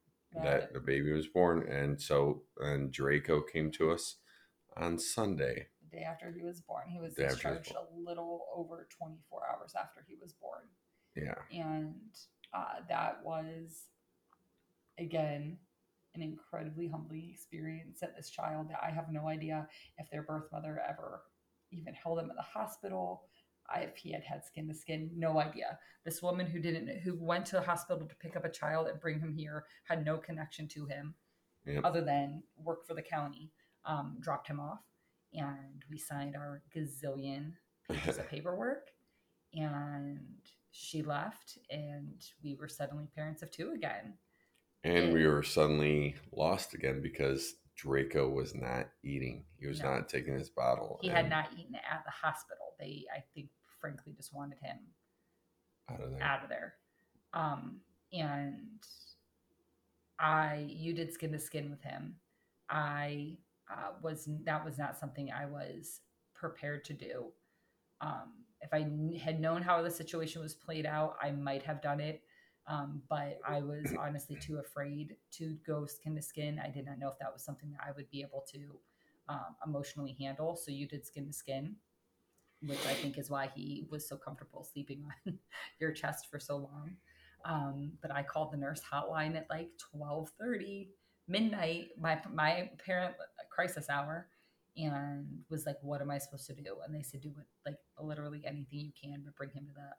that 0.43 0.73
the 0.73 0.79
baby 0.79 1.11
was 1.11 1.27
born 1.27 1.67
and 1.67 1.99
so 1.99 2.43
and 2.59 2.91
draco 2.91 3.41
came 3.41 3.71
to 3.71 3.91
us 3.91 4.17
on 4.75 4.99
sunday 4.99 5.67
the 5.89 5.97
day 5.97 6.03
after 6.03 6.31
he 6.31 6.43
was 6.43 6.61
born. 6.61 6.83
He 6.89 6.99
was 6.99 7.13
discharged 7.13 7.73
a 7.73 7.85
little 7.99 8.45
over 8.55 8.87
24 8.97 9.41
hours 9.51 9.73
after 9.79 10.03
he 10.07 10.15
was 10.21 10.33
born. 10.33 10.61
Yeah. 11.15 11.35
And 11.51 11.95
uh, 12.53 12.81
that 12.89 13.19
was, 13.23 13.83
again, 14.97 15.57
an 16.17 16.23
incredibly 16.23 16.87
humbling 16.87 17.29
experience 17.31 17.99
that 17.99 18.15
this 18.15 18.29
child 18.29 18.69
that 18.69 18.79
I 18.83 18.91
have 18.91 19.11
no 19.11 19.27
idea 19.27 19.67
if 19.97 20.09
their 20.09 20.23
birth 20.23 20.47
mother 20.51 20.81
ever 20.87 21.21
even 21.71 21.93
held 21.93 22.19
him 22.19 22.29
at 22.29 22.35
the 22.35 22.41
hospital. 22.41 23.23
I, 23.69 23.81
if 23.81 23.97
he 23.97 24.11
had 24.11 24.23
had 24.23 24.45
skin 24.45 24.67
to 24.67 24.73
skin, 24.73 25.09
no 25.15 25.39
idea. 25.39 25.77
This 26.05 26.21
woman 26.21 26.45
who 26.45 26.59
didn't, 26.59 26.87
who 26.99 27.15
went 27.19 27.45
to 27.47 27.57
the 27.57 27.61
hospital 27.61 28.05
to 28.05 28.15
pick 28.15 28.35
up 28.35 28.45
a 28.45 28.49
child 28.49 28.87
and 28.87 28.99
bring 28.99 29.19
him 29.19 29.33
here, 29.33 29.65
had 29.83 30.05
no 30.05 30.17
connection 30.17 30.67
to 30.69 30.85
him, 30.85 31.15
yep. 31.65 31.81
other 31.83 32.01
than 32.01 32.43
work 32.57 32.87
for 32.87 32.93
the 32.93 33.01
county. 33.01 33.51
Um, 33.85 34.17
dropped 34.19 34.49
him 34.49 34.59
off, 34.59 34.81
and 35.33 35.83
we 35.89 35.97
signed 35.97 36.35
our 36.35 36.61
gazillion 36.75 37.53
pages 37.89 38.17
of 38.17 38.27
paperwork 38.29 38.89
and 39.53 40.19
she 40.71 41.01
left 41.01 41.57
and 41.69 42.25
we 42.43 42.55
were 42.55 42.67
suddenly 42.67 43.07
parents 43.15 43.41
of 43.41 43.51
two 43.51 43.71
again 43.71 44.13
and, 44.87 45.13
we 45.13 45.27
were 45.27 45.43
suddenly 45.43 46.15
lost 46.31 46.73
again 46.73 47.01
because 47.01 47.55
draco 47.75 48.29
was 48.29 48.55
not 48.55 48.87
eating. 49.03 49.43
He 49.59 49.67
was 49.67 49.81
no, 49.81 49.93
not 49.93 50.09
taking 50.09 50.33
his 50.33 50.49
bottle 50.49 50.99
he 51.01 51.09
had 51.09 51.29
not 51.29 51.49
eaten 51.57 51.75
at 51.75 52.03
the 52.05 52.11
hospital. 52.11 52.73
They 52.79 53.05
i 53.15 53.23
think 53.33 53.49
frankly 53.79 54.13
just 54.15 54.33
wanted 54.33 54.57
him 54.59 54.77
out 55.91 56.01
of 56.01 56.11
there. 56.11 56.23
out 56.23 56.43
of 56.43 56.49
there. 56.49 56.73
Um 57.33 57.81
and 58.11 58.83
i 60.19 60.65
you 60.67 60.93
did 60.93 61.13
skin 61.13 61.31
to 61.31 61.39
skin 61.39 61.69
with 61.69 61.81
him. 61.81 62.15
I 62.69 63.37
uh, 63.71 63.91
was 64.01 64.27
that 64.45 64.63
was 64.63 64.77
not 64.77 64.97
something 64.97 65.31
I 65.31 65.45
was 65.45 66.01
prepared 66.33 66.85
to 66.85 66.93
do. 66.93 67.25
Um, 68.01 68.33
if 68.61 68.73
I 68.73 68.87
had 69.19 69.39
known 69.39 69.61
how 69.61 69.81
the 69.81 69.91
situation 69.91 70.41
was 70.41 70.53
played 70.53 70.85
out, 70.85 71.15
I 71.21 71.31
might 71.31 71.63
have 71.63 71.81
done 71.81 71.99
it. 71.99 72.21
Um, 72.67 73.01
but 73.09 73.39
I 73.47 73.61
was 73.61 73.93
honestly 73.97 74.35
too 74.35 74.57
afraid 74.57 75.15
to 75.33 75.57
go 75.65 75.85
skin 75.85 76.15
to 76.15 76.21
skin. 76.21 76.59
I 76.63 76.69
did 76.69 76.85
not 76.85 76.99
know 76.99 77.07
if 77.09 77.17
that 77.19 77.31
was 77.31 77.41
something 77.41 77.71
that 77.71 77.79
I 77.87 77.91
would 77.95 78.09
be 78.11 78.21
able 78.21 78.45
to 78.51 78.59
um, 79.29 79.55
emotionally 79.65 80.15
handle. 80.19 80.55
So 80.55 80.71
you 80.71 80.85
did 80.87 81.05
skin 81.05 81.27
to 81.27 81.33
skin, 81.33 81.75
which 82.61 82.85
I 82.85 82.93
think 82.93 83.17
is 83.17 83.29
why 83.29 83.49
he 83.55 83.85
was 83.89 84.07
so 84.07 84.17
comfortable 84.17 84.65
sleeping 84.65 85.05
on 85.27 85.39
your 85.79 85.91
chest 85.91 86.27
for 86.29 86.39
so 86.39 86.57
long. 86.57 86.97
Um, 87.45 87.93
but 88.01 88.11
I 88.11 88.23
called 88.23 88.51
the 88.51 88.57
nurse 88.57 88.81
hotline 88.81 89.37
at 89.37 89.47
like 89.49 89.69
twelve 89.77 90.31
thirty 90.39 90.89
midnight, 91.27 91.89
my 91.99 92.19
my 92.33 92.69
parent 92.85 93.15
crisis 93.49 93.89
hour, 93.89 94.27
and 94.75 95.25
was 95.49 95.65
like, 95.65 95.77
"What 95.81 96.01
am 96.01 96.11
I 96.11 96.17
supposed 96.17 96.47
to 96.47 96.53
do?" 96.53 96.77
And 96.85 96.93
they 96.93 97.03
said, 97.03 97.21
"Do 97.21 97.29
what, 97.29 97.45
like 97.65 97.77
literally 98.01 98.41
anything 98.45 98.79
you 98.79 98.91
can, 99.01 99.21
but 99.23 99.35
bring 99.35 99.51
him 99.51 99.67
to 99.67 99.73
the 99.73 99.89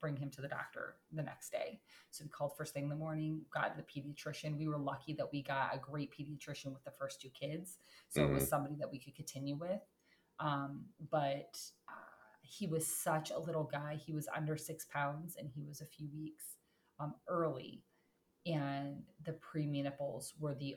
bring 0.00 0.16
him 0.16 0.30
to 0.30 0.40
the 0.40 0.48
doctor 0.48 0.96
the 1.12 1.22
next 1.22 1.50
day." 1.50 1.80
So 2.10 2.24
we 2.24 2.30
called 2.30 2.56
first 2.56 2.74
thing 2.74 2.84
in 2.84 2.88
the 2.88 2.96
morning, 2.96 3.42
got 3.52 3.76
the 3.76 3.82
pediatrician. 3.82 4.58
We 4.58 4.68
were 4.68 4.78
lucky 4.78 5.14
that 5.14 5.32
we 5.32 5.42
got 5.42 5.74
a 5.74 5.78
great 5.78 6.12
pediatrician 6.12 6.72
with 6.72 6.84
the 6.84 6.90
first 6.90 7.20
two 7.20 7.30
kids, 7.30 7.78
so 8.08 8.20
mm-hmm. 8.20 8.30
it 8.30 8.34
was 8.34 8.42
mm-hmm. 8.44 8.50
somebody 8.50 8.76
that 8.76 8.90
we 8.90 8.98
could 8.98 9.14
continue 9.14 9.56
with. 9.56 9.82
Um, 10.40 10.84
but 11.10 11.58
uh, 11.88 11.92
he 12.42 12.66
was 12.66 12.86
such 12.86 13.30
a 13.30 13.38
little 13.38 13.64
guy. 13.64 13.98
He 14.04 14.12
was 14.12 14.28
under 14.34 14.56
six 14.56 14.86
pounds, 14.86 15.36
and 15.38 15.48
he 15.54 15.62
was 15.64 15.80
a 15.80 15.86
few 15.86 16.08
weeks 16.14 16.56
um, 17.00 17.14
early 17.28 17.82
and 18.48 19.02
the 19.24 19.32
preemie 19.32 19.82
nipples 19.82 20.34
were 20.38 20.54
the 20.54 20.76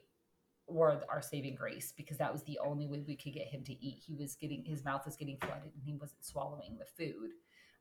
were 0.68 1.02
our 1.10 1.22
saving 1.22 1.56
grace 1.56 1.94
because 1.96 2.18
that 2.18 2.32
was 2.32 2.44
the 2.44 2.60
only 2.66 2.88
way 2.88 3.04
we 3.06 3.16
could 3.16 3.34
get 3.34 3.48
him 3.48 3.64
to 3.64 3.74
eat. 3.86 4.02
He 4.06 4.16
was 4.16 4.36
getting 4.36 4.64
his 4.66 4.86
mouth 4.86 5.06
was 5.06 5.16
getting 5.16 5.38
flooded 5.38 5.72
and 5.74 5.84
he 5.84 5.94
wasn't 5.94 6.24
swallowing 6.24 6.78
the 6.78 6.86
food. 6.86 7.32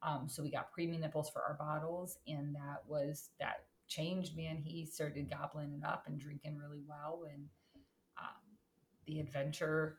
Um, 0.03 0.29
so 0.29 0.43
we 0.43 0.51
got 0.51 0.69
preemie 0.77 1.01
nipples 1.01 1.31
for 1.31 1.43
our 1.43 1.55
bottles, 1.59 2.19
and 2.27 2.55
that 2.55 2.83
was 2.87 3.31
that 3.39 3.65
changed. 3.89 4.37
Man, 4.37 4.57
he 4.57 4.87
started 4.87 5.29
gobbling 5.31 5.73
it 5.73 5.87
up 5.87 6.05
and 6.07 6.19
drinking 6.19 6.57
really 6.57 6.83
well, 6.89 7.25
and 7.31 7.45
um, 8.19 8.57
the 9.07 9.21
adventure 9.21 9.99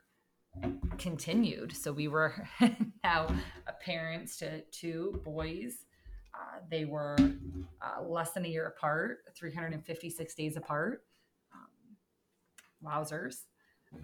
continued. 0.97 1.76
So 1.76 1.91
we 1.91 2.08
were 2.08 2.47
now 3.04 3.34
parents 3.80 4.38
to 4.38 4.62
two 4.72 5.22
boys 5.24 5.86
uh, 6.34 6.60
they 6.70 6.86
were 6.86 7.18
uh, 7.82 8.02
less 8.04 8.32
than 8.32 8.45
a 8.45 8.47
year 8.47 8.68
apart, 8.68 9.20
356 9.36 10.34
days 10.36 10.56
apart. 10.56 11.04
Um, 11.54 12.88
wowzers! 12.89 13.43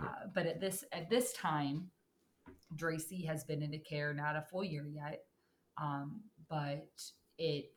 Uh, 0.02 0.28
but 0.34 0.46
at 0.46 0.60
this 0.60 0.84
at 0.92 1.10
this 1.10 1.32
time, 1.34 1.90
Dracy 2.76 3.26
has 3.26 3.44
been 3.46 3.62
into 3.62 3.80
care 3.80 4.14
not 4.14 4.36
a 4.36 4.42
full 4.42 4.64
year 4.64 4.86
yet, 4.86 5.22
um, 5.82 6.22
but 6.50 6.88
it 7.38 7.72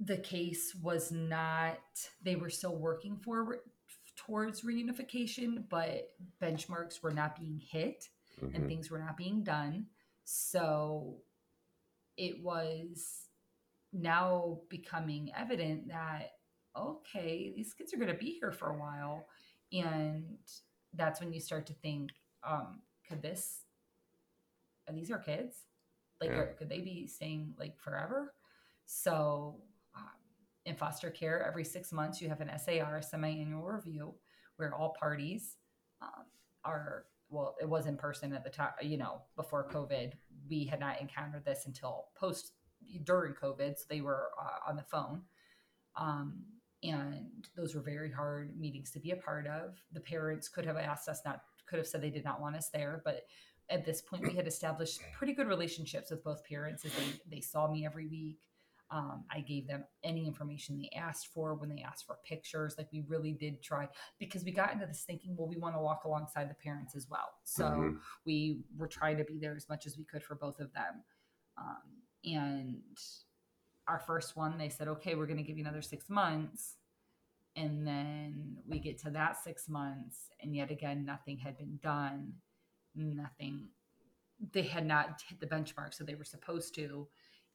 the 0.00 0.18
case 0.18 0.74
was 0.74 1.12
not. 1.12 1.78
They 2.22 2.36
were 2.36 2.50
still 2.50 2.76
working 2.76 3.16
forward 3.16 3.60
towards 4.16 4.62
reunification, 4.62 5.64
but 5.68 6.10
benchmarks 6.42 7.02
were 7.02 7.12
not 7.12 7.38
being 7.38 7.60
hit 7.70 8.08
mm-hmm. 8.42 8.54
and 8.54 8.68
things 8.68 8.90
were 8.90 8.98
not 8.98 9.16
being 9.16 9.42
done. 9.42 9.86
So 10.24 11.16
it 12.16 12.42
was 12.42 13.28
now 13.92 14.58
becoming 14.68 15.30
evident 15.36 15.88
that 15.88 16.32
okay 16.76 17.52
these 17.54 17.72
kids 17.72 17.94
are 17.94 17.96
going 17.96 18.10
to 18.10 18.18
be 18.18 18.36
here 18.40 18.50
for 18.50 18.70
a 18.70 18.76
while 18.76 19.26
and 19.72 20.24
that's 20.94 21.20
when 21.20 21.32
you 21.32 21.38
start 21.38 21.64
to 21.64 21.72
think 21.74 22.10
um 22.42 22.80
could 23.08 23.22
this 23.22 23.60
are 24.88 24.94
these 24.94 25.12
our 25.12 25.18
kids 25.18 25.58
like 26.28 26.46
yeah. 26.48 26.58
could 26.58 26.68
they 26.68 26.80
be 26.80 27.06
staying 27.06 27.54
like 27.58 27.78
forever 27.78 28.34
so 28.86 29.56
um, 29.96 30.02
in 30.66 30.74
foster 30.74 31.10
care 31.10 31.46
every 31.46 31.64
six 31.64 31.92
months 31.92 32.20
you 32.20 32.28
have 32.28 32.40
an 32.40 32.50
sar 32.58 32.98
a 32.98 33.02
semi-annual 33.02 33.62
review 33.62 34.14
where 34.56 34.74
all 34.74 34.94
parties 34.98 35.56
um, 36.02 36.24
are 36.64 37.06
well, 37.30 37.56
it 37.60 37.68
was 37.68 37.86
in 37.86 37.96
person 37.96 38.32
at 38.32 38.44
the 38.44 38.50
time, 38.50 38.72
you 38.82 38.96
know, 38.96 39.22
before 39.36 39.68
COVID. 39.68 40.12
We 40.48 40.64
had 40.64 40.80
not 40.80 41.00
encountered 41.00 41.44
this 41.44 41.64
until 41.66 42.06
post 42.14 42.52
during 43.04 43.34
COVID. 43.34 43.78
So 43.78 43.84
they 43.88 44.00
were 44.00 44.30
uh, 44.40 44.70
on 44.70 44.76
the 44.76 44.82
phone. 44.82 45.22
Um, 45.96 46.44
and 46.82 47.48
those 47.56 47.74
were 47.74 47.80
very 47.80 48.12
hard 48.12 48.58
meetings 48.58 48.90
to 48.92 49.00
be 49.00 49.12
a 49.12 49.16
part 49.16 49.46
of. 49.46 49.78
The 49.92 50.00
parents 50.00 50.48
could 50.48 50.66
have 50.66 50.76
asked 50.76 51.08
us 51.08 51.22
not, 51.24 51.40
could 51.66 51.78
have 51.78 51.88
said 51.88 52.02
they 52.02 52.10
did 52.10 52.24
not 52.24 52.40
want 52.40 52.56
us 52.56 52.68
there, 52.68 53.00
but 53.04 53.22
at 53.70 53.84
this 53.84 54.02
point 54.02 54.22
we 54.22 54.34
had 54.34 54.46
established 54.46 55.00
pretty 55.16 55.32
good 55.32 55.46
relationships 55.46 56.10
with 56.10 56.22
both 56.22 56.44
parents 56.44 56.84
as 56.84 56.92
they, 56.92 57.36
they 57.36 57.40
saw 57.40 57.70
me 57.70 57.86
every 57.86 58.06
week. 58.06 58.38
Um, 58.90 59.24
I 59.30 59.40
gave 59.40 59.66
them 59.66 59.84
any 60.04 60.26
information 60.26 60.78
they 60.78 60.90
asked 60.96 61.28
for 61.28 61.54
when 61.54 61.70
they 61.70 61.82
asked 61.82 62.06
for 62.06 62.18
pictures. 62.24 62.74
Like 62.76 62.88
we 62.92 63.02
really 63.08 63.32
did 63.32 63.62
try 63.62 63.88
because 64.20 64.44
we 64.44 64.52
got 64.52 64.72
into 64.72 64.86
this 64.86 65.04
thinking, 65.06 65.34
well, 65.36 65.48
we 65.48 65.56
want 65.56 65.74
to 65.74 65.80
walk 65.80 66.04
alongside 66.04 66.50
the 66.50 66.54
parents 66.54 66.94
as 66.94 67.08
well. 67.10 67.30
So 67.44 67.64
mm-hmm. 67.64 67.96
we 68.26 68.60
were 68.76 68.86
trying 68.86 69.16
to 69.16 69.24
be 69.24 69.38
there 69.38 69.56
as 69.56 69.68
much 69.68 69.86
as 69.86 69.96
we 69.96 70.04
could 70.04 70.22
for 70.22 70.34
both 70.34 70.60
of 70.60 70.72
them. 70.74 71.02
Um, 71.56 72.04
and 72.24 72.76
our 73.88 73.98
first 73.98 74.36
one, 74.36 74.58
they 74.58 74.68
said, 74.68 74.88
okay, 74.88 75.14
we're 75.14 75.26
going 75.26 75.38
to 75.38 75.42
give 75.42 75.56
you 75.56 75.64
another 75.64 75.82
six 75.82 76.08
months. 76.08 76.76
And 77.56 77.86
then 77.86 78.56
we 78.66 78.78
get 78.80 78.98
to 79.02 79.10
that 79.10 79.36
six 79.36 79.68
months, 79.68 80.28
and 80.40 80.56
yet 80.56 80.72
again, 80.72 81.04
nothing 81.04 81.38
had 81.38 81.56
been 81.56 81.78
done. 81.80 82.32
Nothing 82.94 83.68
they 84.52 84.62
had 84.62 84.86
not 84.86 85.22
hit 85.28 85.40
the 85.40 85.46
benchmark, 85.46 85.94
so 85.94 86.04
they 86.04 86.14
were 86.14 86.24
supposed 86.24 86.74
to, 86.74 87.06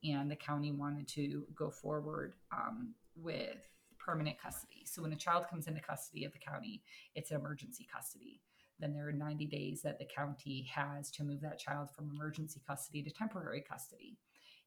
and 0.04 0.30
the 0.32 0.36
county 0.36 0.72
wanted 0.72 1.08
to 1.10 1.46
go 1.56 1.70
forward 1.70 2.34
um, 2.52 2.94
with 3.16 3.68
permanent 3.98 4.42
custody. 4.42 4.86
So 4.86 5.02
when 5.02 5.14
a 5.14 5.18
child 5.18 5.48
comes 5.50 5.68
into 5.68 5.82
custody 5.82 6.24
of 6.26 6.32
the 6.32 6.40
county, 6.40 6.82
it's 7.16 7.32
an 7.32 7.38
emergency 7.38 7.88
custody. 7.94 8.42
Then 8.80 8.94
there 8.94 9.08
are 9.08 9.14
90 9.14 9.46
days 9.46 9.82
that 9.82 10.00
the 10.00 10.06
county 10.06 10.70
has 10.74 11.12
to 11.12 11.24
move 11.24 11.42
that 11.42 11.60
child 11.60 11.90
from 11.92 12.10
emergency 12.10 12.62
custody 12.66 13.04
to 13.04 13.12
temporary 13.12 13.62
custody. 13.62 14.18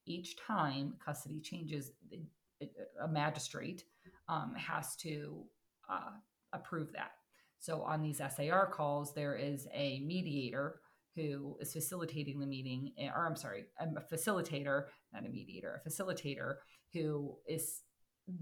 Each 0.05 0.37
time 0.37 0.95
custody 1.03 1.41
changes, 1.41 1.93
a 3.01 3.09
magistrate 3.09 3.85
um, 4.29 4.55
has 4.55 4.97
to 4.97 5.45
uh, 5.89 6.11
approve 6.53 6.93
that. 6.93 7.12
So 7.63 7.83
on 7.83 8.03
these 8.03 8.19
SAR 8.19 8.67
calls, 8.67 9.15
there 9.15 9.37
is 9.37 9.69
a 9.73 10.01
mediator 10.01 10.81
who 11.15 11.57
is 11.61 11.73
facilitating 11.73 12.41
the 12.41 12.47
meeting, 12.47 12.93
eh, 12.99 13.07
or 13.15 13.25
I'm 13.25 13.37
sorry, 13.37 13.67
a 13.79 13.87
facilitator, 14.13 14.87
not 15.13 15.25
a 15.25 15.29
mediator, 15.29 15.81
a 15.81 15.89
facilitator 15.89 16.57
who 16.93 17.37
is, 17.47 17.83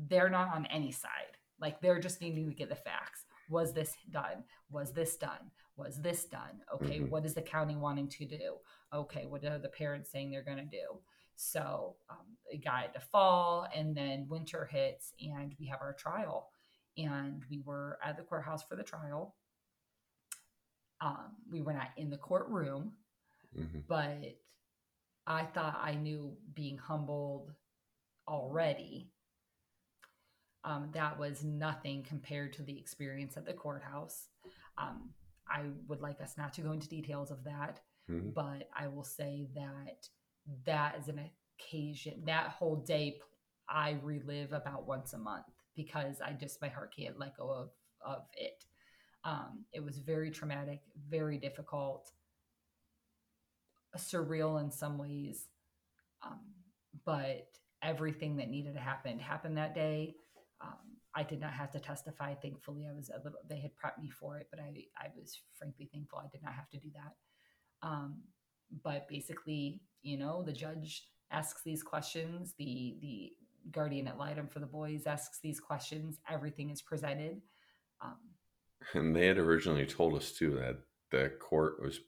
they're 0.08 0.30
not 0.30 0.54
on 0.54 0.64
any 0.70 0.90
side. 0.90 1.36
Like 1.60 1.82
they're 1.82 2.00
just 2.00 2.22
needing 2.22 2.48
to 2.48 2.54
get 2.54 2.70
the 2.70 2.74
facts. 2.74 3.26
Was 3.50 3.74
this 3.74 3.94
done? 4.10 4.44
Was 4.70 4.94
this 4.94 5.18
done? 5.18 5.50
Was 5.76 6.00
this 6.00 6.24
done? 6.24 6.62
Okay, 6.76 7.00
mm-hmm. 7.00 7.10
what 7.10 7.26
is 7.26 7.34
the 7.34 7.42
county 7.42 7.76
wanting 7.76 8.08
to 8.08 8.24
do? 8.24 8.54
Okay, 8.94 9.26
what 9.26 9.44
are 9.44 9.58
the 9.58 9.68
parents 9.68 10.10
saying 10.10 10.30
they're 10.30 10.42
going 10.42 10.56
to 10.56 10.64
do? 10.64 10.98
So 11.36 11.96
um, 12.08 12.38
it 12.50 12.64
got 12.64 12.94
to 12.94 13.00
fall, 13.00 13.66
and 13.76 13.94
then 13.94 14.28
winter 14.30 14.66
hits, 14.72 15.12
and 15.20 15.54
we 15.60 15.66
have 15.66 15.82
our 15.82 15.92
trial. 15.92 16.48
And 16.96 17.42
we 17.50 17.62
were 17.64 17.98
at 18.04 18.16
the 18.16 18.22
courthouse 18.22 18.62
for 18.62 18.76
the 18.76 18.82
trial. 18.82 19.36
Um, 21.00 21.36
we 21.50 21.62
were 21.62 21.72
not 21.72 21.90
in 21.96 22.10
the 22.10 22.18
courtroom, 22.18 22.92
mm-hmm. 23.58 23.78
but 23.88 24.36
I 25.26 25.44
thought 25.44 25.80
I 25.82 25.94
knew 25.94 26.36
being 26.54 26.76
humbled 26.76 27.52
already. 28.28 29.10
Um, 30.62 30.90
that 30.92 31.18
was 31.18 31.42
nothing 31.42 32.04
compared 32.06 32.52
to 32.54 32.62
the 32.62 32.78
experience 32.78 33.36
at 33.36 33.46
the 33.46 33.54
courthouse. 33.54 34.26
Um, 34.76 35.10
I 35.48 35.62
would 35.88 36.00
like 36.02 36.20
us 36.20 36.34
not 36.36 36.52
to 36.54 36.60
go 36.60 36.72
into 36.72 36.88
details 36.88 37.30
of 37.30 37.44
that, 37.44 37.80
mm-hmm. 38.10 38.30
but 38.30 38.68
I 38.76 38.88
will 38.88 39.04
say 39.04 39.48
that 39.54 40.06
that 40.66 40.96
is 41.00 41.08
an 41.08 41.30
occasion, 41.58 42.24
that 42.26 42.48
whole 42.48 42.76
day 42.76 43.18
I 43.68 43.98
relive 44.02 44.52
about 44.52 44.86
once 44.86 45.12
a 45.12 45.18
month 45.18 45.46
because 45.76 46.20
I 46.20 46.32
just, 46.32 46.60
my 46.60 46.68
heart 46.68 46.94
can't 46.96 47.18
let 47.18 47.36
go 47.36 47.50
of, 47.50 47.70
of 48.04 48.22
it. 48.36 48.64
Um, 49.24 49.64
it 49.72 49.84
was 49.84 49.98
very 49.98 50.30
traumatic, 50.30 50.80
very 51.08 51.38
difficult, 51.38 52.10
surreal 53.96 54.60
in 54.60 54.70
some 54.70 54.98
ways. 54.98 55.48
Um, 56.24 56.40
but 57.04 57.48
everything 57.82 58.36
that 58.36 58.48
needed 58.48 58.74
to 58.74 58.80
happen 58.80 59.18
happened 59.18 59.56
that 59.56 59.74
day. 59.74 60.14
Um, 60.60 60.76
I 61.14 61.22
did 61.22 61.40
not 61.40 61.52
have 61.52 61.70
to 61.72 61.80
testify. 61.80 62.34
Thankfully, 62.34 62.86
I 62.88 62.94
was 62.94 63.10
a 63.10 63.18
little. 63.18 63.38
They 63.48 63.60
had 63.60 63.72
prepped 63.72 64.00
me 64.00 64.10
for 64.10 64.38
it, 64.38 64.46
but 64.50 64.60
I 64.60 64.84
I 64.96 65.08
was 65.16 65.40
frankly 65.58 65.88
thankful 65.92 66.18
I 66.18 66.28
did 66.30 66.42
not 66.42 66.54
have 66.54 66.68
to 66.70 66.78
do 66.78 66.88
that. 66.94 67.86
Um, 67.86 68.22
but 68.84 69.08
basically, 69.08 69.80
you 70.02 70.18
know, 70.18 70.42
the 70.42 70.52
judge 70.52 71.04
asks 71.30 71.62
these 71.64 71.82
questions. 71.82 72.54
The 72.58 72.96
the 73.00 73.32
guardian 73.70 74.08
ad 74.08 74.18
litem 74.18 74.48
for 74.48 74.58
the 74.58 74.66
boys 74.66 75.06
asks 75.06 75.38
these 75.40 75.60
questions. 75.60 76.18
Everything 76.28 76.70
is 76.70 76.82
presented. 76.82 77.40
Um, 78.02 78.16
and 78.94 79.14
they 79.14 79.26
had 79.26 79.38
originally 79.38 79.86
told 79.86 80.14
us 80.16 80.32
too 80.32 80.52
that 80.56 80.78
the 81.10 81.30
court 81.40 81.82
was 81.82 82.00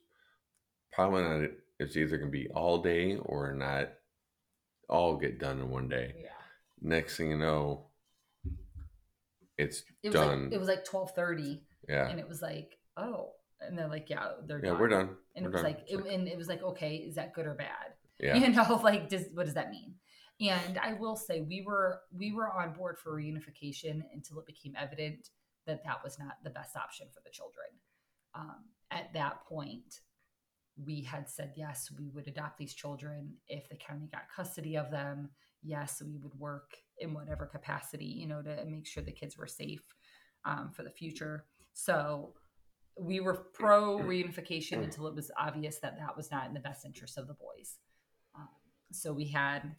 probably 0.91 1.23
not. 1.23 1.49
It's 1.79 1.97
either 1.97 2.17
going 2.17 2.31
to 2.31 2.37
be 2.37 2.49
all 2.49 2.81
day 2.81 3.17
or 3.17 3.53
not 3.53 3.89
all 4.89 5.17
get 5.17 5.39
done 5.39 5.59
in 5.59 5.69
one 5.69 5.89
day. 5.89 6.13
Yeah. 6.17 6.29
Next 6.81 7.17
thing 7.17 7.31
you 7.31 7.37
know, 7.37 7.87
it's 9.57 9.83
it 10.03 10.09
was 10.09 10.15
done. 10.15 10.45
Like, 10.45 10.53
it 10.53 10.59
was 10.59 10.67
like 10.67 10.85
twelve 10.85 11.11
thirty. 11.11 11.63
Yeah. 11.87 12.07
And 12.07 12.19
it 12.19 12.27
was 12.27 12.41
like, 12.41 12.77
oh, 12.97 13.31
and 13.61 13.77
they're 13.77 13.87
like, 13.87 14.09
yeah, 14.09 14.29
they're 14.45 14.59
yeah, 14.63 14.71
done. 14.71 14.79
we're 14.79 14.87
done. 14.87 15.09
And 15.35 15.45
we're 15.45 15.49
it 15.49 15.53
was 15.53 15.61
done. 15.61 15.71
like, 15.71 15.79
it, 15.87 16.13
and 16.13 16.27
it 16.27 16.37
was 16.37 16.47
like, 16.47 16.63
okay, 16.63 16.95
is 16.95 17.15
that 17.15 17.33
good 17.33 17.45
or 17.45 17.55
bad? 17.55 17.67
Yeah. 18.19 18.35
You 18.37 18.49
know, 18.49 18.79
like, 18.83 19.09
does 19.09 19.25
what 19.33 19.45
does 19.45 19.55
that 19.55 19.69
mean? 19.69 19.95
And 20.41 20.77
I 20.79 20.93
will 20.93 21.15
say, 21.15 21.41
we 21.41 21.61
were 21.61 22.01
we 22.11 22.33
were 22.33 22.51
on 22.51 22.73
board 22.73 22.97
for 22.97 23.13
reunification 23.13 24.01
until 24.13 24.39
it 24.39 24.45
became 24.45 24.73
evident 24.77 25.29
that 25.67 25.83
that 25.85 26.03
was 26.03 26.19
not 26.19 26.37
the 26.43 26.49
best 26.49 26.75
option 26.75 27.07
for 27.13 27.21
the 27.23 27.31
children. 27.31 27.67
Um, 28.35 28.65
at 28.91 29.13
that 29.13 29.45
point, 29.45 30.01
we 30.83 31.01
had 31.01 31.29
said 31.29 31.53
yes, 31.55 31.89
we 31.97 32.09
would 32.09 32.27
adopt 32.27 32.57
these 32.57 32.73
children 32.73 33.33
if 33.47 33.69
the 33.69 33.75
county 33.75 34.09
got 34.11 34.23
custody 34.35 34.75
of 34.75 34.91
them. 34.91 35.29
Yes, 35.61 36.01
we 36.05 36.17
would 36.17 36.37
work 36.37 36.71
in 36.97 37.13
whatever 37.13 37.45
capacity, 37.45 38.05
you 38.05 38.27
know, 38.27 38.41
to 38.41 38.65
make 38.65 38.85
sure 38.85 39.03
the 39.03 39.11
kids 39.11 39.37
were 39.37 39.47
safe 39.47 39.83
um, 40.45 40.71
for 40.75 40.83
the 40.83 40.89
future. 40.89 41.45
So 41.73 42.33
we 42.99 43.19
were 43.19 43.33
pro 43.53 43.97
reunification 43.99 44.83
until 44.83 45.07
it 45.07 45.15
was 45.15 45.31
obvious 45.39 45.79
that 45.79 45.97
that 45.97 46.17
was 46.17 46.31
not 46.31 46.47
in 46.47 46.53
the 46.53 46.59
best 46.59 46.85
interest 46.85 47.17
of 47.17 47.27
the 47.27 47.33
boys. 47.33 47.77
Um, 48.35 48.49
so 48.91 49.13
we 49.13 49.27
had 49.27 49.75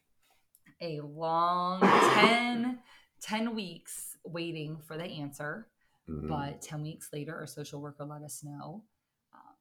a 0.85 1.01
long 1.01 1.81
10, 1.81 2.79
10 3.21 3.55
weeks 3.55 4.17
waiting 4.25 4.77
for 4.87 4.97
the 4.97 5.05
answer. 5.05 5.69
Mm-hmm. 6.09 6.29
But 6.29 6.61
10 6.61 6.83
weeks 6.83 7.09
later, 7.13 7.35
our 7.35 7.47
social 7.47 7.81
worker 7.81 8.05
let 8.05 8.23
us 8.23 8.43
know 8.45 8.85
um, 9.33 9.55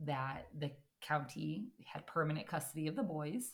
that 0.00 0.48
the 0.58 0.70
county 1.00 1.68
had 1.86 2.06
permanent 2.06 2.46
custody 2.46 2.86
of 2.86 2.96
the 2.96 3.02
boys. 3.02 3.52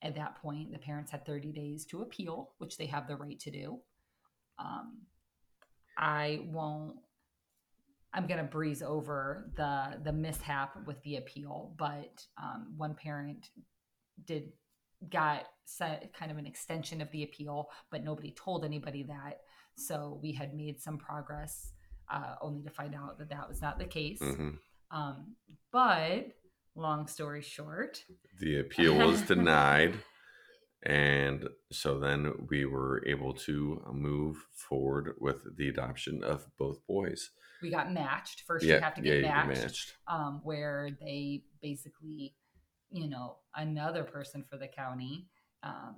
At 0.00 0.14
that 0.14 0.40
point, 0.40 0.72
the 0.72 0.78
parents 0.78 1.10
had 1.10 1.26
30 1.26 1.50
days 1.50 1.84
to 1.86 2.02
appeal, 2.02 2.50
which 2.58 2.76
they 2.76 2.86
have 2.86 3.08
the 3.08 3.16
right 3.16 3.38
to 3.40 3.50
do. 3.50 3.78
Um, 4.60 4.98
I 5.96 6.42
won't. 6.46 6.96
I'm 8.14 8.26
going 8.26 8.38
to 8.38 8.44
breeze 8.44 8.82
over 8.82 9.50
the 9.56 9.98
the 10.02 10.12
mishap 10.12 10.86
with 10.86 11.02
the 11.02 11.16
appeal, 11.16 11.74
but 11.76 12.24
um, 12.40 12.72
one 12.76 12.94
parent 12.94 13.50
did 14.24 14.52
got 15.10 15.44
set 15.64 16.12
kind 16.12 16.30
of 16.30 16.38
an 16.38 16.46
extension 16.46 17.00
of 17.00 17.10
the 17.12 17.22
appeal, 17.22 17.70
but 17.90 18.04
nobody 18.04 18.32
told 18.32 18.64
anybody 18.64 19.04
that. 19.04 19.40
So 19.76 20.18
we 20.22 20.32
had 20.32 20.54
made 20.54 20.80
some 20.80 20.98
progress, 20.98 21.72
uh, 22.10 22.34
only 22.40 22.62
to 22.62 22.70
find 22.70 22.94
out 22.94 23.18
that 23.18 23.30
that 23.30 23.48
was 23.48 23.62
not 23.62 23.78
the 23.78 23.84
case. 23.84 24.20
Mm-hmm. 24.20 24.50
Um, 24.90 25.36
but 25.70 26.28
long 26.74 27.06
story 27.06 27.42
short, 27.42 28.04
the 28.40 28.60
appeal 28.60 28.96
was 29.06 29.22
denied. 29.22 29.94
And 30.84 31.48
so 31.72 31.98
then 31.98 32.46
we 32.48 32.64
were 32.64 33.02
able 33.06 33.34
to 33.34 33.82
move 33.92 34.46
forward 34.52 35.14
with 35.18 35.56
the 35.56 35.68
adoption 35.68 36.22
of 36.22 36.46
both 36.56 36.86
boys. 36.86 37.30
We 37.60 37.70
got 37.70 37.92
matched. 37.92 38.42
First, 38.46 38.64
yeah, 38.64 38.76
you 38.76 38.80
have 38.82 38.94
to 38.94 39.00
get 39.00 39.22
yeah, 39.22 39.44
matched, 39.44 39.60
matched. 39.60 39.96
Um, 40.06 40.40
where 40.44 40.90
they 41.00 41.42
basically, 41.60 42.34
you 42.90 43.08
know, 43.08 43.36
another 43.54 44.04
person 44.04 44.44
for 44.48 44.56
the 44.56 44.68
county 44.68 45.26
um, 45.62 45.96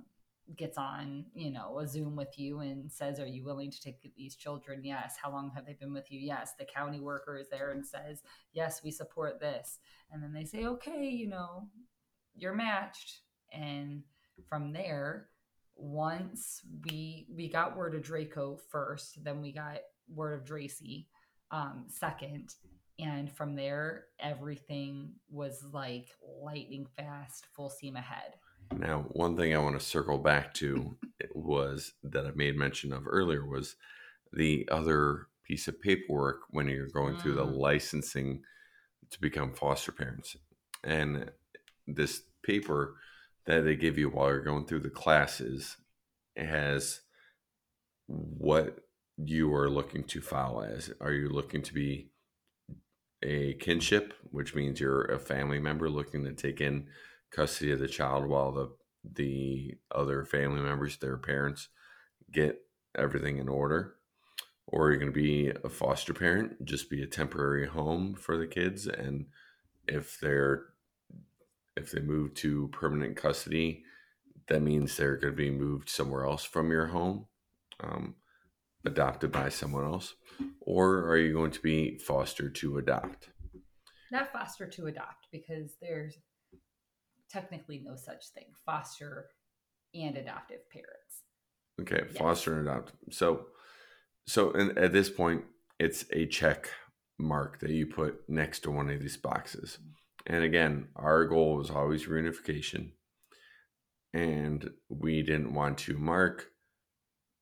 gets 0.55 0.77
on, 0.77 1.25
you 1.33 1.51
know, 1.51 1.79
a 1.79 1.87
Zoom 1.87 2.15
with 2.15 2.37
you 2.37 2.59
and 2.59 2.91
says, 2.91 3.19
Are 3.19 3.25
you 3.25 3.43
willing 3.43 3.71
to 3.71 3.81
take 3.81 4.01
these 4.15 4.35
children? 4.35 4.81
Yes. 4.83 5.15
How 5.21 5.31
long 5.31 5.51
have 5.55 5.65
they 5.65 5.73
been 5.73 5.93
with 5.93 6.11
you? 6.11 6.19
Yes. 6.19 6.53
The 6.57 6.65
county 6.65 6.99
worker 6.99 7.37
is 7.37 7.49
there 7.49 7.71
and 7.71 7.85
says, 7.85 8.21
Yes, 8.53 8.81
we 8.83 8.91
support 8.91 9.39
this. 9.39 9.79
And 10.11 10.21
then 10.21 10.33
they 10.33 10.45
say, 10.45 10.65
Okay, 10.65 11.07
you 11.07 11.29
know, 11.29 11.67
you're 12.35 12.55
matched. 12.55 13.21
And 13.53 14.03
from 14.47 14.73
there, 14.73 15.29
once 15.75 16.61
we 16.85 17.27
we 17.33 17.49
got 17.49 17.77
word 17.77 17.95
of 17.95 18.03
Draco 18.03 18.57
first, 18.69 19.23
then 19.23 19.41
we 19.41 19.51
got 19.51 19.79
word 20.13 20.33
of 20.33 20.45
Dracy 20.45 21.05
um, 21.51 21.85
second, 21.87 22.55
and 23.01 23.31
from 23.31 23.55
there 23.55 24.05
everything 24.19 25.13
was 25.29 25.63
like 25.73 26.09
lightning 26.41 26.87
fast, 26.97 27.47
full 27.55 27.69
steam 27.69 27.95
ahead. 27.95 28.35
Now, 28.77 29.05
one 29.09 29.35
thing 29.35 29.53
I 29.53 29.59
want 29.59 29.77
to 29.79 29.85
circle 29.85 30.17
back 30.17 30.53
to 30.55 30.95
was 31.33 31.93
that 32.03 32.25
I 32.25 32.31
made 32.35 32.55
mention 32.55 32.93
of 32.93 33.03
earlier 33.07 33.45
was 33.45 33.75
the 34.31 34.67
other 34.71 35.27
piece 35.43 35.67
of 35.67 35.81
paperwork 35.81 36.41
when 36.51 36.67
you're 36.67 36.87
going 36.87 37.15
mm. 37.15 37.21
through 37.21 37.33
the 37.33 37.45
mm. 37.45 37.57
licensing 37.57 38.43
to 39.09 39.19
become 39.19 39.53
foster 39.53 39.91
parents. 39.91 40.37
And 40.83 41.31
this 41.87 42.21
paper 42.43 42.95
that 43.45 43.65
they 43.65 43.75
give 43.75 43.97
you 43.97 44.09
while 44.09 44.29
you're 44.29 44.41
going 44.41 44.65
through 44.65 44.79
the 44.81 44.89
classes 44.89 45.75
has 46.37 47.01
what 48.07 48.79
you 49.17 49.53
are 49.53 49.69
looking 49.69 50.03
to 50.05 50.21
file 50.21 50.63
as. 50.63 50.91
Are 51.01 51.11
you 51.11 51.29
looking 51.29 51.61
to 51.63 51.73
be 51.73 52.10
a 53.23 53.53
kinship, 53.55 54.13
which 54.31 54.55
means 54.55 54.79
you're 54.79 55.05
a 55.05 55.19
family 55.19 55.59
member 55.59 55.89
looking 55.89 56.23
to 56.23 56.33
take 56.33 56.61
in 56.61 56.87
custody 57.31 57.71
of 57.71 57.79
the 57.79 57.87
child 57.87 58.25
while 58.25 58.51
the 58.51 58.69
the 59.03 59.75
other 59.93 60.23
family 60.25 60.61
members, 60.61 60.97
their 60.97 61.17
parents, 61.17 61.69
get 62.31 62.61
everything 62.95 63.37
in 63.37 63.49
order? 63.49 63.95
Or 64.67 64.89
you're 64.89 64.99
going 64.99 65.11
to 65.11 65.19
be 65.19 65.49
a 65.49 65.69
foster 65.69 66.13
parent, 66.13 66.63
just 66.63 66.89
be 66.89 67.01
a 67.01 67.07
temporary 67.07 67.67
home 67.67 68.13
for 68.13 68.37
the 68.37 68.47
kids 68.47 68.85
and 68.85 69.25
if 69.87 70.19
they're 70.19 70.65
if 71.75 71.91
they 71.91 72.01
move 72.01 72.33
to 72.35 72.67
permanent 72.69 73.15
custody, 73.15 73.83
that 74.47 74.61
means 74.61 74.95
they're 74.95 75.15
going 75.15 75.33
to 75.33 75.37
be 75.37 75.49
moved 75.49 75.89
somewhere 75.89 76.25
else 76.25 76.43
from 76.43 76.69
your 76.69 76.87
home, 76.87 77.27
um, 77.79 78.15
adopted 78.85 79.31
by 79.31 79.49
someone 79.49 79.85
else, 79.85 80.15
or 80.61 81.05
are 81.09 81.17
you 81.17 81.33
going 81.33 81.51
to 81.51 81.61
be 81.61 81.97
foster 81.97 82.49
to 82.49 82.77
adopt? 82.77 83.29
Not 84.11 84.31
foster 84.31 84.67
to 84.67 84.87
adopt 84.87 85.27
because 85.31 85.75
there's 85.81 86.17
technically 87.29 87.81
no 87.83 87.95
such 87.95 88.29
thing. 88.33 88.45
Foster 88.65 89.27
and 89.93 90.17
adoptive 90.17 90.69
parents. 90.69 91.23
Okay, 91.79 92.05
Yes. 92.07 92.17
foster 92.17 92.57
and 92.57 92.67
adopt. 92.67 92.93
So, 93.11 93.45
so 94.27 94.51
and 94.51 94.77
at 94.77 94.91
this 94.93 95.09
point, 95.09 95.45
it's 95.79 96.05
a 96.11 96.25
check 96.25 96.69
mark 97.17 97.59
that 97.59 97.69
you 97.71 97.87
put 97.87 98.27
next 98.29 98.61
to 98.61 98.71
one 98.71 98.89
of 98.89 98.99
these 98.99 99.17
boxes. 99.17 99.77
Mm-hmm. 99.81 100.33
And 100.33 100.43
again, 100.43 100.87
our 100.95 101.25
goal 101.25 101.55
was 101.55 101.69
always 101.71 102.05
reunification, 102.05 102.91
and 104.13 104.69
we 104.89 105.23
didn't 105.23 105.53
want 105.53 105.77
to 105.79 105.97
mark 105.97 106.47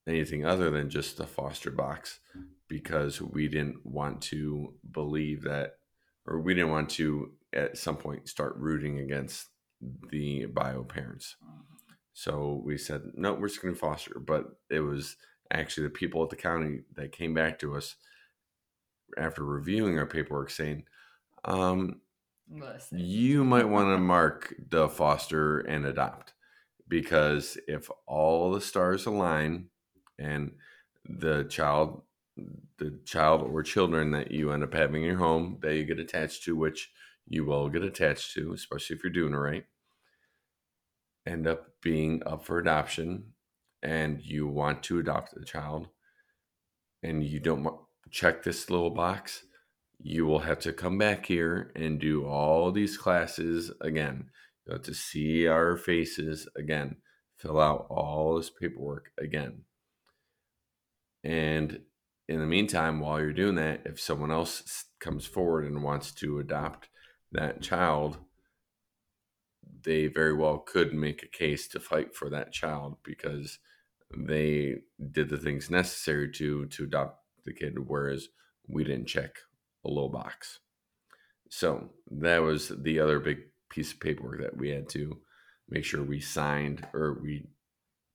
anything 0.09 0.45
other 0.45 0.69
than 0.69 0.89
just 0.89 1.17
the 1.17 1.27
foster 1.27 1.71
box 1.71 2.19
because 2.67 3.21
we 3.21 3.47
didn't 3.47 3.85
want 3.85 4.21
to 4.21 4.73
believe 4.91 5.43
that, 5.43 5.75
or 6.25 6.39
we 6.39 6.53
didn't 6.53 6.71
want 6.71 6.89
to 6.89 7.31
at 7.53 7.77
some 7.77 7.97
point 7.97 8.27
start 8.27 8.55
rooting 8.57 8.99
against 8.99 9.47
the 10.09 10.45
bio 10.45 10.83
parents. 10.83 11.35
So 12.13 12.61
we 12.65 12.77
said, 12.77 13.01
no, 13.15 13.33
we're 13.33 13.47
just 13.47 13.61
going 13.61 13.73
to 13.73 13.79
foster. 13.79 14.19
But 14.19 14.45
it 14.69 14.81
was 14.81 15.15
actually 15.51 15.85
the 15.85 15.91
people 15.91 16.21
at 16.23 16.29
the 16.29 16.35
county 16.35 16.81
that 16.95 17.11
came 17.11 17.33
back 17.33 17.59
to 17.59 17.75
us 17.75 17.95
after 19.17 19.43
reviewing 19.43 19.97
our 19.97 20.05
paperwork 20.05 20.49
saying, 20.49 20.83
um, 21.45 22.01
Listen. 22.51 22.99
you 22.99 23.43
might 23.43 23.67
want 23.67 23.87
to 23.87 23.97
mark 23.97 24.53
the 24.69 24.89
foster 24.89 25.59
and 25.59 25.85
adopt 25.85 26.33
because 26.87 27.57
if 27.67 27.89
all 28.05 28.51
the 28.51 28.61
stars 28.61 29.05
align 29.05 29.68
and 30.19 30.51
the 31.05 31.43
child 31.45 32.01
the 32.77 32.97
child 33.05 33.41
or 33.41 33.63
children 33.63 34.11
that 34.11 34.31
you 34.31 34.51
end 34.51 34.63
up 34.63 34.73
having 34.73 35.01
in 35.01 35.07
your 35.07 35.17
home 35.17 35.57
that 35.61 35.75
you 35.75 35.83
get 35.83 35.99
attached 35.99 36.43
to 36.43 36.55
which 36.55 36.91
you 37.27 37.43
will 37.45 37.69
get 37.69 37.83
attached 37.83 38.33
to 38.33 38.53
especially 38.53 38.95
if 38.95 39.03
you're 39.03 39.11
doing 39.11 39.33
it 39.33 39.37
right 39.37 39.65
end 41.27 41.47
up 41.47 41.67
being 41.81 42.21
up 42.25 42.45
for 42.45 42.59
adoption 42.59 43.23
and 43.83 44.21
you 44.21 44.47
want 44.47 44.83
to 44.83 44.99
adopt 44.99 45.33
the 45.33 45.45
child 45.45 45.87
and 47.03 47.23
you 47.23 47.39
don't 47.39 47.67
check 48.11 48.43
this 48.43 48.69
little 48.69 48.89
box 48.89 49.43
you 50.01 50.25
will 50.25 50.39
have 50.39 50.59
to 50.59 50.71
come 50.73 50.97
back 50.97 51.25
here 51.25 51.71
and 51.75 51.99
do 51.99 52.25
all 52.25 52.71
these 52.71 52.97
classes 52.97 53.71
again. 53.81 54.29
You 54.65 54.73
have 54.73 54.83
to 54.83 54.93
see 54.93 55.45
our 55.45 55.75
faces 55.75 56.47
again, 56.55 56.97
fill 57.37 57.59
out 57.59 57.87
all 57.89 58.37
this 58.37 58.49
paperwork 58.49 59.11
again. 59.19 59.63
And 61.23 61.81
in 62.27 62.39
the 62.39 62.45
meantime, 62.45 62.99
while 62.99 63.19
you're 63.19 63.33
doing 63.33 63.55
that, 63.55 63.81
if 63.85 63.99
someone 63.99 64.31
else 64.31 64.85
comes 64.99 65.25
forward 65.25 65.65
and 65.65 65.83
wants 65.83 66.11
to 66.13 66.39
adopt 66.39 66.89
that 67.31 67.61
child, 67.61 68.17
they 69.81 70.07
very 70.07 70.33
well 70.33 70.59
could 70.59 70.93
make 70.93 71.23
a 71.23 71.27
case 71.27 71.67
to 71.69 71.79
fight 71.79 72.15
for 72.15 72.29
that 72.29 72.51
child 72.51 72.97
because 73.03 73.59
they 74.17 74.77
did 75.11 75.29
the 75.29 75.37
things 75.37 75.69
necessary 75.69 76.31
to 76.31 76.65
to 76.67 76.83
adopt 76.83 77.23
the 77.45 77.53
kid, 77.53 77.77
whereas 77.87 78.27
we 78.67 78.83
didn't 78.83 79.05
check 79.07 79.39
a 79.85 79.87
little 79.87 80.09
box. 80.09 80.59
So 81.49 81.93
that 82.11 82.39
was 82.39 82.69
the 82.69 82.99
other 82.99 83.19
big 83.19 83.39
piece 83.69 83.91
of 83.93 83.99
paperwork 83.99 84.41
that 84.41 84.57
we 84.57 84.69
had 84.69 84.89
to 84.89 85.21
make 85.69 85.85
sure 85.85 86.03
we 86.03 86.19
signed 86.19 86.87
or 86.93 87.19
we 87.21 87.47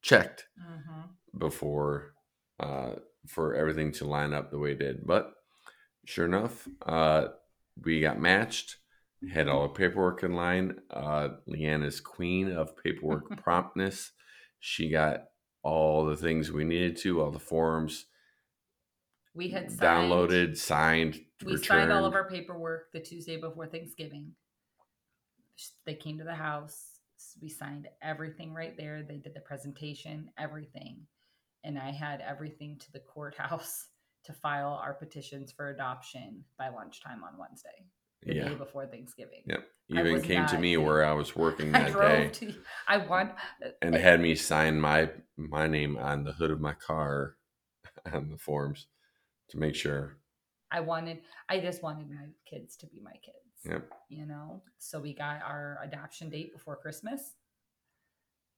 checked 0.02 0.48
Mhm. 0.60 1.16
before 1.38 2.13
uh, 2.60 2.90
for 3.26 3.54
everything 3.54 3.92
to 3.92 4.04
line 4.06 4.32
up 4.32 4.50
the 4.50 4.58
way 4.58 4.72
it 4.72 4.78
did. 4.78 5.06
But 5.06 5.32
sure 6.04 6.26
enough, 6.26 6.68
uh, 6.84 7.28
we 7.82 8.00
got 8.00 8.20
matched, 8.20 8.76
had 9.32 9.48
all 9.48 9.62
the 9.62 9.68
paperwork 9.70 10.22
in 10.22 10.34
line. 10.34 10.76
Uh, 10.90 11.28
Leanne 11.48 11.84
is 11.84 12.00
queen 12.00 12.50
of 12.52 12.76
paperwork 12.76 13.36
promptness. 13.42 14.12
She 14.60 14.88
got 14.90 15.24
all 15.62 16.04
the 16.04 16.16
things 16.16 16.52
we 16.52 16.64
needed 16.64 16.96
to, 16.98 17.20
all 17.22 17.30
the 17.30 17.38
forms 17.38 18.06
We 19.34 19.48
had 19.48 19.70
signed, 19.70 19.80
downloaded, 20.10 20.56
signed, 20.56 21.20
We 21.44 21.52
returned. 21.54 21.64
signed 21.64 21.92
all 21.92 22.04
of 22.04 22.14
our 22.14 22.28
paperwork 22.28 22.92
the 22.92 23.00
Tuesday 23.00 23.36
before 23.38 23.66
Thanksgiving. 23.66 24.32
They 25.86 25.94
came 25.94 26.18
to 26.18 26.24
the 26.24 26.34
house. 26.34 26.98
We 27.40 27.48
signed 27.48 27.88
everything 28.02 28.52
right 28.52 28.76
there. 28.76 29.02
They 29.02 29.16
did 29.16 29.34
the 29.34 29.40
presentation, 29.40 30.30
everything. 30.38 31.06
And 31.64 31.78
I 31.78 31.90
had 31.90 32.20
everything 32.20 32.78
to 32.78 32.92
the 32.92 33.00
courthouse 33.00 33.86
to 34.24 34.32
file 34.32 34.80
our 34.82 34.94
petitions 34.94 35.52
for 35.52 35.70
adoption 35.70 36.44
by 36.58 36.68
lunchtime 36.68 37.22
on 37.24 37.38
Wednesday, 37.38 37.86
the 38.22 38.34
yeah. 38.34 38.48
day 38.48 38.54
before 38.54 38.86
Thanksgiving. 38.86 39.42
I 39.50 40.00
Even 40.00 40.22
came 40.22 40.46
to 40.46 40.58
me 40.58 40.76
where 40.76 41.04
I 41.04 41.12
was 41.12 41.36
working 41.36 41.72
that 41.72 41.92
day 41.92 42.28
to. 42.32 42.54
I 42.88 42.98
want. 42.98 43.32
and 43.82 43.94
uh, 43.94 43.98
had 43.98 44.20
me 44.20 44.34
sign 44.34 44.80
my 44.80 45.10
my 45.36 45.66
name 45.66 45.98
on 45.98 46.24
the 46.24 46.32
hood 46.32 46.50
of 46.50 46.60
my 46.60 46.74
car 46.74 47.36
on 48.12 48.30
the 48.30 48.38
forms 48.38 48.86
to 49.50 49.58
make 49.58 49.74
sure. 49.74 50.16
I 50.70 50.80
wanted. 50.80 51.18
I 51.48 51.60
just 51.60 51.82
wanted 51.82 52.08
my 52.08 52.26
kids 52.48 52.76
to 52.76 52.86
be 52.86 53.00
my 53.02 53.12
kids. 53.12 53.36
Yep. 53.64 53.90
You 54.08 54.26
know. 54.26 54.62
So 54.78 55.00
we 55.00 55.14
got 55.14 55.42
our 55.42 55.78
adoption 55.84 56.30
date 56.30 56.52
before 56.52 56.76
Christmas. 56.76 57.34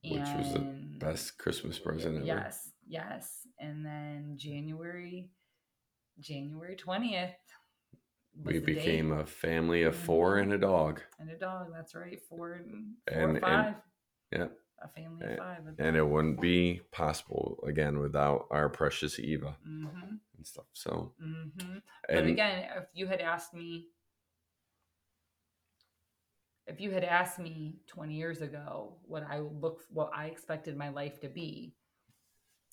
Which 0.05 0.21
was 0.21 0.53
the 0.53 0.61
Best 1.01 1.37
Christmas 1.39 1.81
present 1.81 2.17
ever. 2.17 2.27
Yes, 2.27 2.71
yes. 2.87 3.47
And 3.59 3.85
then 3.85 4.35
January, 4.37 5.29
January 6.21 6.77
twentieth. 6.77 7.31
We 8.45 8.59
became 8.59 9.13
a 9.13 9.25
family 9.25 9.83
of 9.85 9.97
four 9.97 10.39
and 10.39 10.53
a 10.53 10.59
dog. 10.59 11.01
and 11.19 11.31
a 11.31 11.39
dog. 11.39 11.69
That's 11.73 11.95
right, 11.95 12.21
four 12.29 12.53
and 12.53 12.95
four 13.11 13.19
And- 13.19 13.31
and- 13.37 13.41
five. 13.41 13.75
yeah. 14.33 14.49
a 14.83 14.89
family 14.89 15.25
of 15.25 15.31
And- 15.31 15.39
five. 15.39 15.75
And 15.79 15.97
it 15.97 16.03
wouldn't 16.07 16.39
be 16.39 16.83
possible 16.93 17.65
again 17.67 17.99
without 17.99 18.47
our 18.51 18.69
precious 18.69 19.19
Eva 19.19 19.57
Mm-hmm, 19.67 20.17
and 20.37 20.47
stuff. 20.47 20.67
So 20.75 21.15
mm-hmm. 21.19 21.79
But 22.07 22.11
and 22.19 22.29
again, 22.29 22.69
if 22.77 22.85
you 22.93 23.07
had 23.07 23.23
asked 23.23 23.55
me, 23.55 23.87
if 26.67 26.79
you 26.81 26.91
had 26.91 27.05
asked 27.05 27.39
me 27.39 27.77
20 27.87 28.15
years 28.15 28.43
ago 28.43 28.99
what 29.07 29.23
I 29.23 29.39
look, 29.39 29.81
what 29.91 30.11
I 30.15 30.27
expected 30.27 30.77
my 30.77 30.91
life 30.91 31.21
to 31.21 31.29
be, 31.31 31.75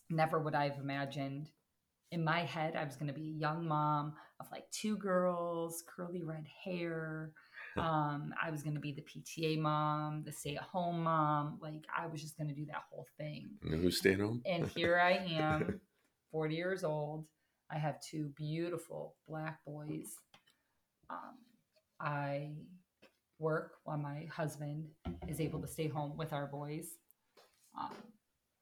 never 0.10 0.40
would 0.40 0.56
I 0.56 0.70
have 0.70 0.80
imagined. 0.80 1.50
In 2.12 2.24
my 2.24 2.42
head, 2.42 2.76
I 2.76 2.84
was 2.84 2.96
going 2.96 3.08
to 3.08 3.14
be 3.14 3.30
a 3.30 3.40
young 3.40 3.68
mom 3.68 4.14
of 4.40 4.46
like 4.52 4.70
two 4.72 4.98
girls, 4.98 5.84
curly 5.88 6.24
red 6.24 6.46
hair. 6.64 7.32
Um, 7.76 8.36
I 8.40 8.52
was 8.52 8.62
going 8.62 8.76
to 8.76 8.80
be 8.80 8.92
the 8.92 9.02
PTA 9.02 9.58
mom, 9.58 10.22
the 10.24 10.32
stay-at-home 10.32 11.04
mom. 11.04 11.58
Like 11.60 11.86
I 11.98 12.06
was 12.06 12.22
just 12.22 12.38
going 12.38 12.50
to 12.50 12.54
do 12.54 12.66
that 12.68 12.84
whole 12.92 13.08
thing 13.18 13.50
and 13.64 13.82
who 13.82 13.90
stayed 13.90 14.20
home? 14.20 14.44
and 14.46 14.68
here 14.68 15.00
I 15.00 15.14
am, 15.40 15.82
40 16.32 16.54
years 16.54 16.84
old. 16.84 17.26
I 17.72 17.80
have 17.80 18.00
two 18.00 18.32
beautiful 18.36 19.16
black 19.28 19.58
boys. 19.66 20.06
Um, 21.10 21.38
I 22.00 22.52
work 23.40 23.72
while 23.86 23.98
my 23.98 24.28
husband 24.32 24.86
is 25.28 25.40
able 25.42 25.60
to 25.62 25.68
stay 25.68 25.88
home 25.88 26.16
with 26.16 26.32
our 26.32 26.46
boys. 26.46 26.90
Um, 27.80 27.90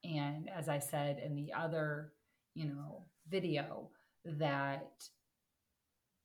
and 0.03 0.49
as 0.49 0.67
I 0.69 0.79
said 0.79 1.19
in 1.23 1.35
the 1.35 1.53
other, 1.53 2.13
you 2.55 2.65
know, 2.65 3.05
video, 3.29 3.89
that 4.25 4.91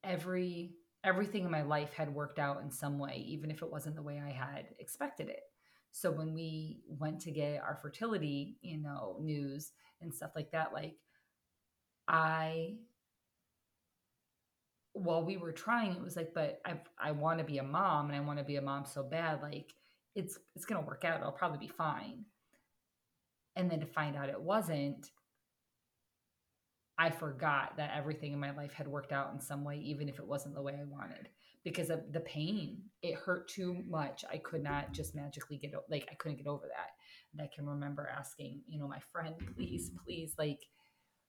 every 0.05 0.75
everything 1.05 1.45
in 1.45 1.51
my 1.51 1.63
life 1.63 1.93
had 1.93 2.13
worked 2.13 2.39
out 2.39 2.63
in 2.63 2.71
some 2.71 2.99
way, 2.99 3.25
even 3.27 3.51
if 3.51 3.63
it 3.63 3.71
wasn't 3.71 3.95
the 3.97 4.03
way 4.03 4.21
I 4.25 4.31
had 4.33 4.67
expected 4.79 5.29
it. 5.29 5.43
So 5.93 6.11
when 6.11 6.35
we 6.35 6.81
went 6.89 7.21
to 7.23 7.31
get 7.31 7.63
our 7.63 7.79
fertility, 7.81 8.59
you 8.61 8.79
know, 8.79 9.17
news 9.21 9.73
and 10.01 10.13
stuff 10.15 10.33
like 10.35 10.51
that, 10.53 10.73
like 10.73 10.97
I 12.09 12.77
while 14.93 15.23
we 15.25 15.37
were 15.37 15.53
trying, 15.53 15.93
it 15.93 16.03
was 16.03 16.17
like, 16.17 16.33
but 16.35 16.61
I 16.65 16.81
I 16.99 17.13
want 17.13 17.39
to 17.39 17.45
be 17.45 17.59
a 17.59 17.63
mom 17.63 18.07
and 18.07 18.17
I 18.17 18.21
want 18.21 18.39
to 18.39 18.45
be 18.45 18.57
a 18.57 18.63
mom 18.63 18.85
so 18.87 19.03
bad, 19.03 19.43
like 19.43 19.75
it's 20.15 20.39
it's 20.55 20.65
gonna 20.65 20.87
work 20.87 21.05
out. 21.05 21.23
I'll 21.23 21.33
probably 21.33 21.59
be 21.59 21.73
fine. 21.73 22.25
And 23.57 23.71
then 23.71 23.81
to 23.81 23.87
find 23.87 24.17
out 24.17 24.29
it 24.29 24.41
wasn't, 24.41 25.11
I 26.99 27.11
forgot 27.11 27.77
that 27.77 27.93
everything 27.97 28.33
in 28.33 28.41
my 28.41 28.55
life 28.55 28.73
had 28.73 28.87
worked 28.89 29.13
out 29.13 29.33
in 29.33 29.41
some 29.41 29.65
way, 29.65 29.77
even 29.79 30.09
if 30.09 30.19
it 30.19 30.27
wasn't 30.27 30.55
the 30.55 30.63
way 30.63 30.75
I 30.79 30.85
wanted. 30.85 31.29
Because 31.65 31.91
of 31.91 32.13
the 32.13 32.21
pain, 32.21 32.83
it 33.03 33.17
hurt 33.17 33.49
too 33.49 33.83
much. 33.89 34.25
I 34.31 34.39
could 34.39 34.63
not 34.63 34.93
just 34.93 35.15
magically 35.17 35.59
get 35.59 35.75
like 35.91 36.07
I 36.11 36.15
couldn't 36.15 36.39
get 36.39 36.47
over 36.47 36.67
that. 36.69 36.91
And 37.33 37.43
I 37.43 37.51
can 37.55 37.67
remember 37.67 38.09
asking, 38.17 38.63
you 38.69 38.79
know, 38.79 38.87
my 38.87 39.01
friend, 39.13 39.35
please, 39.57 39.91
please, 40.05 40.35
like, 40.39 40.61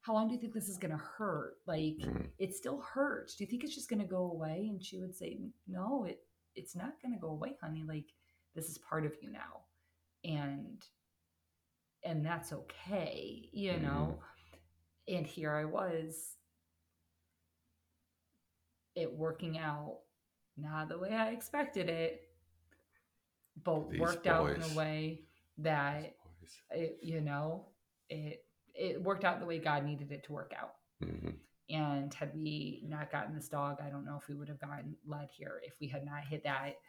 how 0.01 0.13
long 0.13 0.27
do 0.27 0.35
you 0.35 0.39
think 0.39 0.53
this 0.53 0.69
is 0.69 0.77
gonna 0.77 0.95
hurt? 1.17 1.55
Like, 1.65 1.97
Mhm. 1.97 2.29
it 2.37 2.53
still 2.53 2.81
hurts. 2.81 3.35
Do 3.35 3.43
you 3.43 3.49
think 3.49 3.63
it's 3.63 3.73
just 3.73 3.89
gonna 3.89 4.05
go 4.05 4.31
away? 4.31 4.67
And 4.69 4.83
she 4.83 4.99
would 4.99 5.15
say, 5.15 5.39
no, 5.67 6.05
it 6.05 6.23
it's 6.57 6.75
not 6.75 7.01
going 7.01 7.13
to 7.13 7.19
go 7.19 7.29
away, 7.29 7.55
honey. 7.61 7.83
Like 7.87 8.07
this 8.55 8.67
is 8.67 8.77
part 8.79 9.05
of 9.05 9.13
you 9.21 9.29
now. 9.31 9.61
And 10.23 10.83
and 12.03 12.25
that's 12.25 12.53
okay, 12.53 13.49
you 13.51 13.73
Mhm. 13.73 13.81
know. 13.81 14.23
And 15.07 15.25
here 15.25 15.53
I 15.53 15.65
was 15.65 16.37
it 18.95 19.13
working 19.13 19.57
out 19.57 19.99
not 20.57 20.89
the 20.89 20.97
way 20.97 21.13
I 21.13 21.29
expected 21.29 21.89
it, 21.89 22.21
but 23.63 23.89
These 23.89 23.99
worked 23.99 24.27
out 24.27 24.49
in 24.49 24.61
a 24.63 24.73
way 24.75 25.25
that 25.59 26.15
it, 26.71 26.99
you 27.01 27.21
know, 27.21 27.69
it 28.09 28.43
it 28.73 29.01
worked 29.01 29.23
out 29.23 29.39
the 29.39 29.45
way 29.45 29.59
God 29.59 29.85
needed 29.85 30.11
it 30.11 30.23
to 30.25 30.33
work 30.33 30.53
out. 30.55 30.75
Mhm. 31.01 31.39
And 31.69 32.13
had 32.13 32.33
we 32.35 32.83
not 32.85 33.11
gotten 33.11 33.35
this 33.35 33.49
dog, 33.49 33.81
I 33.81 33.89
don't 33.89 34.05
know 34.05 34.17
if 34.17 34.27
we 34.27 34.35
would 34.35 34.47
have 34.47 34.59
gotten 34.59 34.97
led 35.05 35.29
here. 35.31 35.61
If 35.63 35.79
we 35.79 35.87
had 35.87 36.05
not 36.05 36.23
hit 36.23 36.43
that 36.43 36.79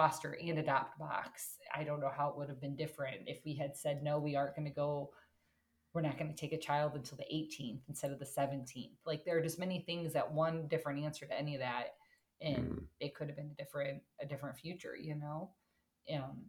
foster 0.00 0.38
and 0.42 0.58
adopt 0.58 0.98
box, 0.98 1.56
I 1.74 1.84
don't 1.84 2.00
know 2.00 2.10
how 2.16 2.30
it 2.30 2.36
would 2.38 2.48
have 2.48 2.58
been 2.60 2.74
different. 2.74 3.20
If 3.26 3.40
we 3.44 3.54
had 3.54 3.76
said, 3.76 4.02
no, 4.02 4.18
we 4.18 4.34
aren't 4.34 4.56
going 4.56 4.66
to 4.66 4.72
go, 4.74 5.10
we're 5.92 6.00
not 6.00 6.16
going 6.18 6.32
to 6.32 6.36
take 6.36 6.54
a 6.54 6.58
child 6.58 6.92
until 6.94 7.18
the 7.18 7.24
18th 7.24 7.82
instead 7.86 8.10
of 8.10 8.18
the 8.18 8.24
17th. 8.24 8.96
Like 9.04 9.26
there 9.26 9.36
are 9.36 9.42
just 9.42 9.58
many 9.58 9.80
things 9.80 10.14
that 10.14 10.32
one 10.32 10.68
different 10.68 11.04
answer 11.04 11.26
to 11.26 11.38
any 11.38 11.54
of 11.54 11.60
that. 11.60 11.88
And 12.40 12.56
Mhm. 12.56 12.86
it 12.98 13.14
could 13.14 13.26
have 13.26 13.36
been 13.36 13.50
a 13.50 13.62
different, 13.62 14.02
a 14.22 14.24
different 14.26 14.56
future, 14.56 14.96
you 14.96 15.16
know? 15.16 15.50
Um, 16.10 16.46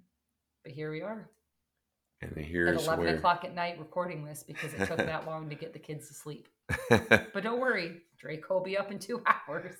but 0.64 0.72
here 0.72 0.90
we 0.90 1.02
are 1.02 1.30
And 2.22 2.32
at 2.38 2.46
here's 2.46 2.84
11 2.88 3.06
where. 3.06 3.18
o'clock 3.18 3.44
at 3.44 3.54
night 3.54 3.80
recording 3.80 4.24
this 4.24 4.44
because 4.44 4.74
it 4.74 4.86
took 4.88 4.96
that 5.14 5.26
long 5.28 5.50
to 5.50 5.56
get 5.56 5.74
the 5.74 5.80
kids 5.80 6.08
to 6.08 6.14
sleep. 6.14 6.48
But 7.34 7.44
don't 7.44 7.60
worry, 7.60 8.04
Drake 8.18 8.50
will 8.50 8.62
be 8.64 8.78
up 8.78 8.92
in 8.92 9.00
two 9.00 9.22
hours. 9.50 9.76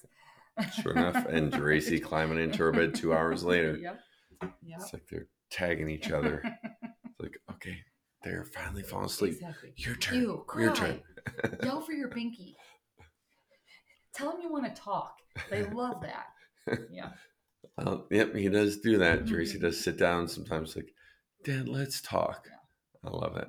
Sure 0.82 0.92
enough, 0.92 1.26
and 1.28 1.52
Dracy 1.52 2.02
climbing 2.02 2.40
into 2.40 2.60
her 2.60 2.72
bed 2.72 2.94
two 2.94 3.14
hours 3.14 3.44
later. 3.44 3.78
Yep. 3.78 4.00
Yep. 4.42 4.80
It's 4.82 4.94
like 4.94 5.08
they're 5.10 5.28
tagging 5.50 5.90
each 5.90 6.12
other. 6.12 6.42
It's 6.84 7.20
like, 7.20 7.38
okay, 7.52 7.78
they're 8.24 8.46
finally 8.46 8.84
falling 8.84 9.06
asleep. 9.06 9.34
Exactly. 9.36 9.74
Your 9.78 9.96
turn. 9.96 10.22
Ew. 10.22 10.46
Your 10.58 10.76
turn. 10.76 11.02
Yell 11.64 11.82
for 11.82 11.94
your 11.94 12.10
pinky. 12.10 12.56
Tell 14.14 14.32
them 14.32 14.42
you 14.42 14.52
want 14.52 14.74
to 14.74 14.82
talk. 14.82 15.16
They 15.50 15.64
love 15.64 16.02
that. 16.02 16.80
Yeah. 16.92 17.12
Yep, 18.10 18.36
he 18.36 18.50
does 18.50 18.78
do 18.78 18.98
that. 18.98 19.20
Mm-hmm. 19.20 19.34
Tracy 19.34 19.60
does 19.60 19.80
sit 19.80 19.98
down 19.98 20.28
sometimes, 20.28 20.76
like, 20.76 20.94
Dad, 21.44 21.68
let's 21.68 22.02
talk. 22.02 22.48
I 23.04 23.10
love 23.10 23.38
it. 23.38 23.48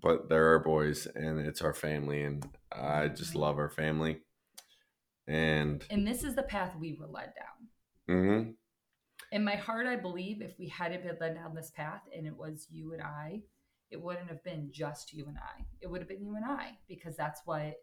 But 0.00 0.28
they're 0.28 0.48
our 0.48 0.58
boys, 0.58 1.06
and 1.14 1.38
it's 1.38 1.62
our 1.62 1.72
family, 1.72 2.22
and 2.22 2.44
I 2.72 3.08
just 3.08 3.30
mm-hmm. 3.30 3.40
love 3.40 3.58
our 3.58 3.70
family. 3.70 4.18
And 5.26 5.84
And 5.90 6.06
this 6.06 6.24
is 6.24 6.34
the 6.34 6.42
path 6.42 6.74
we 6.78 6.94
were 6.94 7.06
led 7.06 7.32
down. 7.36 7.68
mhm, 8.08 8.54
In 9.32 9.44
my 9.44 9.56
heart, 9.56 9.86
I 9.86 9.96
believe 9.96 10.42
if 10.42 10.58
we 10.58 10.68
hadn't 10.68 11.02
been 11.04 11.16
led 11.20 11.34
down 11.34 11.54
this 11.54 11.70
path 11.70 12.02
and 12.16 12.26
it 12.26 12.36
was 12.36 12.66
you 12.70 12.92
and 12.92 13.02
I, 13.02 13.42
it 13.90 14.00
wouldn't 14.00 14.28
have 14.28 14.42
been 14.44 14.70
just 14.72 15.12
you 15.12 15.26
and 15.26 15.38
I. 15.38 15.64
It 15.80 15.88
would 15.88 16.00
have 16.00 16.08
been 16.08 16.22
you 16.24 16.36
and 16.36 16.44
I 16.44 16.78
because 16.88 17.16
that's 17.16 17.40
what, 17.44 17.74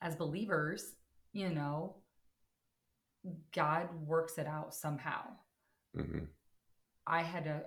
as 0.00 0.16
believers, 0.16 0.94
you 1.32 1.50
know, 1.50 1.96
God 3.52 3.88
works 4.06 4.36
it 4.38 4.46
out 4.46 4.74
somehow. 4.74 5.22
mhm, 5.96 6.26
I 7.06 7.22
had 7.22 7.44
to 7.44 7.62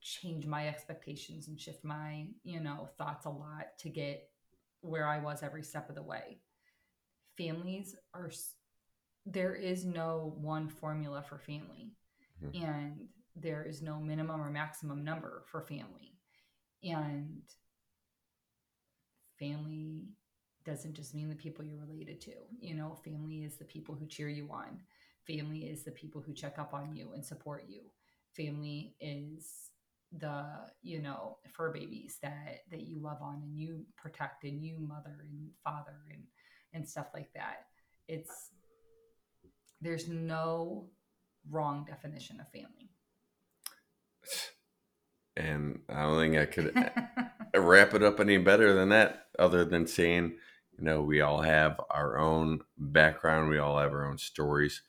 change 0.00 0.46
my 0.46 0.68
expectations 0.68 1.48
and 1.48 1.58
shift 1.60 1.84
my, 1.84 2.26
you 2.44 2.60
know, 2.60 2.88
thoughts 2.98 3.26
a 3.26 3.30
lot 3.30 3.66
to 3.80 3.88
get 3.88 4.28
where 4.80 5.06
I 5.06 5.18
was 5.20 5.42
every 5.42 5.62
step 5.62 5.88
of 5.88 5.94
the 5.94 6.02
way. 6.02 6.40
Families 7.36 7.96
are 8.14 8.30
there 9.24 9.54
is 9.54 9.84
no 9.84 10.34
one 10.36 10.68
formula 10.68 11.22
for 11.22 11.38
family 11.38 11.94
Mhm. 12.42 12.62
and 12.62 13.08
there 13.36 13.62
is 13.62 13.80
no 13.80 14.00
minimum 14.00 14.40
or 14.40 14.50
maximum 14.50 15.04
number 15.04 15.42
for 15.46 15.62
family. 15.62 16.18
And 16.82 17.42
family 19.38 20.08
doesn't 20.64 20.94
just 20.94 21.14
mean 21.14 21.28
the 21.28 21.36
people 21.36 21.64
you're 21.64 21.78
related 21.78 22.20
to. 22.22 22.32
You 22.60 22.74
know, 22.74 22.94
family 22.96 23.44
is 23.44 23.56
the 23.56 23.64
people 23.64 23.94
who 23.94 24.06
cheer 24.06 24.28
you 24.28 24.50
on. 24.52 24.84
Family 25.26 25.68
is 25.68 25.84
the 25.84 25.92
people 25.92 26.20
who 26.20 26.32
check 26.32 26.58
up 26.58 26.74
on 26.74 26.94
you 26.94 27.12
and 27.12 27.24
support 27.24 27.64
you. 27.68 27.82
Family 28.34 28.96
is 29.00 29.70
the, 30.12 30.68
you 30.82 31.00
know, 31.00 31.38
fur 31.48 31.72
babies 31.72 32.18
that 32.22 32.64
that 32.70 32.82
you 32.82 32.98
love 33.00 33.22
on 33.22 33.42
and 33.42 33.58
you 33.58 33.86
protect 33.96 34.44
and 34.44 34.62
you 34.64 34.78
mother 34.78 35.26
and 35.30 35.50
father 35.64 36.04
and 36.10 36.22
and 36.72 36.88
stuff 36.88 37.08
like 37.14 37.32
that. 37.34 37.66
It's 38.08 38.50
there's 39.80 40.08
no 40.08 40.86
wrong 41.50 41.84
definition 41.84 42.40
of 42.40 42.48
family. 42.50 42.90
and 45.36 45.80
I 45.88 46.02
don't 46.02 46.18
think 46.18 46.36
I 46.36 46.46
could 46.46 46.74
wrap 47.54 47.94
it 47.94 48.02
up 48.02 48.20
any 48.20 48.38
better 48.38 48.74
than 48.74 48.90
that, 48.90 49.26
other 49.38 49.64
than 49.64 49.86
saying, 49.86 50.34
you 50.78 50.84
know, 50.84 51.02
we 51.02 51.20
all 51.20 51.42
have 51.42 51.80
our 51.90 52.18
own 52.18 52.60
background, 52.78 53.48
we 53.48 53.58
all 53.58 53.78
have 53.78 53.92
our 53.92 54.06
own 54.06 54.18
stories, 54.18 54.82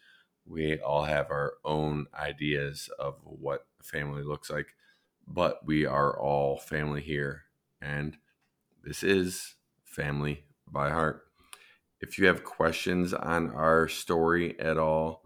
we 0.45 0.79
all 0.79 1.03
have 1.05 1.31
our 1.31 1.53
own 1.65 2.07
ideas 2.13 2.89
of 2.99 3.15
what 3.23 3.65
family 3.81 4.23
looks 4.23 4.49
like, 4.49 4.67
but 5.27 5.65
we 5.65 5.85
are 5.85 6.17
all 6.17 6.57
family 6.57 7.01
here. 7.01 7.43
And 7.81 8.17
this 8.83 9.03
is 9.03 9.55
Family 9.83 10.45
by 10.69 10.89
Heart. 10.89 11.25
If 12.03 12.19
you 12.19 12.27
have 12.27 12.43
questions 12.43 13.13
on 13.13 13.51
our 13.51 13.87
story 13.87 14.59
at 14.59 14.77
all, 14.77 15.23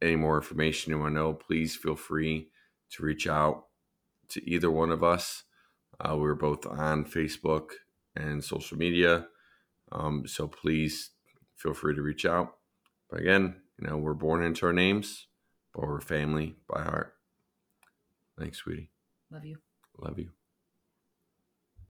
any 0.00 0.14
more 0.14 0.36
information 0.36 0.92
you 0.92 1.00
want 1.00 1.16
to 1.16 1.20
know, 1.20 1.34
please 1.34 1.74
feel 1.74 1.96
free 1.96 2.50
to 2.92 3.02
reach 3.02 3.26
out 3.26 3.64
to 4.28 4.48
either 4.48 4.70
one 4.70 4.92
of 4.92 5.02
us. 5.02 5.42
Uh, 5.98 6.16
we're 6.16 6.36
both 6.36 6.64
on 6.64 7.04
Facebook 7.04 7.70
and 8.14 8.44
social 8.44 8.78
media. 8.78 9.26
Um, 9.90 10.28
so 10.28 10.46
please 10.46 11.10
feel 11.56 11.74
free 11.74 11.96
to 11.96 12.02
reach 12.02 12.24
out. 12.24 12.52
But 13.10 13.22
again, 13.22 13.56
you 13.80 13.88
know, 13.88 13.96
we're 13.96 14.14
born 14.14 14.44
into 14.44 14.64
our 14.66 14.72
names, 14.72 15.26
but 15.74 15.88
we're 15.88 16.00
family 16.00 16.54
by 16.68 16.82
heart. 16.82 17.14
Thanks, 18.38 18.58
sweetie. 18.58 18.90
Love 19.32 19.44
you. 19.44 19.56
Love 19.98 20.20
you. 20.20 20.30